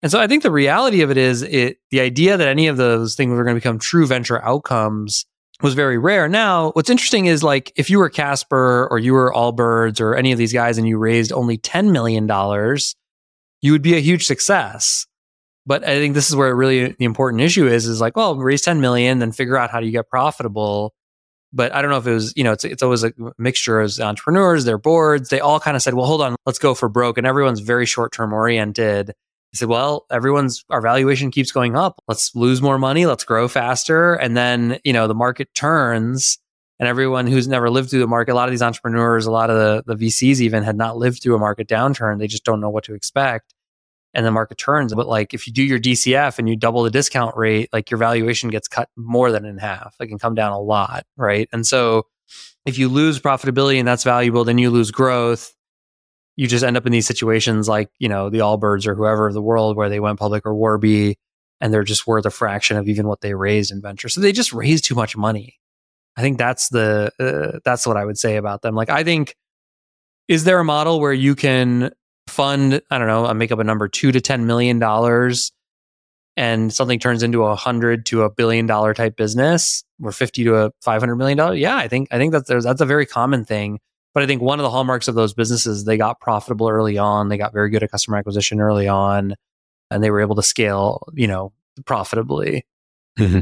And 0.01 0.11
so 0.11 0.19
I 0.19 0.27
think 0.27 0.43
the 0.43 0.51
reality 0.51 1.01
of 1.01 1.11
it 1.11 1.17
is 1.17 1.43
it 1.43 1.77
the 1.91 2.01
idea 2.01 2.37
that 2.37 2.47
any 2.47 2.67
of 2.67 2.77
those 2.77 3.15
things 3.15 3.31
were 3.31 3.43
going 3.43 3.55
to 3.55 3.59
become 3.59 3.77
true 3.77 4.07
venture 4.07 4.43
outcomes 4.43 5.25
was 5.61 5.75
very 5.75 5.97
rare. 5.97 6.27
Now, 6.27 6.71
what's 6.71 6.89
interesting 6.89 7.27
is 7.27 7.43
like 7.43 7.71
if 7.75 7.89
you 7.89 7.99
were 7.99 8.09
Casper 8.09 8.87
or 8.89 8.97
you 8.97 9.13
were 9.13 9.31
Allbirds 9.31 10.01
or 10.01 10.15
any 10.15 10.31
of 10.31 10.39
these 10.39 10.53
guys 10.53 10.79
and 10.79 10.87
you 10.87 10.97
raised 10.97 11.31
only 11.31 11.57
$10 11.57 11.91
million, 11.91 12.27
you 13.61 13.71
would 13.71 13.83
be 13.83 13.95
a 13.95 14.01
huge 14.01 14.25
success. 14.25 15.05
But 15.67 15.83
I 15.83 15.99
think 15.99 16.15
this 16.15 16.29
is 16.29 16.35
where 16.35 16.55
really 16.55 16.93
the 16.93 17.05
important 17.05 17.43
issue 17.43 17.67
is, 17.67 17.85
is 17.85 18.01
like, 18.01 18.15
well, 18.15 18.35
raise 18.35 18.63
10 18.63 18.81
million, 18.81 19.19
then 19.19 19.31
figure 19.31 19.57
out 19.57 19.69
how 19.69 19.79
do 19.79 19.85
you 19.85 19.91
get 19.91 20.09
profitable 20.09 20.95
but 21.53 21.73
I 21.73 21.81
don't 21.81 21.91
know 21.91 21.97
if 21.97 22.07
it 22.07 22.13
was, 22.13 22.33
you 22.35 22.43
know, 22.43 22.51
it's 22.51 22.63
it's 22.63 22.83
always 22.83 23.03
a 23.03 23.13
mixture 23.37 23.81
of 23.81 23.99
entrepreneurs, 23.99 24.65
their 24.65 24.77
boards. 24.77 25.29
They 25.29 25.39
all 25.39 25.59
kind 25.59 25.75
of 25.75 25.81
said, 25.81 25.93
well, 25.93 26.05
hold 26.05 26.21
on, 26.21 26.35
let's 26.45 26.59
go 26.59 26.73
for 26.73 26.89
broke. 26.89 27.17
And 27.17 27.27
everyone's 27.27 27.59
very 27.59 27.85
short 27.85 28.11
term 28.11 28.33
oriented. 28.33 29.09
I 29.09 29.57
said, 29.57 29.67
well, 29.67 30.05
everyone's 30.09 30.63
our 30.69 30.81
valuation 30.81 31.29
keeps 31.29 31.51
going 31.51 31.75
up. 31.75 32.01
Let's 32.07 32.33
lose 32.35 32.61
more 32.61 32.77
money. 32.77 33.05
Let's 33.05 33.25
grow 33.25 33.47
faster. 33.47 34.13
And 34.13 34.37
then, 34.37 34.79
you 34.83 34.93
know, 34.93 35.07
the 35.07 35.15
market 35.15 35.53
turns 35.53 36.37
and 36.79 36.87
everyone 36.87 37.27
who's 37.27 37.47
never 37.47 37.69
lived 37.69 37.89
through 37.89 37.99
the 37.99 38.07
market, 38.07 38.31
a 38.31 38.35
lot 38.35 38.47
of 38.47 38.51
these 38.51 38.61
entrepreneurs, 38.61 39.25
a 39.25 39.31
lot 39.31 39.49
of 39.49 39.85
the, 39.85 39.95
the 39.95 40.07
VCs 40.07 40.39
even 40.39 40.63
had 40.63 40.77
not 40.77 40.97
lived 40.97 41.21
through 41.21 41.35
a 41.35 41.39
market 41.39 41.67
downturn. 41.67 42.17
They 42.17 42.27
just 42.27 42.45
don't 42.45 42.61
know 42.61 42.69
what 42.69 42.85
to 42.85 42.93
expect 42.93 43.53
and 44.13 44.25
the 44.25 44.31
market 44.31 44.57
turns. 44.57 44.93
But 44.93 45.07
like 45.07 45.33
if 45.33 45.47
you 45.47 45.53
do 45.53 45.63
your 45.63 45.79
DCF 45.79 46.37
and 46.39 46.47
you 46.49 46.55
double 46.55 46.83
the 46.83 46.91
discount 46.91 47.35
rate, 47.37 47.69
like 47.71 47.89
your 47.89 47.97
valuation 47.97 48.49
gets 48.49 48.67
cut 48.67 48.89
more 48.95 49.31
than 49.31 49.45
in 49.45 49.57
half. 49.57 49.95
It 49.99 50.07
can 50.07 50.19
come 50.19 50.35
down 50.35 50.51
a 50.51 50.59
lot, 50.59 51.05
right? 51.17 51.47
And 51.51 51.65
so 51.65 52.07
if 52.65 52.77
you 52.77 52.89
lose 52.89 53.19
profitability 53.19 53.79
and 53.79 53.87
that's 53.87 54.03
valuable, 54.03 54.43
then 54.43 54.57
you 54.57 54.69
lose 54.69 54.91
growth. 54.91 55.53
You 56.35 56.47
just 56.47 56.63
end 56.63 56.77
up 56.77 56.85
in 56.85 56.91
these 56.91 57.07
situations 57.07 57.67
like, 57.67 57.89
you 57.99 58.09
know, 58.09 58.29
the 58.29 58.39
Allbirds 58.39 58.87
or 58.87 58.95
whoever 58.95 59.27
of 59.27 59.33
the 59.33 59.41
world 59.41 59.77
where 59.77 59.89
they 59.89 59.99
went 59.99 60.19
public 60.19 60.45
or 60.45 60.55
Warby 60.55 61.17
and 61.59 61.73
they're 61.73 61.83
just 61.83 62.07
worth 62.07 62.25
a 62.25 62.31
fraction 62.31 62.77
of 62.77 62.87
even 62.87 63.07
what 63.07 63.21
they 63.21 63.33
raised 63.33 63.71
in 63.71 63.81
venture. 63.81 64.09
So 64.09 64.21
they 64.21 64.31
just 64.31 64.53
raise 64.53 64.81
too 64.81 64.95
much 64.95 65.15
money. 65.15 65.59
I 66.17 66.21
think 66.21 66.37
that's 66.37 66.69
the 66.69 67.11
uh, 67.19 67.59
that's 67.63 67.87
what 67.87 67.97
I 67.97 68.03
would 68.03 68.17
say 68.17 68.35
about 68.35 68.61
them. 68.61 68.75
Like 68.75 68.89
I 68.89 69.03
think 69.03 69.35
is 70.27 70.43
there 70.43 70.59
a 70.59 70.63
model 70.63 70.99
where 70.99 71.13
you 71.13 71.35
can 71.35 71.91
fund, 72.31 72.81
I 72.89 72.97
don't 72.97 73.07
know, 73.07 73.25
I 73.25 73.33
make 73.33 73.51
up 73.51 73.59
a 73.59 73.63
number, 73.63 73.87
two 73.87 74.11
to 74.11 74.19
$10 74.19 74.43
million 74.45 74.81
and 76.37 76.73
something 76.73 76.99
turns 76.99 77.23
into 77.23 77.43
a 77.43 77.55
hundred 77.55 78.05
to 78.07 78.23
a 78.23 78.29
billion 78.29 78.65
dollar 78.65 78.93
type 78.93 79.15
business 79.15 79.83
or 80.01 80.11
50 80.11 80.43
to 80.45 80.55
a 80.55 80.71
500 80.81 81.15
million 81.15 81.37
dollar. 81.37 81.55
Yeah, 81.55 81.75
I 81.75 81.87
think, 81.87 82.07
I 82.11 82.17
think 82.17 82.31
that's, 82.31 82.47
that's 82.47 82.81
a 82.81 82.85
very 82.85 83.05
common 83.05 83.45
thing. 83.45 83.79
But 84.13 84.23
I 84.23 84.25
think 84.25 84.41
one 84.41 84.59
of 84.59 84.63
the 84.63 84.69
hallmarks 84.69 85.07
of 85.07 85.15
those 85.15 85.33
businesses, 85.33 85.85
they 85.85 85.97
got 85.97 86.19
profitable 86.19 86.67
early 86.67 86.97
on. 86.97 87.29
They 87.29 87.37
got 87.37 87.53
very 87.53 87.69
good 87.69 87.83
at 87.83 87.91
customer 87.91 88.17
acquisition 88.17 88.59
early 88.59 88.87
on 88.87 89.35
and 89.89 90.03
they 90.03 90.11
were 90.11 90.21
able 90.21 90.35
to 90.35 90.43
scale, 90.43 91.07
you 91.13 91.27
know, 91.27 91.53
profitably. 91.85 92.65
Mm-hmm. 93.19 93.41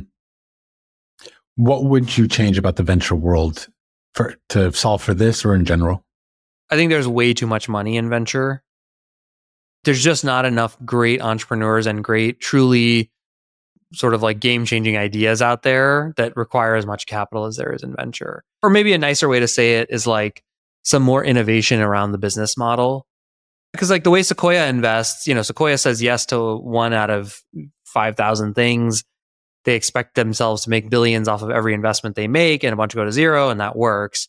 What 1.55 1.85
would 1.85 2.17
you 2.17 2.27
change 2.27 2.57
about 2.57 2.75
the 2.75 2.83
venture 2.83 3.15
world 3.15 3.67
for 4.13 4.35
to 4.49 4.71
solve 4.73 5.01
for 5.01 5.13
this 5.13 5.43
or 5.45 5.55
in 5.55 5.65
general? 5.65 6.03
I 6.69 6.75
think 6.75 6.89
there's 6.89 7.07
way 7.07 7.33
too 7.33 7.47
much 7.47 7.67
money 7.67 7.97
in 7.97 8.09
venture 8.09 8.63
there's 9.83 10.03
just 10.03 10.23
not 10.23 10.45
enough 10.45 10.77
great 10.85 11.21
entrepreneurs 11.21 11.87
and 11.87 12.03
great, 12.03 12.39
truly 12.39 13.11
sort 13.93 14.13
of 14.13 14.21
like 14.21 14.39
game 14.39 14.65
changing 14.65 14.97
ideas 14.97 15.41
out 15.41 15.63
there 15.63 16.13
that 16.17 16.35
require 16.35 16.75
as 16.75 16.85
much 16.85 17.07
capital 17.07 17.45
as 17.45 17.55
there 17.55 17.73
is 17.73 17.83
in 17.83 17.95
venture. 17.95 18.43
Or 18.61 18.69
maybe 18.69 18.93
a 18.93 18.97
nicer 18.97 19.27
way 19.27 19.39
to 19.39 19.47
say 19.47 19.77
it 19.77 19.89
is 19.89 20.05
like 20.05 20.43
some 20.83 21.01
more 21.01 21.23
innovation 21.23 21.81
around 21.81 22.11
the 22.11 22.17
business 22.17 22.57
model. 22.57 23.07
Because 23.73 23.89
like 23.89 24.03
the 24.03 24.09
way 24.09 24.23
Sequoia 24.23 24.67
invests, 24.67 25.27
you 25.27 25.33
know, 25.33 25.41
Sequoia 25.41 25.77
says 25.77 26.01
yes 26.01 26.25
to 26.27 26.57
one 26.57 26.93
out 26.93 27.09
of 27.09 27.41
5,000 27.85 28.53
things. 28.53 29.03
They 29.65 29.75
expect 29.75 30.15
themselves 30.15 30.63
to 30.63 30.69
make 30.69 30.89
billions 30.89 31.27
off 31.27 31.41
of 31.41 31.49
every 31.49 31.73
investment 31.73 32.15
they 32.15 32.27
make 32.27 32.63
and 32.63 32.73
a 32.73 32.75
bunch 32.75 32.95
go 32.95 33.05
to 33.05 33.11
zero 33.11 33.49
and 33.49 33.59
that 33.59 33.75
works. 33.75 34.27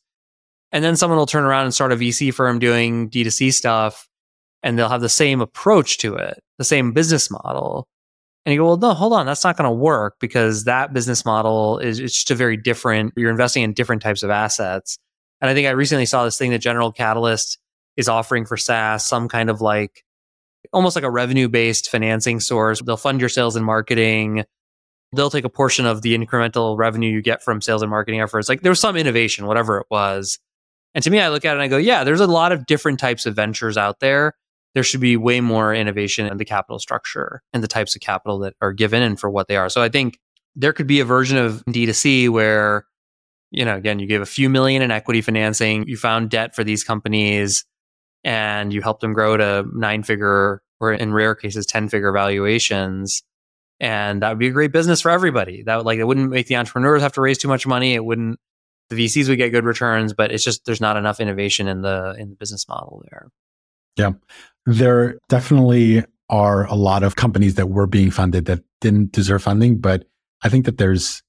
And 0.72 0.84
then 0.84 0.96
someone 0.96 1.18
will 1.18 1.26
turn 1.26 1.44
around 1.44 1.64
and 1.64 1.74
start 1.74 1.92
a 1.92 1.96
VC 1.96 2.32
firm 2.32 2.58
doing 2.58 3.10
D2C 3.10 3.52
stuff 3.52 4.09
and 4.62 4.78
they'll 4.78 4.88
have 4.88 5.00
the 5.00 5.08
same 5.08 5.40
approach 5.40 5.98
to 5.98 6.14
it, 6.14 6.42
the 6.58 6.64
same 6.64 6.92
business 6.92 7.30
model. 7.30 7.88
And 8.44 8.54
you 8.54 8.60
go, 8.60 8.66
well, 8.66 8.76
no, 8.76 8.94
hold 8.94 9.12
on, 9.12 9.26
that's 9.26 9.44
not 9.44 9.56
going 9.56 9.68
to 9.68 9.74
work 9.74 10.16
because 10.20 10.64
that 10.64 10.92
business 10.92 11.24
model 11.24 11.78
is 11.78 11.98
it's 11.98 12.14
just 12.14 12.30
a 12.30 12.34
very 12.34 12.56
different. 12.56 13.12
You're 13.16 13.30
investing 13.30 13.62
in 13.62 13.74
different 13.74 14.02
types 14.02 14.22
of 14.22 14.30
assets. 14.30 14.98
And 15.40 15.50
I 15.50 15.54
think 15.54 15.66
I 15.66 15.70
recently 15.70 16.06
saw 16.06 16.24
this 16.24 16.38
thing 16.38 16.50
that 16.50 16.58
General 16.58 16.92
Catalyst 16.92 17.58
is 17.96 18.08
offering 18.08 18.46
for 18.46 18.56
SaaS, 18.56 19.04
some 19.04 19.28
kind 19.28 19.50
of 19.50 19.60
like 19.60 20.04
almost 20.72 20.96
like 20.96 21.04
a 21.04 21.10
revenue 21.10 21.48
based 21.48 21.90
financing 21.90 22.40
source. 22.40 22.80
They'll 22.80 22.96
fund 22.96 23.20
your 23.20 23.28
sales 23.28 23.56
and 23.56 23.64
marketing. 23.64 24.44
They'll 25.14 25.30
take 25.30 25.44
a 25.44 25.50
portion 25.50 25.86
of 25.86 26.02
the 26.02 26.16
incremental 26.16 26.78
revenue 26.78 27.10
you 27.10 27.22
get 27.22 27.42
from 27.42 27.60
sales 27.60 27.82
and 27.82 27.90
marketing 27.90 28.20
efforts. 28.20 28.48
Like 28.48 28.62
there 28.62 28.70
was 28.70 28.80
some 28.80 28.96
innovation, 28.96 29.46
whatever 29.46 29.78
it 29.78 29.86
was. 29.90 30.38
And 30.94 31.02
to 31.04 31.10
me, 31.10 31.20
I 31.20 31.28
look 31.28 31.44
at 31.44 31.50
it 31.50 31.54
and 31.54 31.62
I 31.62 31.68
go, 31.68 31.76
yeah, 31.76 32.04
there's 32.04 32.20
a 32.20 32.26
lot 32.26 32.52
of 32.52 32.66
different 32.66 33.00
types 33.00 33.26
of 33.26 33.34
ventures 33.34 33.76
out 33.76 34.00
there 34.00 34.34
there 34.74 34.83
should 34.83 35.00
be 35.00 35.16
way 35.16 35.40
more 35.40 35.74
innovation 35.74 36.26
in 36.26 36.37
the 36.37 36.44
capital 36.44 36.78
structure 36.78 37.42
and 37.52 37.62
the 37.62 37.68
types 37.68 37.94
of 37.94 38.00
capital 38.00 38.38
that 38.40 38.54
are 38.61 38.72
given 38.72 39.02
and 39.02 39.18
for 39.18 39.28
what 39.30 39.48
they 39.48 39.56
are. 39.56 39.68
So 39.68 39.83
I 39.83 39.88
think 39.88 40.18
there 40.54 40.72
could 40.72 40.87
be 40.87 41.00
a 41.00 41.04
version 41.04 41.38
of 41.38 41.64
D2C 41.66 42.28
where, 42.28 42.87
you 43.50 43.64
know, 43.64 43.76
again, 43.76 43.98
you 43.98 44.06
gave 44.06 44.20
a 44.20 44.26
few 44.26 44.48
million 44.48 44.83
in 44.83 44.90
equity 44.90 45.20
financing, 45.20 45.88
you 45.88 45.96
found 45.96 46.30
debt 46.30 46.54
for 46.54 46.62
these 46.62 46.85
companies, 46.85 47.64
and 48.22 48.72
you 48.72 48.83
helped 48.83 49.00
them 49.00 49.12
grow 49.12 49.37
to 49.37 49.66
nine 49.74 50.02
figure 50.02 50.62
or 50.80 50.92
in 50.92 51.12
rare 51.12 51.35
cases, 51.35 51.66
10 51.66 51.88
figure 51.88 52.12
valuations. 52.12 53.22
And 53.80 54.22
that 54.22 54.30
would 54.30 54.38
be 54.38 54.48
a 54.48 54.52
great 54.52 54.72
business 54.72 55.00
for 55.00 55.11
everybody. 55.11 55.62
That 55.62 55.76
would 55.76 55.87
like, 55.87 55.98
it 55.98 56.04
wouldn't 56.04 56.30
make 56.30 56.46
the 56.46 56.56
entrepreneurs 56.56 57.02
have 57.02 57.12
to 57.14 57.20
raise 57.20 57.38
too 57.38 57.48
much 57.48 57.66
money. 57.66 57.94
It 57.94 58.04
wouldn't, 58.04 58.38
the 58.88 58.96
VCs 58.96 59.28
would 59.28 59.38
get 59.38 59.50
good 59.50 59.64
returns, 59.64 60.12
but 60.12 60.33
it's 60.33 60.44
just, 60.44 60.64
there's 60.64 60.80
not 60.80 60.96
enough 60.96 61.20
innovation 61.20 61.68
in 61.68 61.83
the, 61.83 62.14
in 62.18 62.30
the 62.30 62.37
business 62.37 62.68
model 62.68 63.02
there. 63.11 63.28
Yeah. 63.96 64.12
There 64.66 65.18
definitely 65.28 66.04
are 66.28 66.66
a 66.66 66.74
lot 66.74 67.02
of 67.02 67.16
companies 67.16 67.56
that 67.56 67.68
were 67.68 67.86
being 67.86 68.10
funded 68.10 68.44
that 68.46 68.62
didn't 68.80 69.12
deserve 69.12 69.42
funding, 69.42 69.78
but 69.78 70.04
I 70.42 70.48
think 70.48 70.64
that 70.64 70.78
there's 70.78 71.22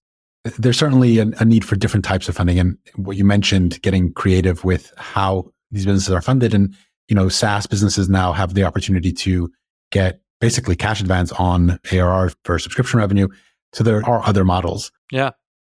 there's 0.57 0.77
certainly 0.77 1.19
a, 1.19 1.27
a, 1.39 1.45
need 1.45 1.63
for 1.63 1.75
different 1.75 2.03
types 2.03 2.27
of 2.27 2.35
funding. 2.35 2.57
And 2.57 2.75
what 2.95 3.15
you 3.15 3.23
mentioned, 3.23 3.79
getting 3.83 4.11
creative 4.11 4.63
with 4.63 4.91
how 4.97 5.51
these 5.69 5.85
businesses 5.85 6.11
are 6.11 6.21
funded, 6.21 6.53
and 6.53 6.75
you 7.07 7.15
know, 7.15 7.29
SaaS 7.29 7.67
businesses 7.67 8.09
now 8.09 8.31
have 8.31 8.53
the 8.53 8.63
opportunity 8.63 9.11
to 9.11 9.51
get 9.91 10.21
basically 10.39 10.75
cash 10.75 11.01
advance 11.01 11.31
on 11.33 11.79
ARR 11.91 12.31
for 12.43 12.57
subscription 12.57 12.99
revenue. 12.99 13.27
So 13.73 13.83
there 13.83 14.03
are 14.07 14.25
other 14.25 14.43
models. 14.43 14.91
Yeah. 15.11 15.31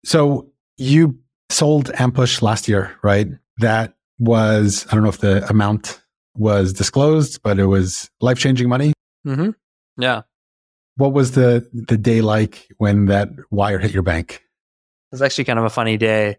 So 0.05 0.51
you 0.77 1.19
sold 1.51 1.87
Ampush 1.93 2.43
last 2.43 2.69
year, 2.69 2.97
right? 3.03 3.29
That 3.59 3.95
was, 4.19 4.87
I 4.91 4.95
don't 4.95 5.03
know 5.03 5.09
if 5.09 5.19
the 5.19 5.47
amount 5.49 6.02
was 6.35 6.73
disclosed, 6.73 7.41
but 7.43 7.59
it 7.59 7.67
was 7.67 8.11
life 8.21 8.39
changing 8.39 8.69
money. 8.69 8.93
Mm-hmm. 9.27 9.51
Yeah. 10.03 10.23
What 10.97 11.13
was 11.13 11.33
the, 11.33 11.69
the 11.73 11.97
day 11.97 12.21
like 12.21 12.69
when 12.79 13.07
that 13.07 13.29
wire 13.51 13.79
hit 13.79 13.93
your 13.93 14.03
bank? 14.03 14.35
It 14.35 15.15
was 15.15 15.23
actually 15.23 15.45
kind 15.45 15.59
of 15.59 15.65
a 15.65 15.71
funny 15.71 15.97
day 15.97 16.37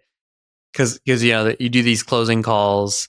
because, 0.72 1.00
because, 1.00 1.24
you 1.24 1.32
know, 1.32 1.56
you 1.60 1.70
do 1.70 1.84
these 1.84 2.04
closing 2.04 2.44
calls 2.44 3.08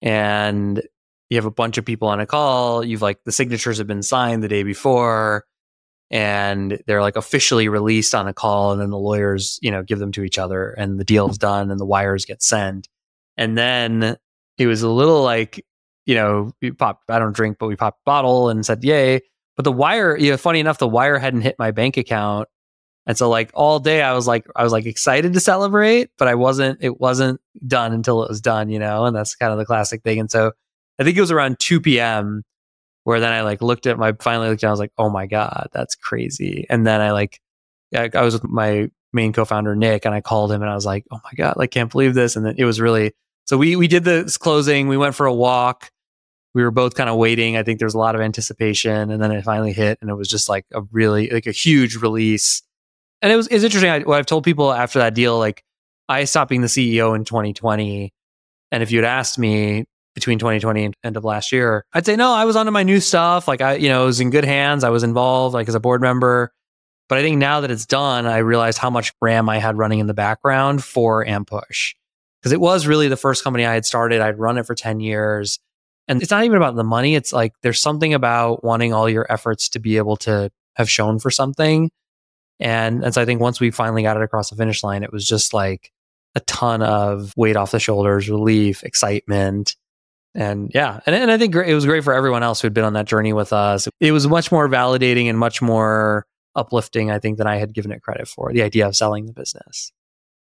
and 0.00 0.82
you 1.30 1.36
have 1.36 1.46
a 1.46 1.50
bunch 1.50 1.78
of 1.78 1.84
people 1.84 2.08
on 2.08 2.20
a 2.20 2.26
call. 2.26 2.84
You've 2.84 3.02
like 3.02 3.24
the 3.24 3.32
signatures 3.32 3.78
have 3.78 3.86
been 3.86 4.02
signed 4.02 4.42
the 4.42 4.48
day 4.48 4.62
before 4.62 5.44
and 6.12 6.78
they're 6.86 7.00
like 7.00 7.16
officially 7.16 7.68
released 7.68 8.14
on 8.14 8.28
a 8.28 8.34
call 8.34 8.72
and 8.72 8.80
then 8.80 8.90
the 8.90 8.98
lawyers 8.98 9.58
you 9.62 9.70
know 9.70 9.82
give 9.82 9.98
them 9.98 10.12
to 10.12 10.22
each 10.22 10.38
other 10.38 10.70
and 10.72 11.00
the 11.00 11.04
deal's 11.04 11.38
done 11.38 11.70
and 11.70 11.80
the 11.80 11.86
wires 11.86 12.26
get 12.26 12.42
sent 12.42 12.88
and 13.36 13.56
then 13.56 14.16
it 14.58 14.66
was 14.66 14.82
a 14.82 14.90
little 14.90 15.22
like 15.22 15.64
you 16.06 16.14
know 16.14 16.52
we 16.60 16.70
popped 16.70 17.04
i 17.08 17.18
don't 17.18 17.34
drink 17.34 17.56
but 17.58 17.66
we 17.66 17.76
popped 17.76 18.04
bottle 18.04 18.48
and 18.48 18.64
said 18.64 18.82
yay 18.82 19.20
but 19.56 19.64
the 19.64 19.72
wire 19.72 20.16
you 20.16 20.30
know 20.30 20.36
funny 20.36 20.60
enough 20.60 20.78
the 20.78 20.88
wire 20.88 21.18
hadn't 21.18 21.42
hit 21.42 21.56
my 21.58 21.70
bank 21.70 21.96
account 21.96 22.48
and 23.06 23.16
so 23.16 23.28
like 23.28 23.50
all 23.54 23.78
day 23.78 24.02
i 24.02 24.12
was 24.12 24.26
like 24.26 24.46
i 24.56 24.62
was 24.62 24.72
like 24.72 24.86
excited 24.86 25.32
to 25.32 25.40
celebrate 25.40 26.10
but 26.18 26.28
i 26.28 26.34
wasn't 26.34 26.78
it 26.82 27.00
wasn't 27.00 27.40
done 27.66 27.92
until 27.92 28.22
it 28.22 28.28
was 28.28 28.40
done 28.40 28.68
you 28.68 28.78
know 28.78 29.04
and 29.04 29.14
that's 29.14 29.34
kind 29.34 29.52
of 29.52 29.58
the 29.58 29.66
classic 29.66 30.02
thing 30.02 30.18
and 30.18 30.30
so 30.30 30.52
i 30.98 31.04
think 31.04 31.16
it 31.16 31.20
was 31.20 31.30
around 31.30 31.58
2 31.58 31.80
p.m 31.80 32.42
where 33.04 33.20
then 33.20 33.32
I 33.32 33.42
like 33.42 33.62
looked 33.62 33.86
at 33.86 33.98
my 33.98 34.12
finally 34.20 34.48
looked 34.48 34.62
at 34.64 34.68
I 34.68 34.70
was 34.70 34.80
like, 34.80 34.92
oh 34.98 35.10
my 35.10 35.26
God, 35.26 35.68
that's 35.72 35.94
crazy. 35.94 36.66
And 36.70 36.86
then 36.86 37.00
I 37.00 37.12
like 37.12 37.40
I, 37.94 38.10
I 38.14 38.22
was 38.22 38.34
with 38.34 38.44
my 38.44 38.90
main 39.12 39.32
co-founder 39.32 39.76
Nick 39.76 40.04
and 40.04 40.14
I 40.14 40.20
called 40.20 40.52
him 40.52 40.62
and 40.62 40.70
I 40.70 40.74
was 40.74 40.86
like, 40.86 41.04
oh 41.10 41.20
my 41.24 41.30
God, 41.36 41.54
like 41.56 41.70
can't 41.70 41.90
believe 41.90 42.14
this. 42.14 42.36
And 42.36 42.46
then 42.46 42.54
it 42.56 42.64
was 42.64 42.80
really 42.80 43.12
so 43.44 43.56
we 43.56 43.76
we 43.76 43.88
did 43.88 44.04
this 44.04 44.36
closing, 44.36 44.88
we 44.88 44.96
went 44.96 45.14
for 45.14 45.26
a 45.26 45.34
walk. 45.34 45.90
We 46.54 46.62
were 46.62 46.70
both 46.70 46.94
kind 46.94 47.08
of 47.08 47.16
waiting. 47.16 47.56
I 47.56 47.62
think 47.62 47.78
there 47.78 47.86
was 47.86 47.94
a 47.94 47.98
lot 47.98 48.14
of 48.14 48.20
anticipation 48.20 49.10
and 49.10 49.22
then 49.22 49.32
it 49.32 49.42
finally 49.42 49.72
hit 49.72 49.98
and 50.00 50.10
it 50.10 50.14
was 50.14 50.28
just 50.28 50.48
like 50.48 50.66
a 50.72 50.82
really 50.92 51.30
like 51.30 51.46
a 51.46 51.52
huge 51.52 51.96
release. 51.96 52.62
And 53.22 53.32
it 53.32 53.36
was 53.36 53.48
it's 53.48 53.64
interesting. 53.64 53.90
I, 53.90 54.00
what 54.00 54.18
I've 54.18 54.26
told 54.26 54.44
people 54.44 54.72
after 54.72 54.98
that 54.98 55.14
deal, 55.14 55.38
like 55.38 55.64
I 56.08 56.24
stopped 56.24 56.50
being 56.50 56.60
the 56.60 56.66
CEO 56.66 57.16
in 57.16 57.24
2020. 57.24 58.12
And 58.70 58.82
if 58.82 58.90
you'd 58.90 59.04
asked 59.04 59.38
me 59.38 59.86
between 60.14 60.38
2020 60.38 60.84
and 60.84 60.94
end 61.02 61.16
of 61.16 61.24
last 61.24 61.52
year, 61.52 61.86
I'd 61.94 62.04
say 62.04 62.16
no, 62.16 62.32
I 62.32 62.44
was 62.44 62.56
onto 62.56 62.70
my 62.70 62.82
new 62.82 63.00
stuff. 63.00 63.48
Like 63.48 63.62
I, 63.62 63.76
you 63.76 63.88
know, 63.88 64.06
was 64.06 64.20
in 64.20 64.30
good 64.30 64.44
hands. 64.44 64.84
I 64.84 64.90
was 64.90 65.02
involved 65.02 65.54
like 65.54 65.68
as 65.68 65.74
a 65.74 65.80
board 65.80 66.02
member. 66.02 66.52
But 67.08 67.18
I 67.18 67.22
think 67.22 67.38
now 67.38 67.60
that 67.60 67.70
it's 67.70 67.86
done, 67.86 68.26
I 68.26 68.38
realized 68.38 68.78
how 68.78 68.90
much 68.90 69.12
RAM 69.20 69.48
I 69.48 69.58
had 69.58 69.76
running 69.76 69.98
in 69.98 70.06
the 70.06 70.14
background 70.14 70.82
for 70.82 71.24
Ampush. 71.24 71.94
Because 72.42 72.52
it 72.52 72.60
was 72.60 72.86
really 72.86 73.08
the 73.08 73.16
first 73.16 73.44
company 73.44 73.64
I 73.64 73.74
had 73.74 73.86
started. 73.86 74.20
I'd 74.20 74.38
run 74.38 74.58
it 74.58 74.66
for 74.66 74.74
10 74.74 75.00
years. 75.00 75.60
And 76.08 76.20
it's 76.20 76.30
not 76.30 76.44
even 76.44 76.56
about 76.56 76.74
the 76.74 76.84
money. 76.84 77.14
It's 77.14 77.32
like 77.32 77.52
there's 77.62 77.80
something 77.80 78.12
about 78.12 78.64
wanting 78.64 78.92
all 78.92 79.08
your 79.08 79.30
efforts 79.30 79.68
to 79.70 79.78
be 79.78 79.96
able 79.96 80.16
to 80.18 80.50
have 80.74 80.90
shown 80.90 81.18
for 81.20 81.30
something. 81.30 81.90
And, 82.58 83.04
and 83.04 83.14
so 83.14 83.22
I 83.22 83.24
think 83.24 83.40
once 83.40 83.60
we 83.60 83.70
finally 83.70 84.02
got 84.02 84.16
it 84.16 84.22
across 84.22 84.50
the 84.50 84.56
finish 84.56 84.82
line, 84.82 85.02
it 85.04 85.12
was 85.12 85.26
just 85.26 85.54
like 85.54 85.92
a 86.34 86.40
ton 86.40 86.82
of 86.82 87.32
weight 87.36 87.56
off 87.56 87.70
the 87.70 87.78
shoulders, 87.78 88.28
relief, 88.28 88.82
excitement 88.82 89.76
and 90.34 90.70
yeah 90.74 91.00
and, 91.06 91.14
and 91.14 91.30
i 91.30 91.36
think 91.36 91.54
it 91.54 91.74
was 91.74 91.84
great 91.84 92.04
for 92.04 92.12
everyone 92.12 92.42
else 92.42 92.60
who'd 92.60 92.74
been 92.74 92.84
on 92.84 92.94
that 92.94 93.06
journey 93.06 93.32
with 93.32 93.52
us 93.52 93.88
it 94.00 94.12
was 94.12 94.26
much 94.26 94.50
more 94.50 94.68
validating 94.68 95.26
and 95.26 95.38
much 95.38 95.60
more 95.60 96.26
uplifting 96.54 97.10
i 97.10 97.18
think 97.18 97.38
than 97.38 97.46
i 97.46 97.56
had 97.56 97.74
given 97.74 97.92
it 97.92 98.02
credit 98.02 98.26
for 98.26 98.52
the 98.52 98.62
idea 98.62 98.86
of 98.86 98.96
selling 98.96 99.26
the 99.26 99.32
business 99.32 99.92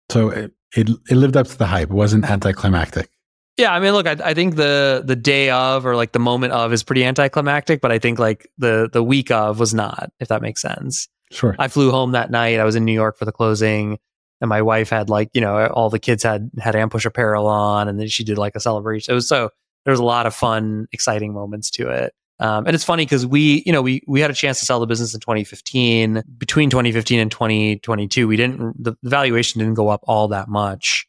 so 0.10 0.30
eh, 0.30 0.48
it, 0.76 0.90
it, 1.10 1.16
lived 1.16 1.38
up 1.38 1.48
to 1.48 1.58
the 1.58 1.66
hype. 1.66 1.90
It 1.90 1.94
wasn't 1.94 2.30
anticlimactic. 2.30 3.10
Yeah 3.58 3.74
i 3.74 3.80
mean 3.80 3.94
look 3.94 4.06
I, 4.06 4.16
I 4.24 4.34
think 4.36 4.56
the 4.56 5.02
the 5.04 5.16
day 5.16 5.50
of 5.50 5.84
or 5.84 5.96
like 5.96 6.12
the 6.12 6.20
moment 6.20 6.54
of 6.54 6.72
is 6.72 6.84
pretty 6.84 7.04
anticlimactic 7.04 7.82
but 7.82 7.92
i 7.92 7.98
think 7.98 8.20
like 8.20 8.48
the 8.60 8.88
the 8.94 9.02
week 9.02 9.32
of 9.32 9.60
was 9.60 9.74
not 9.74 10.12
if 10.20 10.28
that 10.28 10.44
makes 10.44 10.62
sense. 10.62 11.08
Sure. 11.32 11.56
I 11.60 11.68
flew 11.68 11.92
home 11.92 12.12
that 12.12 12.32
night. 12.32 12.60
I 12.60 12.64
was 12.64 12.76
in 12.76 12.86
new 12.86 12.94
york 12.94 13.18
for 13.18 13.26
the 13.26 13.32
closing 13.32 13.98
and 14.42 14.50
my 14.50 14.62
wife 14.62 14.90
had 14.90 15.10
like 15.10 15.30
you 15.34 15.42
know 15.42 15.68
all 15.68 15.90
the 15.90 16.00
kids 16.00 16.24
had 16.24 16.52
had 16.60 16.76
Ampush 16.76 17.06
apparel 17.06 17.48
on 17.48 17.88
and 17.88 18.00
then 18.00 18.08
she 18.08 18.24
did 18.24 18.38
like 18.38 18.56
a 18.56 18.60
celebration. 18.60 19.12
It 19.12 19.16
was 19.16 19.28
so 19.28 19.50
there's 19.86 20.00
a 20.00 20.04
lot 20.04 20.26
of 20.26 20.36
fun, 20.36 20.88
exciting 20.92 21.34
moments 21.34 21.72
to 21.72 21.90
it. 21.90 22.14
Um, 22.40 22.68
and 22.68 22.76
it's 22.76 22.84
funny 22.84 23.04
because 23.04 23.26
we, 23.26 23.64
you 23.66 23.72
know, 23.72 23.82
we 23.82 24.04
we 24.08 24.22
had 24.22 24.30
a 24.30 24.34
chance 24.34 24.60
to 24.60 24.66
sell 24.66 24.80
the 24.80 24.86
business 24.86 25.14
in 25.14 25.20
2015. 25.20 26.24
Between 26.38 26.70
2015 26.70 27.20
and 27.20 27.32
2022, 27.32 28.28
we 28.28 28.38
didn't 28.38 28.82
the 28.82 28.96
valuation 29.04 29.60
didn't 29.60 29.74
go 29.74 29.90
up 29.90 30.02
all 30.08 30.28
that 30.30 30.48
much. 30.48 31.08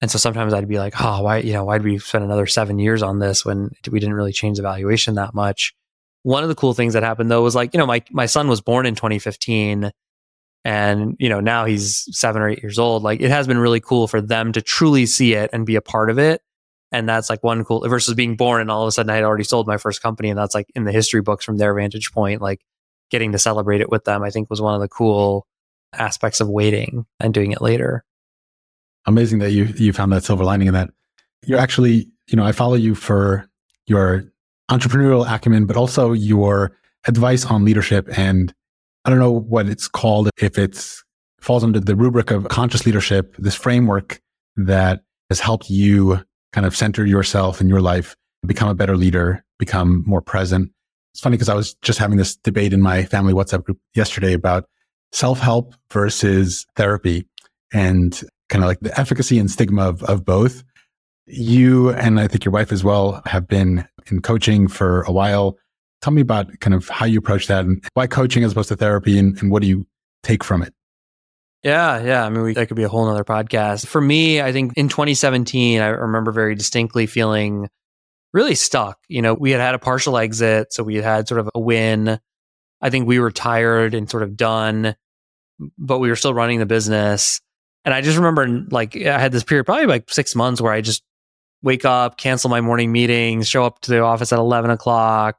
And 0.00 0.10
so 0.10 0.18
sometimes 0.18 0.52
I'd 0.52 0.68
be 0.68 0.78
like, 0.78 0.94
oh, 1.00 1.22
why, 1.22 1.38
you 1.38 1.52
know, 1.52 1.64
why'd 1.64 1.82
we 1.82 1.98
spend 1.98 2.24
another 2.24 2.46
seven 2.46 2.78
years 2.78 3.02
on 3.02 3.20
this 3.20 3.44
when 3.44 3.70
we 3.90 4.00
didn't 4.00 4.14
really 4.14 4.32
change 4.32 4.56
the 4.56 4.62
valuation 4.62 5.14
that 5.14 5.32
much? 5.32 5.74
One 6.24 6.42
of 6.42 6.48
the 6.48 6.56
cool 6.56 6.74
things 6.74 6.94
that 6.94 7.02
happened 7.02 7.30
though 7.30 7.42
was 7.42 7.54
like, 7.54 7.74
you 7.74 7.78
know, 7.78 7.86
my 7.86 8.02
my 8.10 8.26
son 8.26 8.48
was 8.48 8.60
born 8.60 8.86
in 8.86 8.94
2015 8.94 9.92
and 10.64 11.16
you 11.18 11.28
know 11.28 11.40
now 11.40 11.64
he's 11.64 12.06
seven 12.16 12.40
or 12.40 12.48
eight 12.48 12.62
years 12.62 12.78
old 12.78 13.02
like 13.02 13.20
it 13.20 13.30
has 13.30 13.46
been 13.46 13.58
really 13.58 13.80
cool 13.80 14.06
for 14.06 14.20
them 14.20 14.52
to 14.52 14.62
truly 14.62 15.06
see 15.06 15.34
it 15.34 15.50
and 15.52 15.66
be 15.66 15.74
a 15.74 15.80
part 15.80 16.08
of 16.08 16.18
it 16.18 16.41
and 16.92 17.08
that's 17.08 17.30
like 17.30 17.42
one 17.42 17.64
cool 17.64 17.88
versus 17.88 18.14
being 18.14 18.36
born 18.36 18.60
and 18.60 18.70
all 18.70 18.82
of 18.82 18.88
a 18.88 18.92
sudden 18.92 19.10
I 19.10 19.16
had 19.16 19.24
already 19.24 19.44
sold 19.44 19.66
my 19.66 19.78
first 19.78 20.02
company. 20.02 20.28
And 20.28 20.38
that's 20.38 20.54
like 20.54 20.70
in 20.74 20.84
the 20.84 20.92
history 20.92 21.22
books 21.22 21.44
from 21.44 21.56
their 21.56 21.74
vantage 21.74 22.12
point, 22.12 22.42
like 22.42 22.60
getting 23.10 23.32
to 23.32 23.38
celebrate 23.38 23.80
it 23.80 23.90
with 23.90 24.04
them, 24.04 24.22
I 24.22 24.30
think 24.30 24.50
was 24.50 24.60
one 24.60 24.74
of 24.74 24.80
the 24.80 24.88
cool 24.88 25.46
aspects 25.94 26.40
of 26.40 26.48
waiting 26.48 27.06
and 27.18 27.32
doing 27.32 27.52
it 27.52 27.62
later. 27.62 28.04
Amazing 29.06 29.40
that 29.40 29.50
you 29.50 29.64
you 29.64 29.92
found 29.92 30.12
that 30.12 30.22
silver 30.22 30.44
lining 30.44 30.68
in 30.68 30.74
that. 30.74 30.90
You're 31.44 31.58
actually, 31.58 32.08
you 32.28 32.36
know, 32.36 32.44
I 32.44 32.52
follow 32.52 32.74
you 32.74 32.94
for 32.94 33.48
your 33.86 34.24
entrepreneurial 34.70 35.26
acumen, 35.28 35.66
but 35.66 35.76
also 35.76 36.12
your 36.12 36.76
advice 37.06 37.44
on 37.44 37.64
leadership. 37.64 38.06
And 38.16 38.54
I 39.04 39.10
don't 39.10 39.18
know 39.18 39.32
what 39.32 39.66
it's 39.66 39.88
called, 39.88 40.30
if 40.40 40.56
it's 40.56 41.02
falls 41.40 41.64
under 41.64 41.80
the 41.80 41.96
rubric 41.96 42.30
of 42.30 42.46
conscious 42.48 42.86
leadership, 42.86 43.34
this 43.38 43.56
framework 43.56 44.20
that 44.56 45.02
has 45.28 45.40
helped 45.40 45.68
you 45.68 46.22
kind 46.52 46.66
of 46.66 46.76
center 46.76 47.04
yourself 47.04 47.60
in 47.60 47.68
your 47.68 47.80
life, 47.80 48.16
become 48.46 48.68
a 48.68 48.74
better 48.74 48.96
leader, 48.96 49.44
become 49.58 50.02
more 50.06 50.20
present. 50.20 50.70
It's 51.14 51.20
funny 51.20 51.36
because 51.36 51.48
I 51.48 51.54
was 51.54 51.74
just 51.82 51.98
having 51.98 52.16
this 52.16 52.36
debate 52.36 52.72
in 52.72 52.80
my 52.80 53.04
family 53.04 53.32
WhatsApp 53.32 53.64
group 53.64 53.78
yesterday 53.94 54.32
about 54.32 54.64
self 55.12 55.40
help 55.40 55.74
versus 55.90 56.66
therapy 56.76 57.26
and 57.72 58.12
kind 58.48 58.64
of 58.64 58.68
like 58.68 58.80
the 58.80 58.98
efficacy 58.98 59.38
and 59.38 59.50
stigma 59.50 59.88
of, 59.88 60.02
of 60.04 60.24
both. 60.24 60.62
You 61.26 61.90
and 61.90 62.18
I 62.18 62.28
think 62.28 62.44
your 62.44 62.52
wife 62.52 62.72
as 62.72 62.82
well 62.82 63.22
have 63.26 63.46
been 63.46 63.86
in 64.10 64.20
coaching 64.22 64.68
for 64.68 65.02
a 65.02 65.12
while. 65.12 65.56
Tell 66.00 66.12
me 66.12 66.20
about 66.20 66.60
kind 66.60 66.74
of 66.74 66.88
how 66.88 67.06
you 67.06 67.18
approach 67.18 67.46
that 67.46 67.64
and 67.64 67.84
why 67.94 68.06
coaching 68.06 68.42
as 68.42 68.52
opposed 68.52 68.68
to 68.70 68.76
therapy 68.76 69.18
and, 69.18 69.40
and 69.40 69.50
what 69.50 69.62
do 69.62 69.68
you 69.68 69.86
take 70.22 70.42
from 70.42 70.62
it? 70.62 70.74
Yeah, 71.62 72.02
yeah. 72.02 72.24
I 72.24 72.28
mean, 72.28 72.42
we, 72.42 72.54
that 72.54 72.66
could 72.66 72.76
be 72.76 72.82
a 72.82 72.88
whole 72.88 73.06
nother 73.06 73.24
podcast. 73.24 73.86
For 73.86 74.00
me, 74.00 74.40
I 74.40 74.50
think 74.52 74.72
in 74.76 74.88
2017, 74.88 75.80
I 75.80 75.86
remember 75.88 76.32
very 76.32 76.56
distinctly 76.56 77.06
feeling 77.06 77.68
really 78.32 78.56
stuck. 78.56 78.98
You 79.08 79.22
know, 79.22 79.34
we 79.34 79.52
had 79.52 79.60
had 79.60 79.74
a 79.74 79.78
partial 79.78 80.18
exit, 80.18 80.72
so 80.72 80.82
we 80.82 80.96
had 80.96 81.04
had 81.04 81.28
sort 81.28 81.38
of 81.38 81.48
a 81.54 81.60
win. 81.60 82.18
I 82.80 82.90
think 82.90 83.06
we 83.06 83.20
were 83.20 83.30
tired 83.30 83.94
and 83.94 84.10
sort 84.10 84.24
of 84.24 84.36
done, 84.36 84.96
but 85.78 85.98
we 85.98 86.08
were 86.08 86.16
still 86.16 86.34
running 86.34 86.58
the 86.58 86.66
business. 86.66 87.40
And 87.84 87.94
I 87.94 88.00
just 88.00 88.16
remember, 88.16 88.64
like, 88.70 88.96
I 88.96 89.18
had 89.18 89.30
this 89.30 89.44
period, 89.44 89.64
probably 89.64 89.86
like 89.86 90.10
six 90.10 90.34
months, 90.34 90.60
where 90.60 90.72
I 90.72 90.80
just 90.80 91.04
wake 91.62 91.84
up, 91.84 92.16
cancel 92.16 92.50
my 92.50 92.60
morning 92.60 92.90
meetings, 92.90 93.48
show 93.48 93.64
up 93.64 93.80
to 93.82 93.92
the 93.92 94.00
office 94.00 94.32
at 94.32 94.40
11 94.40 94.70
o'clock, 94.70 95.38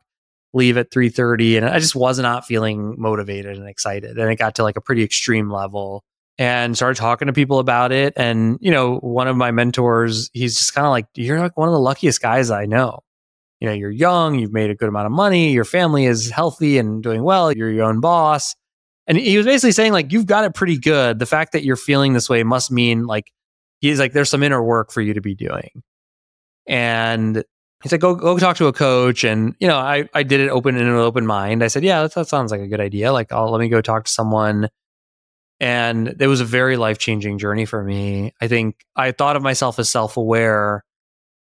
leave 0.54 0.78
at 0.78 0.92
3.30 0.92 1.58
and 1.58 1.66
i 1.66 1.80
just 1.80 1.96
was 1.96 2.20
not 2.20 2.46
feeling 2.46 2.94
motivated 3.00 3.58
and 3.58 3.68
excited 3.68 4.20
and 4.20 4.32
it 4.32 4.36
got 4.36 4.54
to 4.54 4.62
like 4.62 4.78
a 4.78 4.82
pretty 4.82 5.04
extreme 5.04 5.50
level 5.52 6.04
and 6.38 6.76
started 6.76 7.00
talking 7.00 7.28
to 7.28 7.34
people 7.34 7.60
about 7.60 7.92
it. 7.92 8.14
And, 8.16 8.58
you 8.62 8.72
know, 8.72 8.98
one 8.98 9.28
of 9.28 9.38
my 9.38 9.52
mentors, 9.52 10.30
he's 10.34 10.56
just 10.56 10.74
kind 10.74 10.86
of 10.86 10.92
like, 10.92 11.06
you're 11.16 11.40
like 11.40 11.58
one 11.58 11.68
of 11.68 11.74
the 11.74 11.80
luckiest 11.80 12.22
guys 12.22 12.50
I 12.50 12.66
know. 12.66 13.02
You 13.60 13.70
know, 13.70 13.76
you're 13.76 13.92
young, 13.92 14.40
you've 14.40 14.52
made 14.52 14.70
a 14.70 14.76
good 14.76 14.90
amount 14.90 15.06
of 15.06 15.12
money, 15.14 15.54
your 15.54 15.64
family 15.64 16.06
is 16.06 16.30
healthy 16.30 16.78
and 16.78 17.02
doing 17.02 17.24
well, 17.24 17.52
you're 17.52 17.72
your 17.72 17.86
own 17.86 18.02
boss. 18.02 18.56
And 19.08 19.18
he 19.18 19.38
was 19.38 19.46
basically 19.46 19.72
saying, 19.74 19.94
like, 19.94 20.12
you've 20.12 20.26
got 20.26 20.44
it 20.44 20.54
pretty 20.54 20.78
good. 20.78 21.20
The 21.20 21.26
fact 21.26 21.52
that 21.54 21.64
you're 21.64 21.76
feeling 21.76 22.14
this 22.14 22.30
way 22.30 22.44
must 22.44 22.72
mean, 22.72 23.06
like, 23.06 23.32
he's 23.80 24.00
like, 24.00 24.14
there's 24.14 24.30
some 24.30 24.44
inner 24.44 24.64
work 24.64 24.92
for 24.92 25.02
you 25.02 25.14
to 25.14 25.22
be 25.22 25.36
doing. 25.36 25.84
And 26.68 27.44
he 27.84 27.90
said, 27.90 28.00
go, 28.00 28.16
go 28.16 28.38
talk 28.40 28.56
to 28.58 28.68
a 28.68 28.74
coach. 28.74 29.26
And, 29.26 29.56
you 29.60 29.68
know, 29.68 29.78
I, 29.78 30.10
I 30.14 30.24
did 30.24 30.40
it 30.40 30.50
open 30.50 30.78
in 30.78 30.88
an 30.88 30.96
open 30.96 31.26
mind. 31.26 31.64
I 31.64 31.68
said, 31.68 31.84
yeah, 31.84 32.02
that, 32.02 32.14
that 32.14 32.28
sounds 32.30 32.52
like 32.52 32.62
a 32.62 32.68
good 32.68 32.80
idea. 32.80 33.12
Like, 33.12 33.32
I'll 33.34 33.52
let 33.52 33.60
me 33.60 33.68
go 33.68 33.82
talk 33.82 34.06
to 34.06 34.12
someone 34.12 34.70
and 35.64 36.18
it 36.20 36.28
was 36.28 36.42
a 36.42 36.46
very 36.46 36.76
life 36.76 36.98
changing 36.98 37.38
journey 37.38 37.64
for 37.64 37.82
me. 37.82 38.34
I 38.42 38.50
think 38.50 38.86
I 38.98 39.14
thought 39.14 39.38
of 39.38 39.42
myself 39.42 39.80
as 39.80 39.90
self 39.90 40.18
aware 40.18 40.84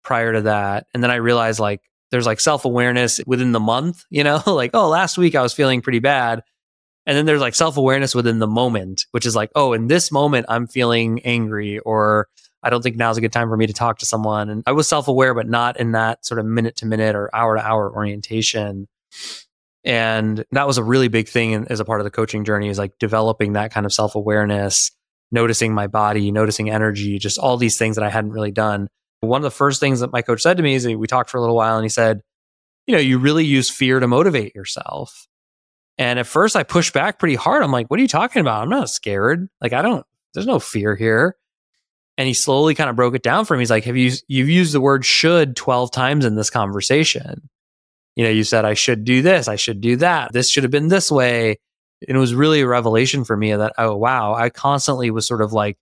prior 0.03 0.33
to 0.33 0.41
that. 0.41 0.87
And 0.91 1.03
then 1.03 1.11
I 1.11 1.17
realized 1.17 1.59
like 1.59 1.81
there's 2.09 2.25
like 2.25 2.39
self 2.39 2.65
awareness 2.65 3.21
within 3.27 3.51
the 3.51 3.59
month, 3.59 4.05
you 4.09 4.23
know, 4.23 4.41
like, 4.47 4.71
oh, 4.73 4.89
last 4.89 5.19
week 5.19 5.35
I 5.35 5.43
was 5.43 5.53
feeling 5.53 5.81
pretty 5.81 5.99
bad. 5.99 6.41
And 7.05 7.15
then 7.15 7.27
there's 7.27 7.41
like 7.41 7.53
self 7.53 7.77
awareness 7.77 8.15
within 8.15 8.39
the 8.39 8.47
moment, 8.47 9.05
which 9.11 9.27
is 9.27 9.35
like, 9.35 9.51
oh, 9.53 9.73
in 9.73 9.85
this 9.85 10.11
moment, 10.11 10.47
I'm 10.49 10.65
feeling 10.65 11.19
angry 11.23 11.77
or 11.77 12.27
I 12.63 12.71
don't 12.71 12.81
think 12.81 12.95
now's 12.95 13.19
a 13.19 13.21
good 13.21 13.31
time 13.31 13.49
for 13.49 13.55
me 13.55 13.67
to 13.67 13.73
talk 13.73 13.99
to 13.99 14.07
someone. 14.07 14.49
And 14.49 14.63
I 14.65 14.71
was 14.71 14.87
self 14.87 15.07
aware, 15.07 15.35
but 15.35 15.47
not 15.47 15.79
in 15.79 15.91
that 15.91 16.25
sort 16.25 16.39
of 16.39 16.47
minute 16.47 16.75
to 16.77 16.87
minute 16.87 17.15
or 17.15 17.29
hour 17.35 17.55
to 17.55 17.63
hour 17.63 17.93
orientation. 17.93 18.87
And 19.87 20.43
that 20.51 20.67
was 20.67 20.77
a 20.77 20.83
really 20.83 21.07
big 21.07 21.29
thing 21.29 21.65
as 21.69 21.79
a 21.79 21.85
part 21.85 22.01
of 22.01 22.03
the 22.03 22.11
coaching 22.11 22.43
journey 22.43 22.67
is 22.67 22.77
like 22.77 22.99
developing 22.99 23.53
that 23.53 23.71
kind 23.71 23.85
of 23.85 23.93
self 23.93 24.15
awareness, 24.15 24.91
noticing 25.31 25.73
my 25.73 25.87
body, 25.87 26.29
noticing 26.29 26.69
energy, 26.69 27.17
just 27.19 27.39
all 27.39 27.55
these 27.55 27.77
things 27.77 27.95
that 27.95 28.03
I 28.03 28.09
hadn't 28.09 28.33
really 28.33 28.51
done. 28.51 28.89
One 29.21 29.39
of 29.39 29.43
the 29.43 29.49
first 29.49 29.79
things 29.79 30.01
that 30.01 30.11
my 30.11 30.21
coach 30.21 30.41
said 30.41 30.57
to 30.57 30.63
me 30.63 30.75
is 30.75 30.85
we 30.85 31.07
talked 31.07 31.29
for 31.29 31.37
a 31.37 31.41
little 31.41 31.55
while 31.55 31.77
and 31.77 31.85
he 31.85 31.89
said, 31.89 32.19
you 32.85 32.95
know, 32.95 32.99
you 32.99 33.17
really 33.17 33.45
use 33.45 33.69
fear 33.69 34.01
to 34.01 34.07
motivate 34.07 34.53
yourself. 34.53 35.25
And 35.97 36.19
at 36.19 36.27
first 36.27 36.57
I 36.57 36.63
pushed 36.63 36.93
back 36.93 37.17
pretty 37.17 37.35
hard. 37.35 37.63
I'm 37.63 37.71
like, 37.71 37.89
what 37.89 37.97
are 37.97 38.03
you 38.03 38.09
talking 38.09 38.41
about? 38.41 38.63
I'm 38.63 38.69
not 38.69 38.89
scared. 38.89 39.47
Like, 39.61 39.71
I 39.71 39.81
don't, 39.81 40.05
there's 40.33 40.45
no 40.45 40.59
fear 40.59 40.97
here. 40.97 41.37
And 42.17 42.27
he 42.27 42.33
slowly 42.33 42.75
kind 42.75 42.89
of 42.89 42.97
broke 42.97 43.15
it 43.15 43.23
down 43.23 43.45
for 43.45 43.55
me. 43.55 43.61
He's 43.61 43.69
like, 43.69 43.85
have 43.85 43.95
you, 43.95 44.11
you've 44.27 44.49
used 44.49 44.73
the 44.73 44.81
word 44.81 45.05
should 45.05 45.55
12 45.55 45.91
times 45.91 46.25
in 46.25 46.35
this 46.35 46.49
conversation. 46.49 47.49
You 48.17 48.25
know, 48.25 48.29
you 48.29 48.43
said, 48.43 48.65
I 48.65 48.73
should 48.73 49.05
do 49.05 49.21
this. 49.21 49.47
I 49.47 49.55
should 49.55 49.79
do 49.79 49.95
that. 49.97 50.33
This 50.33 50.49
should 50.49 50.63
have 50.63 50.71
been 50.71 50.89
this 50.89 51.09
way. 51.09 51.57
And 52.07 52.17
it 52.17 52.19
was 52.19 52.33
really 52.33 52.61
a 52.61 52.67
revelation 52.67 53.23
for 53.23 53.37
me 53.37 53.55
that, 53.55 53.73
oh, 53.77 53.95
wow, 53.95 54.33
I 54.33 54.49
constantly 54.49 55.09
was 55.09 55.25
sort 55.25 55.41
of 55.41 55.53
like 55.53 55.77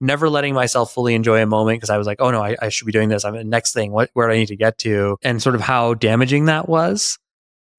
never 0.00 0.30
letting 0.30 0.54
myself 0.54 0.94
fully 0.94 1.14
enjoy 1.14 1.42
a 1.42 1.46
moment 1.46 1.78
because 1.78 1.90
I 1.90 1.98
was 1.98 2.06
like, 2.06 2.20
oh 2.20 2.30
no, 2.30 2.42
I, 2.42 2.56
I 2.62 2.68
should 2.70 2.86
be 2.86 2.92
doing 2.92 3.10
this. 3.10 3.24
I'm 3.24 3.34
the 3.34 3.44
next 3.44 3.74
thing. 3.74 3.92
What, 3.92 4.08
where 4.14 4.28
do 4.28 4.32
I 4.32 4.38
need 4.38 4.46
to 4.46 4.56
get 4.56 4.78
to? 4.78 5.18
And 5.22 5.42
sort 5.42 5.54
of 5.54 5.60
how 5.60 5.92
damaging 5.92 6.46
that 6.46 6.68
was 6.68 7.18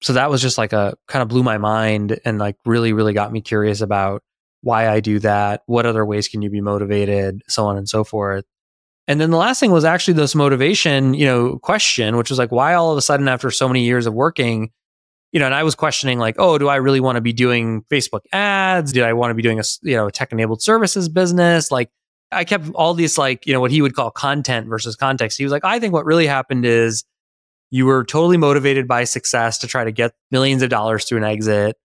so 0.02 0.14
that 0.14 0.30
was 0.30 0.42
just 0.42 0.58
like 0.58 0.72
a 0.72 0.96
kind 1.06 1.22
of 1.22 1.28
blew 1.28 1.44
my 1.44 1.58
mind 1.58 2.18
and 2.24 2.38
like 2.38 2.56
really, 2.66 2.92
really 2.92 3.12
got 3.12 3.32
me 3.32 3.40
curious 3.40 3.80
about 3.80 4.22
why 4.60 4.88
I 4.88 4.98
do 5.00 5.20
that. 5.20 5.62
What 5.66 5.86
other 5.86 6.04
ways 6.04 6.26
can 6.28 6.42
you 6.42 6.50
be 6.50 6.60
motivated? 6.60 7.42
So 7.48 7.66
on 7.66 7.76
and 7.76 7.88
so 7.88 8.02
forth. 8.02 8.44
And 9.08 9.20
then 9.20 9.30
the 9.30 9.36
last 9.36 9.58
thing 9.58 9.72
was 9.72 9.84
actually 9.84 10.14
this 10.14 10.34
motivation, 10.34 11.14
you 11.14 11.26
know, 11.26 11.58
question, 11.58 12.16
which 12.16 12.30
was 12.30 12.38
like, 12.38 12.52
why 12.52 12.74
all 12.74 12.92
of 12.92 12.98
a 12.98 13.02
sudden 13.02 13.28
after 13.28 13.50
so 13.50 13.68
many 13.68 13.84
years 13.84 14.06
of 14.06 14.14
working, 14.14 14.70
you 15.32 15.40
know, 15.40 15.46
and 15.46 15.54
I 15.54 15.64
was 15.64 15.74
questioning 15.74 16.18
like, 16.18 16.36
oh, 16.38 16.58
do 16.58 16.68
I 16.68 16.76
really 16.76 17.00
want 17.00 17.16
to 17.16 17.20
be 17.20 17.32
doing 17.32 17.82
Facebook 17.90 18.20
ads? 18.32 18.92
Did 18.92 19.02
I 19.02 19.12
want 19.14 19.30
to 19.30 19.34
be 19.34 19.42
doing 19.42 19.58
a, 19.58 19.64
you 19.82 19.96
know, 19.96 20.08
tech 20.08 20.30
enabled 20.30 20.62
services 20.62 21.08
business? 21.08 21.70
Like 21.70 21.90
I 22.30 22.44
kept 22.44 22.68
all 22.74 22.94
these 22.94 23.18
like, 23.18 23.46
you 23.46 23.52
know, 23.52 23.60
what 23.60 23.70
he 23.70 23.82
would 23.82 23.94
call 23.94 24.10
content 24.10 24.68
versus 24.68 24.94
context. 24.94 25.36
He 25.36 25.44
was 25.44 25.52
like, 25.52 25.64
I 25.64 25.80
think 25.80 25.92
what 25.92 26.04
really 26.04 26.26
happened 26.26 26.64
is 26.64 27.04
you 27.70 27.86
were 27.86 28.04
totally 28.04 28.36
motivated 28.36 28.86
by 28.86 29.04
success 29.04 29.58
to 29.58 29.66
try 29.66 29.82
to 29.82 29.90
get 29.90 30.12
millions 30.30 30.62
of 30.62 30.68
dollars 30.68 31.06
through 31.06 31.18
an 31.18 31.24
exit. 31.24 31.76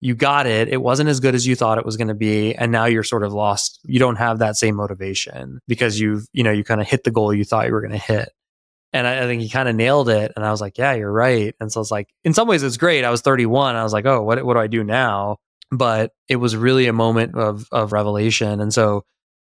You 0.00 0.14
got 0.14 0.46
it. 0.46 0.68
It 0.68 0.82
wasn't 0.82 1.08
as 1.08 1.20
good 1.20 1.34
as 1.34 1.46
you 1.46 1.56
thought 1.56 1.78
it 1.78 1.86
was 1.86 1.96
going 1.96 2.08
to 2.08 2.14
be. 2.14 2.54
And 2.54 2.70
now 2.70 2.84
you're 2.84 3.02
sort 3.02 3.22
of 3.22 3.32
lost. 3.32 3.80
You 3.84 3.98
don't 3.98 4.16
have 4.16 4.38
that 4.40 4.56
same 4.56 4.76
motivation 4.76 5.60
because 5.66 5.98
you've, 5.98 6.26
you 6.32 6.44
know, 6.44 6.52
you 6.52 6.64
kind 6.64 6.80
of 6.80 6.86
hit 6.86 7.04
the 7.04 7.10
goal 7.10 7.32
you 7.32 7.44
thought 7.44 7.66
you 7.66 7.72
were 7.72 7.80
going 7.80 7.92
to 7.92 7.98
hit. 7.98 8.30
And 8.92 9.06
I, 9.06 9.24
I 9.24 9.26
think 9.26 9.42
he 9.42 9.48
kind 9.48 9.68
of 9.68 9.74
nailed 9.74 10.08
it. 10.08 10.32
And 10.36 10.44
I 10.44 10.50
was 10.50 10.60
like, 10.60 10.78
yeah, 10.78 10.94
you're 10.94 11.12
right. 11.12 11.54
And 11.60 11.72
so 11.72 11.80
it's 11.80 11.90
like, 11.90 12.08
in 12.24 12.34
some 12.34 12.48
ways, 12.48 12.62
it's 12.62 12.76
great. 12.76 13.04
I 13.04 13.10
was 13.10 13.22
31. 13.22 13.74
I 13.74 13.82
was 13.82 13.92
like, 13.92 14.06
oh, 14.06 14.22
what, 14.22 14.44
what 14.44 14.54
do 14.54 14.60
I 14.60 14.66
do 14.66 14.84
now? 14.84 15.36
But 15.70 16.12
it 16.28 16.36
was 16.36 16.56
really 16.56 16.86
a 16.86 16.92
moment 16.92 17.34
of, 17.34 17.66
of 17.72 17.92
revelation. 17.92 18.60
And 18.60 18.72
so 18.72 19.02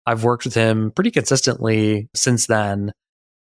I've 0.06 0.24
worked 0.24 0.46
with 0.46 0.56
him 0.56 0.92
pretty 0.92 1.12
consistently 1.12 2.10
since 2.16 2.48
then. 2.48 2.92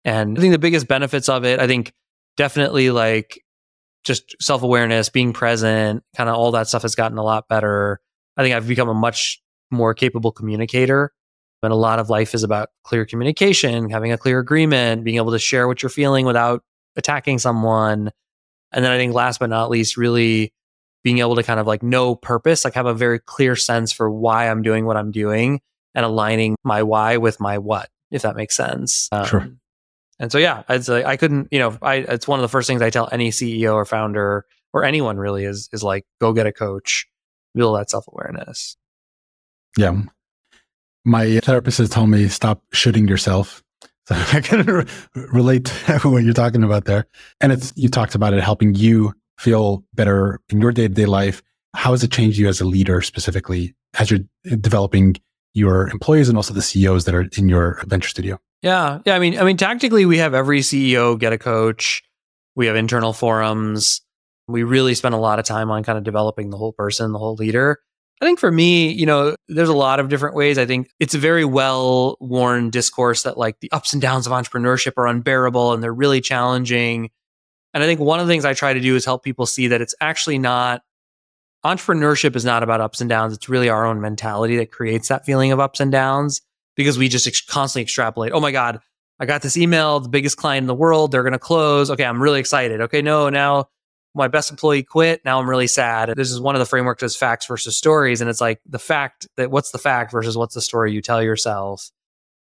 And 0.06 0.38
I 0.38 0.42
think 0.42 0.54
the 0.54 0.60
biggest 0.60 0.88
benefits 0.88 1.30
of 1.30 1.46
it, 1.46 1.60
I 1.60 1.68
think 1.68 1.92
definitely 2.38 2.92
like 2.92 3.42
just 4.04 4.36
self 4.42 4.64
awareness, 4.64 5.10
being 5.10 5.34
present, 5.34 6.04
kind 6.16 6.30
of 6.30 6.36
all 6.36 6.52
that 6.52 6.68
stuff 6.68 6.82
has 6.82 6.96
gotten 6.96 7.18
a 7.18 7.24
lot 7.24 7.48
better. 7.48 8.00
I 8.38 8.44
think 8.44 8.56
I've 8.56 8.68
become 8.68 8.90
a 8.90 8.94
much 8.94 9.42
more 9.70 9.94
capable 9.94 10.32
communicator. 10.32 11.14
And 11.64 11.72
a 11.72 11.76
lot 11.76 12.00
of 12.00 12.10
life 12.10 12.34
is 12.34 12.44
about 12.44 12.70
clear 12.84 13.06
communication, 13.06 13.90
having 13.92 14.12
a 14.12 14.18
clear 14.18 14.40
agreement, 14.40 15.04
being 15.04 15.18
able 15.18 15.32
to 15.32 15.38
share 15.40 15.68
what 15.68 15.84
you're 15.84 15.92
feeling 15.92 16.26
without 16.26 16.64
attacking 16.96 17.38
someone. 17.38 18.10
And 18.72 18.84
then 18.84 18.92
I 18.92 18.98
think 18.98 19.14
last 19.14 19.40
but 19.40 19.50
not 19.50 19.70
least, 19.70 19.96
really 19.96 20.54
being 21.04 21.20
able 21.20 21.36
to 21.36 21.44
kind 21.44 21.60
of 21.60 21.68
like 21.68 21.84
know 21.84 22.16
purpose, 22.16 22.66
like 22.66 22.74
have 22.74 22.88
a 22.88 22.96
very 22.96 23.20
clear 23.20 23.56
sense 23.56 23.92
for 23.92 24.10
why 24.10 24.50
I'm 24.50 24.64
doing 24.64 24.86
what 24.86 24.98
I'm 24.98 25.12
doing 25.12 25.62
and 25.94 26.06
aligning 26.06 26.56
my 26.64 26.82
why 26.82 27.18
with 27.18 27.40
my 27.40 27.60
what, 27.60 27.90
if 28.10 28.24
that 28.24 28.36
makes 28.36 28.56
sense. 28.56 29.08
Um, 29.12 29.26
sure. 29.26 29.50
And 30.22 30.32
so, 30.32 30.38
yeah, 30.38 30.62
I'd 30.70 30.86
say 30.86 31.04
I 31.04 31.18
couldn't, 31.18 31.48
you 31.50 31.58
know, 31.58 31.76
I, 31.82 31.96
it's 31.96 32.28
one 32.28 32.38
of 32.38 32.44
the 32.44 32.48
first 32.48 32.68
things 32.68 32.84
I 32.84 32.92
tell 32.92 33.10
any 33.12 33.32
CEO 33.32 33.74
or 33.74 33.86
founder 33.86 34.46
or 34.72 34.84
anyone 34.84 35.18
really 35.18 35.46
is, 35.46 35.68
is 35.74 35.84
like, 35.84 36.06
go 36.22 36.32
get 36.32 36.46
a 36.46 36.54
coach, 36.54 37.08
build 37.56 37.76
that 37.80 37.90
self 37.90 38.06
awareness. 38.08 38.78
Yeah. 39.76 40.00
My 41.04 41.40
therapist 41.40 41.80
has 41.80 41.90
told 41.90 42.10
me 42.10 42.28
stop 42.28 42.62
shooting 42.72 43.10
yourself. 43.10 43.64
So 44.08 44.16
I 44.16 44.42
can 44.42 44.66
re- 44.66 44.86
relate 45.14 45.66
to 45.66 46.00
what 46.10 46.24
you're 46.24 46.34
talking 46.34 46.64
about 46.64 46.86
there. 46.86 47.06
And 47.40 47.52
it's, 47.52 47.72
you 47.76 47.88
talked 47.88 48.16
about 48.16 48.34
it 48.34 48.42
helping 48.42 48.74
you 48.74 49.14
feel 49.38 49.86
better 49.94 50.42
in 50.50 50.60
your 50.60 50.72
day 50.72 50.88
to 50.88 50.94
day 50.94 51.06
life. 51.06 51.44
How 51.76 51.92
has 51.92 52.04
it 52.04 52.12
changed 52.12 52.40
you 52.40 52.48
as 52.48 52.60
a 52.60 52.66
leader 52.66 53.04
specifically 53.04 53.76
as 54.00 54.10
you're 54.10 54.22
developing 54.60 55.18
your 55.54 55.88
employees 55.90 56.30
and 56.30 56.38
also 56.38 56.52
the 56.52 56.64
CEOs 56.64 57.06
that 57.06 57.14
are 57.14 57.28
in 57.38 57.48
your 57.48 57.84
venture 57.86 58.10
studio? 58.10 58.40
Yeah. 58.62 59.00
Yeah. 59.06 59.16
I 59.16 59.20
mean, 59.20 59.38
I 59.40 59.44
mean, 59.44 59.58
tactically, 59.58 60.06
we 60.06 60.18
have 60.20 60.34
every 60.34 60.60
CEO 60.60 61.18
get 61.18 61.34
a 61.34 61.38
coach. 61.38 62.04
We 62.56 62.68
have 62.68 62.76
internal 62.76 63.14
forums. 63.14 64.02
We 64.48 64.64
really 64.64 64.94
spend 64.94 65.16
a 65.16 65.18
lot 65.20 65.40
of 65.40 65.46
time 65.46 65.72
on 65.72 65.84
kind 65.84 65.98
of 65.98 66.04
developing 66.04 66.50
the 66.50 66.58
whole 66.58 66.74
person, 66.74 67.12
the 67.12 67.20
whole 67.20 67.36
leader. 67.36 67.80
I 68.22 68.26
think 68.26 68.40
for 68.40 68.52
me, 68.52 68.92
you 68.92 69.08
know, 69.08 69.36
there's 69.48 69.70
a 69.70 69.74
lot 69.74 70.00
of 70.00 70.10
different 70.10 70.36
ways. 70.36 70.60
I 70.60 70.66
think 70.68 70.90
it's 71.00 71.16
a 71.16 71.18
very 71.18 71.44
well 71.44 72.18
worn 72.20 72.70
discourse 72.70 73.24
that 73.24 73.38
like 73.38 73.60
the 73.62 73.72
ups 73.72 73.94
and 73.94 74.02
downs 74.02 74.28
of 74.28 74.34
entrepreneurship 74.34 74.94
are 74.98 75.08
unbearable 75.08 75.74
and 75.74 75.82
they're 75.82 75.94
really 75.94 76.22
challenging. 76.22 77.10
And 77.74 77.84
I 77.84 77.88
think 77.88 78.00
one 78.00 78.20
of 78.20 78.28
the 78.28 78.32
things 78.32 78.46
I 78.46 78.54
try 78.54 78.74
to 78.74 78.80
do 78.80 78.96
is 78.96 79.06
help 79.06 79.24
people 79.24 79.48
see 79.48 79.68
that 79.68 79.82
it's 79.82 79.96
actually 80.02 80.38
not 80.38 80.84
entrepreneurship 81.66 82.36
is 82.36 82.46
not 82.46 82.62
about 82.62 82.82
ups 82.82 83.02
and 83.02 83.10
downs. 83.10 83.34
It's 83.34 83.50
really 83.50 83.70
our 83.70 83.86
own 83.86 84.02
mentality 84.02 84.58
that 84.58 84.72
creates 84.72 85.08
that 85.08 85.26
feeling 85.26 85.52
of 85.52 85.60
ups 85.60 85.80
and 85.80 85.92
downs 85.92 86.42
because 86.82 86.98
we 86.98 87.08
just 87.08 87.28
ex- 87.28 87.42
constantly 87.42 87.84
extrapolate. 87.84 88.34
Oh 88.34 88.40
my 88.40 88.52
God, 88.52 88.80
I 89.20 89.26
got 89.26 89.42
this 89.42 89.56
email, 89.56 90.00
the 90.00 90.10
biggest 90.10 90.38
client 90.38 90.64
in 90.64 90.68
the 90.68 90.76
world, 90.76 91.12
they're 91.12 91.24
going 91.24 91.34
to 91.34 91.40
close. 91.40 91.92
Okay, 91.92 92.04
I'm 92.04 92.22
really 92.22 92.40
excited. 92.40 92.82
Okay, 92.82 93.02
no, 93.02 93.30
now 93.30 93.70
my 94.14 94.28
best 94.28 94.52
employee 94.52 94.84
quit. 94.84 95.24
Now 95.24 95.40
I'm 95.40 95.50
really 95.50 95.68
sad. 95.68 96.14
This 96.16 96.32
is 96.32 96.42
one 96.42 96.56
of 96.56 96.60
the 96.60 96.66
frameworks 96.66 97.04
is 97.04 97.16
facts 97.16 97.46
versus 97.46 97.78
stories. 97.78 98.20
And 98.20 98.30
it's 98.30 98.42
like 98.42 98.60
the 98.66 98.80
fact 98.80 99.28
that 99.38 99.52
what's 99.52 99.72
the 99.72 99.78
fact 99.78 100.12
versus 100.12 100.36
what's 100.36 100.56
the 100.56 100.62
story 100.62 100.92
you 100.92 101.02
tell 101.02 101.22
yourself. 101.22 101.92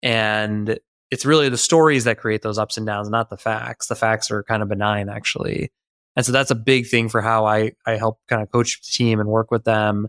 And 0.03 0.79
it's 1.11 1.25
really 1.25 1.49
the 1.49 1.57
stories 1.57 2.03
that 2.03 2.17
create 2.17 2.41
those 2.41 2.57
ups 2.57 2.77
and 2.77 2.85
downs, 2.85 3.09
not 3.09 3.29
the 3.29 3.37
facts. 3.37 3.87
The 3.87 3.95
facts 3.95 4.31
are 4.31 4.43
kind 4.43 4.61
of 4.61 4.69
benign, 4.69 5.07
actually. 5.07 5.71
And 6.15 6.25
so 6.25 6.31
that's 6.31 6.51
a 6.51 6.55
big 6.55 6.87
thing 6.87 7.09
for 7.09 7.21
how 7.21 7.45
I, 7.45 7.73
I 7.85 7.91
help 7.91 8.19
kind 8.27 8.41
of 8.41 8.51
coach 8.51 8.81
the 8.81 8.91
team 8.91 9.19
and 9.19 9.29
work 9.29 9.51
with 9.51 9.63
them. 9.63 10.07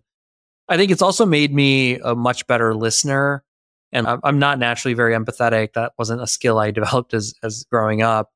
I 0.69 0.77
think 0.77 0.91
it's 0.91 1.03
also 1.03 1.27
made 1.27 1.55
me 1.55 1.99
a 1.99 2.15
much 2.15 2.47
better 2.47 2.75
listener 2.75 3.45
and 3.93 4.07
I'm 4.25 4.39
not 4.39 4.59
naturally 4.59 4.95
very 4.95 5.15
empathetic. 5.15 5.73
That 5.75 5.93
wasn't 5.99 6.23
a 6.23 6.27
skill 6.27 6.59
I 6.59 6.71
developed 6.73 7.15
as 7.15 7.35
as 7.43 7.65
growing 7.71 8.03
up. 8.03 8.33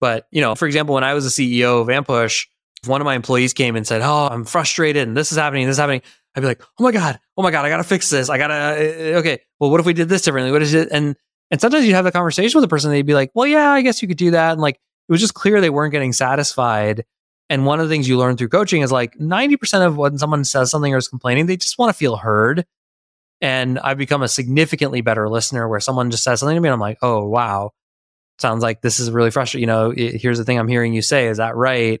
But 0.00 0.26
you 0.30 0.40
know, 0.40 0.54
for 0.54 0.66
example, 0.66 0.94
when 0.94 1.04
I 1.04 1.14
was 1.14 1.26
a 1.26 1.30
CEO 1.30 1.80
of 1.80 1.88
Ampush, 1.88 2.46
if 2.82 2.88
one 2.88 3.00
of 3.00 3.04
my 3.04 3.14
employees 3.14 3.52
came 3.52 3.76
and 3.76 3.86
said, 3.86 4.02
"Oh, 4.02 4.28
I'm 4.30 4.44
frustrated, 4.44 5.08
and 5.08 5.16
this 5.16 5.32
is 5.32 5.38
happening, 5.38 5.66
this 5.66 5.74
is 5.74 5.80
happening," 5.80 6.02
I'd 6.34 6.40
be 6.40 6.46
like, 6.46 6.62
"Oh 6.78 6.84
my 6.84 6.92
god, 6.92 7.18
oh 7.36 7.42
my 7.42 7.50
god, 7.50 7.64
I 7.64 7.68
gotta 7.68 7.84
fix 7.84 8.10
this. 8.10 8.28
I 8.28 8.38
gotta 8.38 8.54
uh, 8.54 9.18
okay. 9.18 9.40
Well, 9.58 9.70
what 9.70 9.80
if 9.80 9.86
we 9.86 9.94
did 9.94 10.08
this 10.08 10.22
differently? 10.22 10.52
What 10.52 10.62
is 10.62 10.74
it?" 10.74 10.88
And 10.92 11.16
and 11.50 11.60
sometimes 11.60 11.86
you'd 11.86 11.94
have 11.94 12.06
a 12.06 12.12
conversation 12.12 12.58
with 12.58 12.64
a 12.64 12.68
person, 12.68 12.90
they'd 12.90 13.02
be 13.02 13.14
like, 13.14 13.30
"Well, 13.34 13.46
yeah, 13.46 13.70
I 13.70 13.82
guess 13.82 14.02
you 14.02 14.08
could 14.08 14.18
do 14.18 14.30
that." 14.32 14.52
And 14.52 14.60
like 14.60 14.76
it 15.08 15.12
was 15.12 15.20
just 15.20 15.34
clear 15.34 15.60
they 15.60 15.70
weren't 15.70 15.92
getting 15.92 16.12
satisfied. 16.12 17.04
And 17.50 17.64
one 17.64 17.80
of 17.80 17.88
the 17.88 17.94
things 17.94 18.08
you 18.08 18.18
learn 18.18 18.36
through 18.36 18.50
coaching 18.50 18.82
is 18.82 18.92
like 18.92 19.16
90% 19.18 19.86
of 19.86 19.96
when 19.96 20.18
someone 20.18 20.44
says 20.44 20.70
something 20.70 20.92
or 20.92 20.98
is 20.98 21.08
complaining, 21.08 21.46
they 21.46 21.56
just 21.56 21.78
want 21.78 21.88
to 21.88 21.98
feel 21.98 22.16
heard. 22.16 22.66
And 23.40 23.78
I've 23.78 23.98
become 23.98 24.22
a 24.22 24.28
significantly 24.28 25.00
better 25.00 25.28
listener 25.28 25.68
where 25.68 25.80
someone 25.80 26.10
just 26.10 26.24
says 26.24 26.40
something 26.40 26.56
to 26.56 26.60
me 26.60 26.68
and 26.68 26.74
I'm 26.74 26.80
like, 26.80 26.98
oh, 27.02 27.26
wow, 27.26 27.70
sounds 28.38 28.62
like 28.62 28.80
this 28.80 28.98
is 28.98 29.10
really 29.10 29.30
frustrating. 29.30 29.68
You 29.68 29.74
know, 29.74 29.90
here's 29.90 30.38
the 30.38 30.44
thing 30.44 30.58
I'm 30.58 30.68
hearing 30.68 30.92
you 30.92 31.02
say. 31.02 31.28
Is 31.28 31.36
that 31.36 31.54
right? 31.54 32.00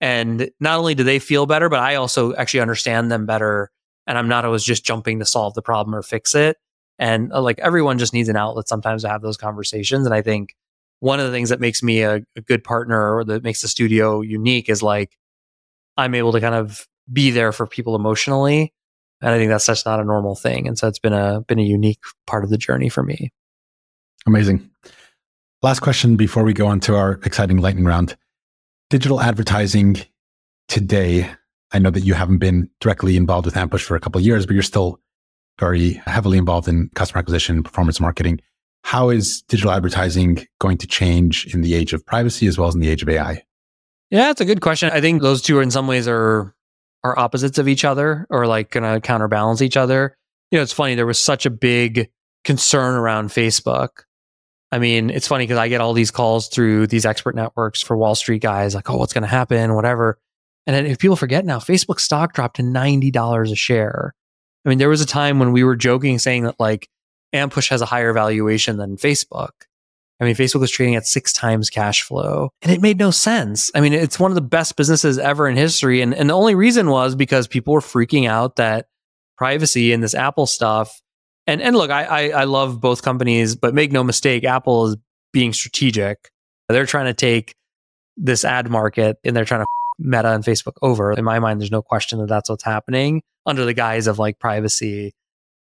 And 0.00 0.50
not 0.60 0.78
only 0.78 0.94
do 0.94 1.04
they 1.04 1.18
feel 1.18 1.46
better, 1.46 1.68
but 1.68 1.80
I 1.80 1.96
also 1.96 2.34
actually 2.34 2.60
understand 2.60 3.10
them 3.10 3.26
better. 3.26 3.70
And 4.06 4.16
I'm 4.16 4.28
not 4.28 4.44
always 4.44 4.64
just 4.64 4.84
jumping 4.84 5.18
to 5.18 5.26
solve 5.26 5.54
the 5.54 5.62
problem 5.62 5.94
or 5.94 6.02
fix 6.02 6.34
it. 6.34 6.56
And 6.98 7.32
uh, 7.32 7.42
like 7.42 7.58
everyone 7.58 7.98
just 7.98 8.12
needs 8.12 8.28
an 8.28 8.36
outlet 8.36 8.68
sometimes 8.68 9.02
to 9.02 9.08
have 9.08 9.22
those 9.22 9.36
conversations. 9.36 10.06
And 10.06 10.14
I 10.14 10.22
think 10.22 10.54
one 11.00 11.20
of 11.20 11.26
the 11.26 11.32
things 11.32 11.50
that 11.50 11.60
makes 11.60 11.82
me 11.82 12.02
a, 12.02 12.22
a 12.36 12.40
good 12.40 12.64
partner 12.64 13.16
or 13.16 13.24
that 13.24 13.42
makes 13.42 13.62
the 13.62 13.68
studio 13.68 14.20
unique 14.20 14.68
is 14.68 14.82
like 14.82 15.16
I'm 15.96 16.14
able 16.14 16.32
to 16.32 16.40
kind 16.40 16.54
of 16.54 16.86
be 17.12 17.30
there 17.30 17.52
for 17.52 17.66
people 17.66 17.94
emotionally 17.94 18.72
and 19.20 19.30
I 19.32 19.38
think 19.38 19.50
that's 19.50 19.66
just 19.66 19.86
not 19.86 20.00
a 20.00 20.04
normal 20.04 20.34
thing. 20.34 20.66
And 20.66 20.78
so 20.78 20.88
it's 20.88 20.98
been 20.98 21.12
a 21.12 21.40
been 21.42 21.58
a 21.58 21.62
unique 21.62 22.00
part 22.26 22.44
of 22.44 22.50
the 22.50 22.58
journey 22.58 22.88
for 22.88 23.02
me. 23.02 23.32
Amazing. 24.26 24.68
Last 25.62 25.80
question 25.80 26.16
before 26.16 26.44
we 26.44 26.52
go 26.52 26.66
on 26.66 26.80
to 26.80 26.96
our 26.96 27.14
exciting 27.24 27.58
lightning 27.58 27.84
round. 27.84 28.16
Digital 28.90 29.20
advertising 29.20 29.96
today 30.68 31.28
I 31.72 31.78
know 31.78 31.90
that 31.90 32.00
you 32.00 32.14
haven't 32.14 32.38
been 32.38 32.70
directly 32.80 33.16
involved 33.16 33.46
with 33.46 33.54
Ampush 33.54 33.82
for 33.82 33.96
a 33.96 34.00
couple 34.00 34.18
of 34.18 34.24
years, 34.24 34.46
but 34.46 34.54
you're 34.54 34.62
still 34.62 35.00
very 35.58 35.94
heavily 36.06 36.38
involved 36.38 36.68
in 36.68 36.90
customer 36.94 37.18
acquisition, 37.18 37.62
performance 37.62 38.00
marketing. 38.00 38.40
How 38.84 39.10
is 39.10 39.42
digital 39.42 39.72
advertising 39.72 40.46
going 40.60 40.78
to 40.78 40.86
change 40.86 41.52
in 41.52 41.60
the 41.60 41.74
age 41.74 41.92
of 41.92 42.06
privacy 42.06 42.46
as 42.46 42.56
well 42.56 42.68
as 42.68 42.74
in 42.74 42.80
the 42.80 42.88
age 42.88 43.02
of 43.02 43.08
AI? 43.08 43.42
Yeah, 44.10 44.28
that's 44.28 44.40
a 44.40 44.46
good 44.46 44.62
question. 44.62 44.90
I 44.90 45.00
think 45.00 45.20
those 45.20 45.42
two 45.42 45.58
are 45.58 45.62
in 45.62 45.70
some 45.70 45.86
ways 45.86 46.08
are 46.08 46.54
are 47.04 47.18
opposites 47.18 47.58
of 47.58 47.68
each 47.68 47.84
other 47.84 48.26
or 48.30 48.46
like 48.46 48.70
going 48.70 48.84
to 48.84 49.00
counterbalance 49.00 49.62
each 49.62 49.76
other. 49.76 50.16
You 50.50 50.58
know, 50.58 50.62
it's 50.62 50.72
funny 50.72 50.94
there 50.94 51.06
was 51.06 51.22
such 51.22 51.46
a 51.46 51.50
big 51.50 52.10
concern 52.44 52.94
around 52.94 53.28
Facebook. 53.28 54.04
I 54.70 54.78
mean, 54.78 55.10
it's 55.10 55.28
funny 55.28 55.44
because 55.44 55.58
I 55.58 55.68
get 55.68 55.80
all 55.80 55.94
these 55.94 56.10
calls 56.10 56.48
through 56.48 56.88
these 56.88 57.06
expert 57.06 57.34
networks 57.34 57.80
for 57.80 57.96
Wall 57.96 58.14
Street 58.14 58.42
guys 58.42 58.74
like, 58.74 58.90
"Oh, 58.90 58.96
what's 58.96 59.12
going 59.12 59.22
to 59.22 59.28
happen?" 59.28 59.74
whatever. 59.74 60.18
And 60.66 60.76
then 60.76 60.86
if 60.86 60.98
people 60.98 61.16
forget 61.16 61.46
now, 61.46 61.58
Facebook 61.58 61.98
stock 61.98 62.34
dropped 62.34 62.56
to 62.56 62.62
$90 62.62 63.50
a 63.50 63.54
share. 63.54 64.14
I 64.66 64.68
mean, 64.68 64.78
there 64.78 64.90
was 64.90 65.00
a 65.00 65.06
time 65.06 65.38
when 65.38 65.52
we 65.52 65.64
were 65.64 65.76
joking 65.76 66.18
saying 66.18 66.44
that 66.44 66.56
like 66.58 66.88
Ampush 67.34 67.70
has 67.70 67.80
a 67.80 67.86
higher 67.86 68.12
valuation 68.12 68.76
than 68.76 68.96
Facebook. 68.96 69.50
I 70.20 70.24
mean, 70.24 70.34
Facebook 70.34 70.60
was 70.60 70.70
trading 70.70 70.96
at 70.96 71.06
six 71.06 71.32
times 71.32 71.70
cash 71.70 72.02
flow 72.02 72.50
and 72.62 72.72
it 72.72 72.80
made 72.80 72.98
no 72.98 73.10
sense. 73.10 73.70
I 73.74 73.80
mean, 73.80 73.92
it's 73.92 74.18
one 74.18 74.30
of 74.30 74.34
the 74.34 74.40
best 74.40 74.76
businesses 74.76 75.18
ever 75.18 75.48
in 75.48 75.56
history. 75.56 76.00
And, 76.00 76.12
and 76.12 76.30
the 76.30 76.34
only 76.34 76.54
reason 76.54 76.90
was 76.90 77.14
because 77.14 77.46
people 77.46 77.72
were 77.72 77.80
freaking 77.80 78.28
out 78.28 78.56
that 78.56 78.86
privacy 79.36 79.92
and 79.92 80.02
this 80.02 80.14
Apple 80.14 80.46
stuff. 80.46 81.00
And, 81.46 81.62
and 81.62 81.76
look, 81.76 81.90
I, 81.90 82.04
I, 82.04 82.28
I 82.40 82.44
love 82.44 82.80
both 82.80 83.02
companies, 83.02 83.54
but 83.54 83.74
make 83.74 83.92
no 83.92 84.02
mistake, 84.02 84.44
Apple 84.44 84.86
is 84.88 84.96
being 85.32 85.52
strategic. 85.52 86.30
They're 86.68 86.86
trying 86.86 87.06
to 87.06 87.14
take 87.14 87.54
this 88.16 88.44
ad 88.44 88.68
market 88.68 89.18
and 89.24 89.36
they're 89.36 89.44
trying 89.44 89.60
to 89.60 89.66
Meta 89.98 90.32
and 90.32 90.44
Facebook 90.44 90.74
over. 90.82 91.12
In 91.12 91.24
my 91.24 91.38
mind, 91.38 91.60
there's 91.60 91.70
no 91.70 91.82
question 91.82 92.18
that 92.20 92.28
that's 92.28 92.48
what's 92.48 92.64
happening 92.64 93.22
under 93.46 93.64
the 93.64 93.74
guise 93.74 94.06
of 94.06 94.18
like 94.18 94.38
privacy. 94.38 95.12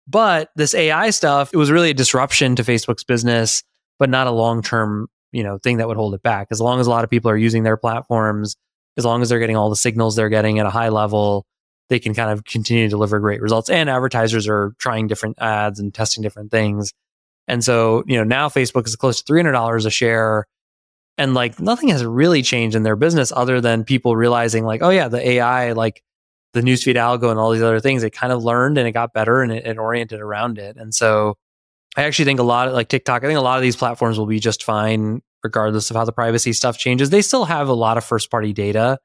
But 0.07 0.49
this 0.55 0.73
AI 0.73 1.11
stuff, 1.11 1.51
it 1.53 1.57
was 1.57 1.71
really 1.71 1.91
a 1.91 1.93
disruption 1.93 2.55
to 2.55 2.63
Facebook's 2.63 3.03
business, 3.03 3.63
but 3.99 4.09
not 4.09 4.27
a 4.27 4.31
long 4.31 4.61
term, 4.63 5.07
you 5.31 5.43
know, 5.43 5.57
thing 5.59 5.77
that 5.77 5.87
would 5.87 5.97
hold 5.97 6.13
it 6.15 6.23
back. 6.23 6.47
As 6.51 6.59
long 6.59 6.79
as 6.79 6.87
a 6.87 6.89
lot 6.89 7.03
of 7.03 7.09
people 7.09 7.29
are 7.29 7.37
using 7.37 7.63
their 7.63 7.77
platforms, 7.77 8.55
as 8.97 9.05
long 9.05 9.21
as 9.21 9.29
they're 9.29 9.39
getting 9.39 9.55
all 9.55 9.69
the 9.69 9.75
signals 9.75 10.15
they're 10.15 10.29
getting 10.29 10.59
at 10.59 10.65
a 10.65 10.71
high 10.71 10.89
level, 10.89 11.45
they 11.89 11.99
can 11.99 12.13
kind 12.13 12.31
of 12.31 12.43
continue 12.45 12.85
to 12.85 12.89
deliver 12.89 13.19
great 13.19 13.41
results. 13.41 13.69
And 13.69 13.89
advertisers 13.89 14.47
are 14.47 14.73
trying 14.79 15.07
different 15.07 15.37
ads 15.39 15.79
and 15.79 15.93
testing 15.93 16.23
different 16.23 16.51
things. 16.51 16.93
And 17.47 17.63
so, 17.63 18.03
you 18.07 18.17
know, 18.17 18.23
now 18.23 18.49
Facebook 18.49 18.87
is 18.87 18.95
close 18.95 19.21
to 19.21 19.31
$300 19.31 19.85
a 19.85 19.89
share 19.89 20.45
and 21.19 21.33
like 21.33 21.59
nothing 21.59 21.89
has 21.89 22.03
really 22.03 22.41
changed 22.41 22.75
in 22.75 22.83
their 22.83 22.95
business 22.95 23.31
other 23.35 23.59
than 23.61 23.83
people 23.83 24.15
realizing 24.15 24.63
like 24.63 24.81
oh 24.81 24.89
yeah 24.89 25.07
the 25.07 25.29
ai 25.31 25.73
like 25.73 26.01
the 26.53 26.61
newsfeed 26.61 26.95
algo 26.95 27.29
and 27.29 27.37
all 27.37 27.51
these 27.51 27.61
other 27.61 27.79
things 27.79 28.01
it 28.01 28.11
kind 28.11 28.33
of 28.33 28.43
learned 28.43 28.77
and 28.79 28.87
it 28.87 28.93
got 28.93 29.13
better 29.13 29.43
and 29.43 29.51
it, 29.51 29.67
it 29.67 29.77
oriented 29.77 30.21
around 30.21 30.57
it 30.57 30.77
and 30.77 30.95
so 30.95 31.37
i 31.99 32.03
actually 32.03 32.25
think 32.25 32.39
a 32.39 32.43
lot 32.43 32.67
of 32.67 32.73
like 32.73 32.87
tiktok 32.87 33.23
i 33.23 33.27
think 33.27 33.37
a 33.37 33.41
lot 33.41 33.57
of 33.57 33.61
these 33.61 33.75
platforms 33.75 34.17
will 34.17 34.25
be 34.25 34.39
just 34.39 34.63
fine 34.63 35.21
regardless 35.43 35.89
of 35.89 35.95
how 35.95 36.05
the 36.05 36.11
privacy 36.11 36.53
stuff 36.53 36.77
changes. 36.77 37.09
They 37.09 37.21
still 37.21 37.45
have 37.45 37.67
a 37.67 37.73
lot 37.73 37.97
of 37.97 38.03
first 38.03 38.29
party 38.29 38.53
data 38.53 38.99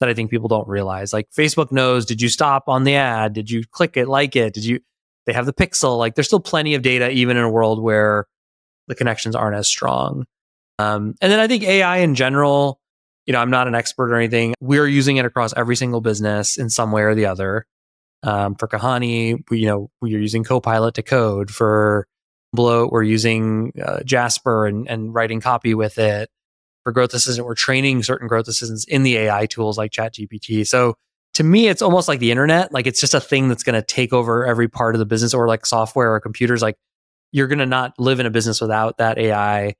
that 0.00 0.08
i 0.08 0.14
think 0.14 0.30
people 0.30 0.48
don't 0.48 0.68
realize. 0.68 1.12
Like 1.12 1.30
facebook 1.30 1.72
knows 1.72 2.04
did 2.04 2.20
you 2.20 2.28
stop 2.28 2.64
on 2.68 2.84
the 2.84 2.94
ad? 2.94 3.32
Did 3.32 3.50
you 3.50 3.64
click 3.70 3.96
it? 3.96 4.08
Like 4.08 4.36
it? 4.36 4.54
Did 4.54 4.64
you 4.64 4.80
they 5.26 5.32
have 5.32 5.46
the 5.46 5.52
pixel. 5.52 5.98
Like 5.98 6.14
there's 6.14 6.26
still 6.26 6.40
plenty 6.40 6.74
of 6.74 6.82
data 6.82 7.10
even 7.10 7.36
in 7.36 7.42
a 7.42 7.50
world 7.50 7.82
where 7.82 8.26
the 8.88 8.94
connections 8.94 9.34
aren't 9.34 9.56
as 9.56 9.68
strong. 9.68 10.24
Um, 10.78 11.14
and 11.20 11.32
then 11.32 11.40
I 11.40 11.48
think 11.48 11.64
AI 11.64 11.98
in 11.98 12.14
general, 12.14 12.80
you 13.24 13.32
know, 13.32 13.40
I'm 13.40 13.50
not 13.50 13.66
an 13.66 13.74
expert 13.74 14.12
or 14.12 14.16
anything. 14.16 14.54
We're 14.60 14.86
using 14.86 15.16
it 15.16 15.24
across 15.24 15.52
every 15.56 15.74
single 15.74 16.00
business 16.00 16.58
in 16.58 16.70
some 16.70 16.92
way 16.92 17.02
or 17.02 17.14
the 17.14 17.26
other. 17.26 17.66
Um, 18.22 18.54
for 18.54 18.68
Kahani, 18.68 19.42
we, 19.50 19.60
you 19.60 19.66
know, 19.66 19.90
we're 20.00 20.20
using 20.20 20.44
Copilot 20.44 20.94
to 20.94 21.02
code. 21.02 21.50
For 21.50 22.06
Bloat, 22.52 22.92
we're 22.92 23.02
using 23.02 23.72
uh, 23.84 24.02
Jasper 24.02 24.66
and, 24.66 24.88
and 24.88 25.14
writing 25.14 25.40
copy 25.40 25.74
with 25.74 25.98
it. 25.98 26.30
For 26.84 26.92
Growth 26.92 27.14
Assistant, 27.14 27.46
we're 27.46 27.56
training 27.56 28.04
certain 28.04 28.28
growth 28.28 28.46
assistants 28.46 28.84
in 28.84 29.02
the 29.02 29.16
AI 29.16 29.46
tools 29.46 29.76
like 29.76 29.90
ChatGPT. 29.90 30.64
So 30.64 30.94
to 31.34 31.42
me, 31.42 31.66
it's 31.66 31.82
almost 31.82 32.06
like 32.06 32.20
the 32.20 32.30
internet. 32.30 32.72
Like 32.72 32.86
it's 32.86 33.00
just 33.00 33.12
a 33.12 33.20
thing 33.20 33.48
that's 33.48 33.64
going 33.64 33.74
to 33.74 33.82
take 33.82 34.12
over 34.12 34.46
every 34.46 34.68
part 34.68 34.94
of 34.94 35.00
the 35.00 35.06
business, 35.06 35.34
or 35.34 35.48
like 35.48 35.66
software 35.66 36.14
or 36.14 36.20
computers. 36.20 36.62
Like 36.62 36.76
you're 37.32 37.48
going 37.48 37.58
to 37.58 37.66
not 37.66 37.92
live 37.98 38.20
in 38.20 38.26
a 38.26 38.30
business 38.30 38.60
without 38.60 38.98
that 38.98 39.18
AI 39.18 39.74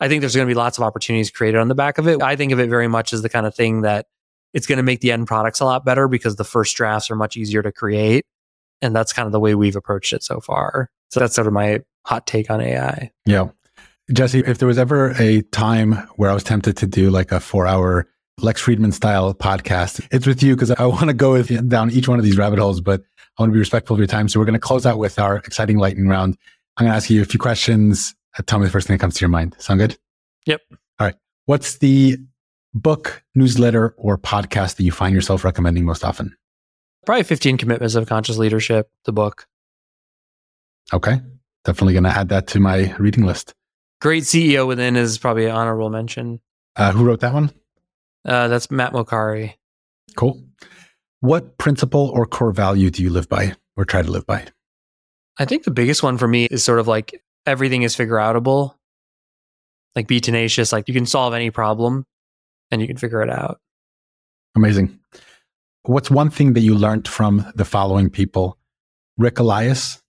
I 0.00 0.08
think 0.08 0.20
there's 0.20 0.34
going 0.34 0.46
to 0.46 0.50
be 0.50 0.56
lots 0.56 0.78
of 0.78 0.84
opportunities 0.84 1.30
created 1.30 1.58
on 1.58 1.68
the 1.68 1.74
back 1.74 1.98
of 1.98 2.06
it. 2.06 2.22
I 2.22 2.36
think 2.36 2.52
of 2.52 2.60
it 2.60 2.68
very 2.68 2.88
much 2.88 3.12
as 3.12 3.22
the 3.22 3.28
kind 3.28 3.46
of 3.46 3.54
thing 3.54 3.82
that 3.82 4.06
it's 4.54 4.66
going 4.66 4.76
to 4.76 4.82
make 4.82 5.00
the 5.00 5.12
end 5.12 5.26
products 5.26 5.60
a 5.60 5.64
lot 5.64 5.84
better 5.84 6.08
because 6.08 6.36
the 6.36 6.44
first 6.44 6.76
drafts 6.76 7.10
are 7.10 7.16
much 7.16 7.36
easier 7.36 7.62
to 7.62 7.72
create. 7.72 8.24
And 8.80 8.94
that's 8.94 9.12
kind 9.12 9.26
of 9.26 9.32
the 9.32 9.40
way 9.40 9.54
we've 9.54 9.76
approached 9.76 10.12
it 10.12 10.22
so 10.22 10.40
far. 10.40 10.88
So 11.10 11.20
that's 11.20 11.34
sort 11.34 11.46
of 11.46 11.52
my 11.52 11.80
hot 12.08 12.26
take 12.26 12.50
on 12.50 12.62
AI. 12.62 13.10
Yeah. 13.26 13.48
Jesse, 14.12 14.40
if 14.40 14.56
there 14.56 14.66
was 14.66 14.78
ever 14.78 15.10
a 15.18 15.42
time 15.52 15.92
where 16.16 16.30
I 16.30 16.34
was 16.34 16.42
tempted 16.42 16.78
to 16.78 16.86
do 16.86 17.10
like 17.10 17.32
a 17.32 17.38
four 17.38 17.66
hour 17.66 18.08
Lex 18.40 18.62
Fridman 18.62 18.94
style 18.94 19.34
podcast, 19.34 20.06
it's 20.10 20.26
with 20.26 20.42
you 20.42 20.54
because 20.54 20.70
I 20.70 20.86
want 20.86 21.08
to 21.08 21.12
go 21.12 21.32
with, 21.32 21.68
down 21.68 21.90
each 21.90 22.08
one 22.08 22.18
of 22.18 22.24
these 22.24 22.38
rabbit 22.38 22.58
holes, 22.58 22.80
but 22.80 23.02
I 23.38 23.42
want 23.42 23.50
to 23.50 23.52
be 23.52 23.58
respectful 23.58 23.92
of 23.92 24.00
your 24.00 24.06
time. 24.06 24.28
So 24.28 24.40
we're 24.40 24.46
going 24.46 24.54
to 24.54 24.58
close 24.58 24.86
out 24.86 24.98
with 24.98 25.18
our 25.18 25.36
exciting 25.36 25.76
lightning 25.76 26.08
round. 26.08 26.38
I'm 26.78 26.86
going 26.86 26.92
to 26.92 26.96
ask 26.96 27.10
you 27.10 27.20
a 27.20 27.26
few 27.26 27.38
questions 27.38 28.14
uh, 28.38 28.42
tell 28.46 28.58
me 28.58 28.64
the 28.64 28.72
first 28.72 28.86
thing 28.86 28.96
that 28.96 29.00
comes 29.00 29.16
to 29.16 29.20
your 29.20 29.28
mind. 29.28 29.54
Sound 29.58 29.80
good? 29.80 29.98
Yep. 30.46 30.62
All 30.70 30.78
right. 31.00 31.16
What's 31.44 31.78
the 31.78 32.16
book, 32.72 33.22
newsletter, 33.34 33.94
or 33.98 34.16
podcast 34.16 34.76
that 34.76 34.84
you 34.84 34.92
find 34.92 35.14
yourself 35.14 35.44
recommending 35.44 35.84
most 35.84 36.04
often? 36.04 36.34
Probably 37.04 37.24
15 37.24 37.58
Commitments 37.58 37.94
of 37.94 38.06
Conscious 38.06 38.38
Leadership, 38.38 38.90
the 39.04 39.12
book. 39.12 39.46
Okay. 40.92 41.20
Definitely 41.68 41.92
going 41.92 42.04
to 42.04 42.18
add 42.18 42.30
that 42.30 42.46
to 42.46 42.60
my 42.60 42.96
reading 42.96 43.26
list. 43.26 43.52
Great 44.00 44.22
CEO 44.22 44.66
Within 44.66 44.96
is 44.96 45.18
probably 45.18 45.44
an 45.44 45.50
honorable 45.50 45.90
mention. 45.90 46.40
Uh, 46.74 46.92
who 46.92 47.04
wrote 47.04 47.20
that 47.20 47.34
one? 47.34 47.52
Uh, 48.24 48.48
that's 48.48 48.70
Matt 48.70 48.94
Mochary. 48.94 49.52
Cool. 50.16 50.42
What 51.20 51.58
principle 51.58 52.10
or 52.14 52.24
core 52.24 52.52
value 52.52 52.88
do 52.88 53.02
you 53.02 53.10
live 53.10 53.28
by 53.28 53.54
or 53.76 53.84
try 53.84 54.00
to 54.00 54.10
live 54.10 54.24
by? 54.24 54.46
I 55.38 55.44
think 55.44 55.64
the 55.64 55.70
biggest 55.70 56.02
one 56.02 56.16
for 56.16 56.26
me 56.26 56.46
is 56.46 56.64
sort 56.64 56.78
of 56.78 56.88
like 56.88 57.22
everything 57.44 57.82
is 57.82 57.94
figure 57.94 58.16
outable. 58.16 58.72
Like 59.94 60.06
be 60.06 60.20
tenacious, 60.20 60.72
like 60.72 60.88
you 60.88 60.94
can 60.94 61.04
solve 61.04 61.34
any 61.34 61.50
problem 61.50 62.06
and 62.70 62.80
you 62.80 62.86
can 62.86 62.96
figure 62.96 63.20
it 63.20 63.28
out. 63.28 63.60
Amazing. 64.56 64.98
What's 65.82 66.10
one 66.10 66.30
thing 66.30 66.54
that 66.54 66.60
you 66.60 66.74
learned 66.74 67.06
from 67.06 67.52
the 67.54 67.66
following 67.66 68.08
people? 68.08 68.56
Rick 69.18 69.38
Elias. 69.38 70.02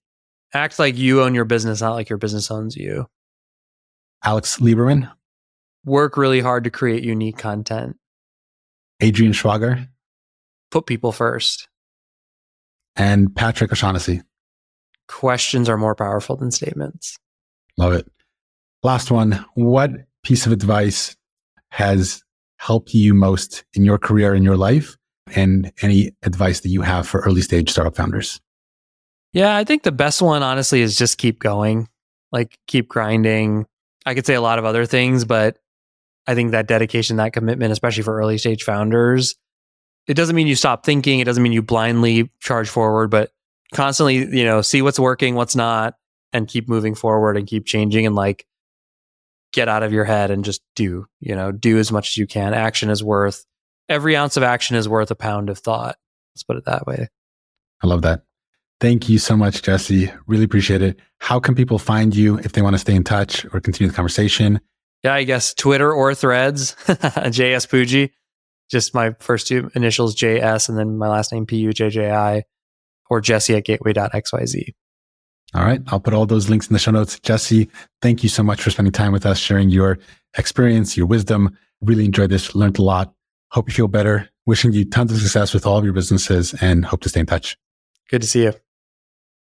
Act 0.52 0.78
like 0.78 0.96
you 0.96 1.22
own 1.22 1.34
your 1.34 1.44
business, 1.44 1.80
not 1.80 1.94
like 1.94 2.08
your 2.08 2.18
business 2.18 2.50
owns 2.50 2.76
you. 2.76 3.06
Alex 4.24 4.58
Lieberman. 4.58 5.10
Work 5.84 6.16
really 6.16 6.40
hard 6.40 6.64
to 6.64 6.70
create 6.70 7.04
unique 7.04 7.38
content. 7.38 7.96
Adrian 9.00 9.32
Schwager. 9.32 9.88
Put 10.70 10.86
people 10.86 11.12
first. 11.12 11.68
And 12.96 13.34
Patrick 13.34 13.72
O'Shaughnessy. 13.72 14.22
Questions 15.08 15.68
are 15.68 15.78
more 15.78 15.94
powerful 15.94 16.36
than 16.36 16.50
statements. 16.50 17.16
Love 17.78 17.92
it. 17.94 18.06
Last 18.82 19.10
one. 19.10 19.44
What 19.54 19.90
piece 20.22 20.46
of 20.46 20.52
advice 20.52 21.16
has 21.70 22.22
helped 22.58 22.92
you 22.92 23.14
most 23.14 23.64
in 23.72 23.84
your 23.84 23.98
career, 23.98 24.34
in 24.34 24.42
your 24.42 24.56
life, 24.56 24.96
and 25.34 25.72
any 25.80 26.12
advice 26.22 26.60
that 26.60 26.68
you 26.68 26.82
have 26.82 27.08
for 27.08 27.20
early 27.20 27.40
stage 27.40 27.70
startup 27.70 27.96
founders? 27.96 28.40
Yeah, 29.32 29.56
I 29.56 29.64
think 29.64 29.82
the 29.82 29.92
best 29.92 30.20
one, 30.20 30.42
honestly, 30.42 30.80
is 30.80 30.98
just 30.98 31.18
keep 31.18 31.38
going, 31.38 31.88
like 32.32 32.58
keep 32.66 32.88
grinding. 32.88 33.66
I 34.04 34.14
could 34.14 34.26
say 34.26 34.34
a 34.34 34.40
lot 34.40 34.58
of 34.58 34.64
other 34.64 34.86
things, 34.86 35.24
but 35.24 35.58
I 36.26 36.34
think 36.34 36.50
that 36.50 36.66
dedication, 36.66 37.16
that 37.16 37.32
commitment, 37.32 37.72
especially 37.72 38.02
for 38.02 38.16
early 38.16 38.38
stage 38.38 38.64
founders, 38.64 39.36
it 40.06 40.14
doesn't 40.14 40.34
mean 40.34 40.46
you 40.46 40.56
stop 40.56 40.84
thinking. 40.84 41.20
It 41.20 41.24
doesn't 41.24 41.42
mean 41.42 41.52
you 41.52 41.62
blindly 41.62 42.30
charge 42.40 42.68
forward, 42.68 43.10
but 43.10 43.30
constantly, 43.72 44.16
you 44.16 44.44
know, 44.44 44.62
see 44.62 44.82
what's 44.82 44.98
working, 44.98 45.34
what's 45.34 45.54
not, 45.54 45.94
and 46.32 46.48
keep 46.48 46.68
moving 46.68 46.94
forward 46.94 47.36
and 47.36 47.46
keep 47.46 47.66
changing 47.66 48.06
and 48.06 48.14
like 48.14 48.46
get 49.52 49.68
out 49.68 49.82
of 49.82 49.92
your 49.92 50.04
head 50.04 50.30
and 50.30 50.44
just 50.44 50.62
do, 50.74 51.06
you 51.20 51.34
know, 51.34 51.52
do 51.52 51.78
as 51.78 51.92
much 51.92 52.10
as 52.10 52.16
you 52.16 52.26
can. 52.26 52.54
Action 52.54 52.90
is 52.90 53.02
worth 53.02 53.44
every 53.88 54.16
ounce 54.16 54.36
of 54.36 54.42
action 54.42 54.76
is 54.76 54.88
worth 54.88 55.10
a 55.10 55.16
pound 55.16 55.50
of 55.50 55.58
thought. 55.58 55.96
Let's 56.34 56.44
put 56.44 56.56
it 56.56 56.64
that 56.64 56.86
way. 56.86 57.08
I 57.82 57.86
love 57.86 58.02
that. 58.02 58.22
Thank 58.80 59.08
you 59.10 59.18
so 59.18 59.36
much, 59.36 59.62
Jesse. 59.62 60.10
Really 60.26 60.44
appreciate 60.44 60.80
it. 60.80 60.98
How 61.18 61.38
can 61.38 61.54
people 61.54 61.78
find 61.78 62.16
you 62.16 62.38
if 62.38 62.52
they 62.52 62.62
want 62.62 62.74
to 62.74 62.78
stay 62.78 62.94
in 62.94 63.04
touch 63.04 63.44
or 63.52 63.60
continue 63.60 63.90
the 63.90 63.94
conversation? 63.94 64.58
Yeah, 65.04 65.14
I 65.14 65.24
guess 65.24 65.52
Twitter 65.52 65.92
or 65.92 66.14
threads, 66.14 66.76
JS 66.86 67.68
Pujji. 67.68 68.10
Just 68.70 68.94
my 68.94 69.14
first 69.20 69.48
two 69.48 69.70
initials, 69.74 70.16
JS, 70.16 70.68
and 70.68 70.78
then 70.78 70.96
my 70.96 71.08
last 71.08 71.32
name, 71.32 71.44
P 71.44 71.56
U 71.58 71.72
J 71.72 71.90
J 71.90 72.10
I, 72.10 72.44
or 73.10 73.20
Jesse 73.20 73.54
at 73.56 73.64
gateway.xyz. 73.64 74.74
All 75.52 75.64
right. 75.64 75.82
I'll 75.88 76.00
put 76.00 76.14
all 76.14 76.26
those 76.26 76.48
links 76.48 76.68
in 76.68 76.72
the 76.72 76.78
show 76.78 76.92
notes. 76.92 77.18
Jesse, 77.18 77.68
thank 78.00 78.22
you 78.22 78.28
so 78.28 78.42
much 78.42 78.62
for 78.62 78.70
spending 78.70 78.92
time 78.92 79.12
with 79.12 79.26
us, 79.26 79.38
sharing 79.38 79.68
your 79.68 79.98
experience, 80.38 80.96
your 80.96 81.06
wisdom. 81.06 81.56
Really 81.80 82.04
enjoyed 82.04 82.30
this, 82.30 82.54
learned 82.54 82.78
a 82.78 82.82
lot. 82.82 83.12
Hope 83.50 83.68
you 83.68 83.74
feel 83.74 83.88
better. 83.88 84.28
Wishing 84.46 84.72
you 84.72 84.84
tons 84.84 85.10
of 85.12 85.18
success 85.18 85.52
with 85.52 85.66
all 85.66 85.76
of 85.76 85.84
your 85.84 85.92
businesses 85.92 86.54
and 86.60 86.84
hope 86.84 87.00
to 87.00 87.08
stay 87.08 87.20
in 87.20 87.26
touch. 87.26 87.56
Good 88.08 88.22
to 88.22 88.28
see 88.28 88.44
you. 88.44 88.52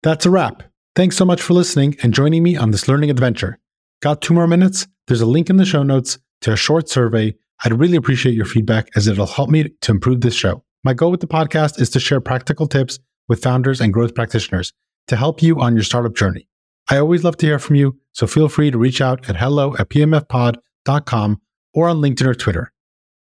That's 0.07 0.25
a 0.25 0.29
wrap. 0.29 0.63
Thanks 0.95 1.17
so 1.17 1.25
much 1.25 1.41
for 1.41 1.53
listening 1.53 1.97
and 2.01 2.13
joining 2.13 2.41
me 2.41 2.55
on 2.55 2.71
this 2.71 2.87
learning 2.87 3.09
adventure. 3.09 3.59
Got 4.01 4.21
two 4.21 4.33
more 4.33 4.47
minutes? 4.47 4.87
There's 5.05 5.19
a 5.19 5.25
link 5.25 5.49
in 5.49 5.57
the 5.57 5.65
show 5.65 5.83
notes 5.83 6.17
to 6.43 6.53
a 6.53 6.55
short 6.55 6.87
survey. 6.87 7.35
I'd 7.65 7.77
really 7.77 7.97
appreciate 7.97 8.33
your 8.33 8.45
feedback 8.45 8.87
as 8.95 9.07
it'll 9.07 9.25
help 9.25 9.49
me 9.49 9.69
to 9.81 9.91
improve 9.91 10.21
this 10.21 10.33
show. 10.33 10.63
My 10.85 10.93
goal 10.93 11.11
with 11.11 11.19
the 11.19 11.27
podcast 11.27 11.81
is 11.81 11.89
to 11.89 11.99
share 11.99 12.21
practical 12.21 12.67
tips 12.67 12.99
with 13.27 13.43
founders 13.43 13.81
and 13.81 13.91
growth 13.91 14.15
practitioners 14.15 14.71
to 15.09 15.17
help 15.17 15.41
you 15.41 15.59
on 15.59 15.75
your 15.75 15.83
startup 15.83 16.15
journey. 16.15 16.47
I 16.89 16.99
always 16.99 17.25
love 17.25 17.35
to 17.39 17.45
hear 17.45 17.59
from 17.59 17.75
you, 17.75 17.99
so 18.13 18.27
feel 18.27 18.47
free 18.47 18.71
to 18.71 18.77
reach 18.77 19.01
out 19.01 19.27
at 19.29 19.35
hello 19.35 19.75
at 19.77 19.89
pmfpod.com 19.89 21.41
or 21.73 21.89
on 21.89 21.97
LinkedIn 21.97 22.27
or 22.27 22.33
Twitter. 22.33 22.71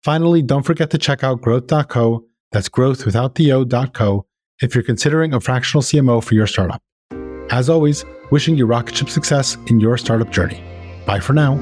Finally, 0.02 0.42
don't 0.42 0.64
forget 0.64 0.90
to 0.90 0.98
check 0.98 1.22
out 1.22 1.40
grwth.co, 1.40 2.24
that's 2.50 2.68
growth 2.68 3.06
without 3.06 3.36
the 3.36 3.52
o.co, 3.52 4.26
if 4.64 4.74
you're 4.74 4.82
considering 4.82 5.34
a 5.34 5.40
fractional 5.40 5.82
CMO 5.82 6.24
for 6.24 6.34
your 6.34 6.46
startup. 6.46 6.82
As 7.50 7.68
always, 7.68 8.04
wishing 8.30 8.56
you 8.56 8.66
rocket 8.66 8.96
ship 8.96 9.10
success 9.10 9.56
in 9.66 9.78
your 9.78 9.96
startup 9.98 10.30
journey. 10.30 10.64
Bye 11.06 11.20
for 11.20 11.34
now. 11.34 11.54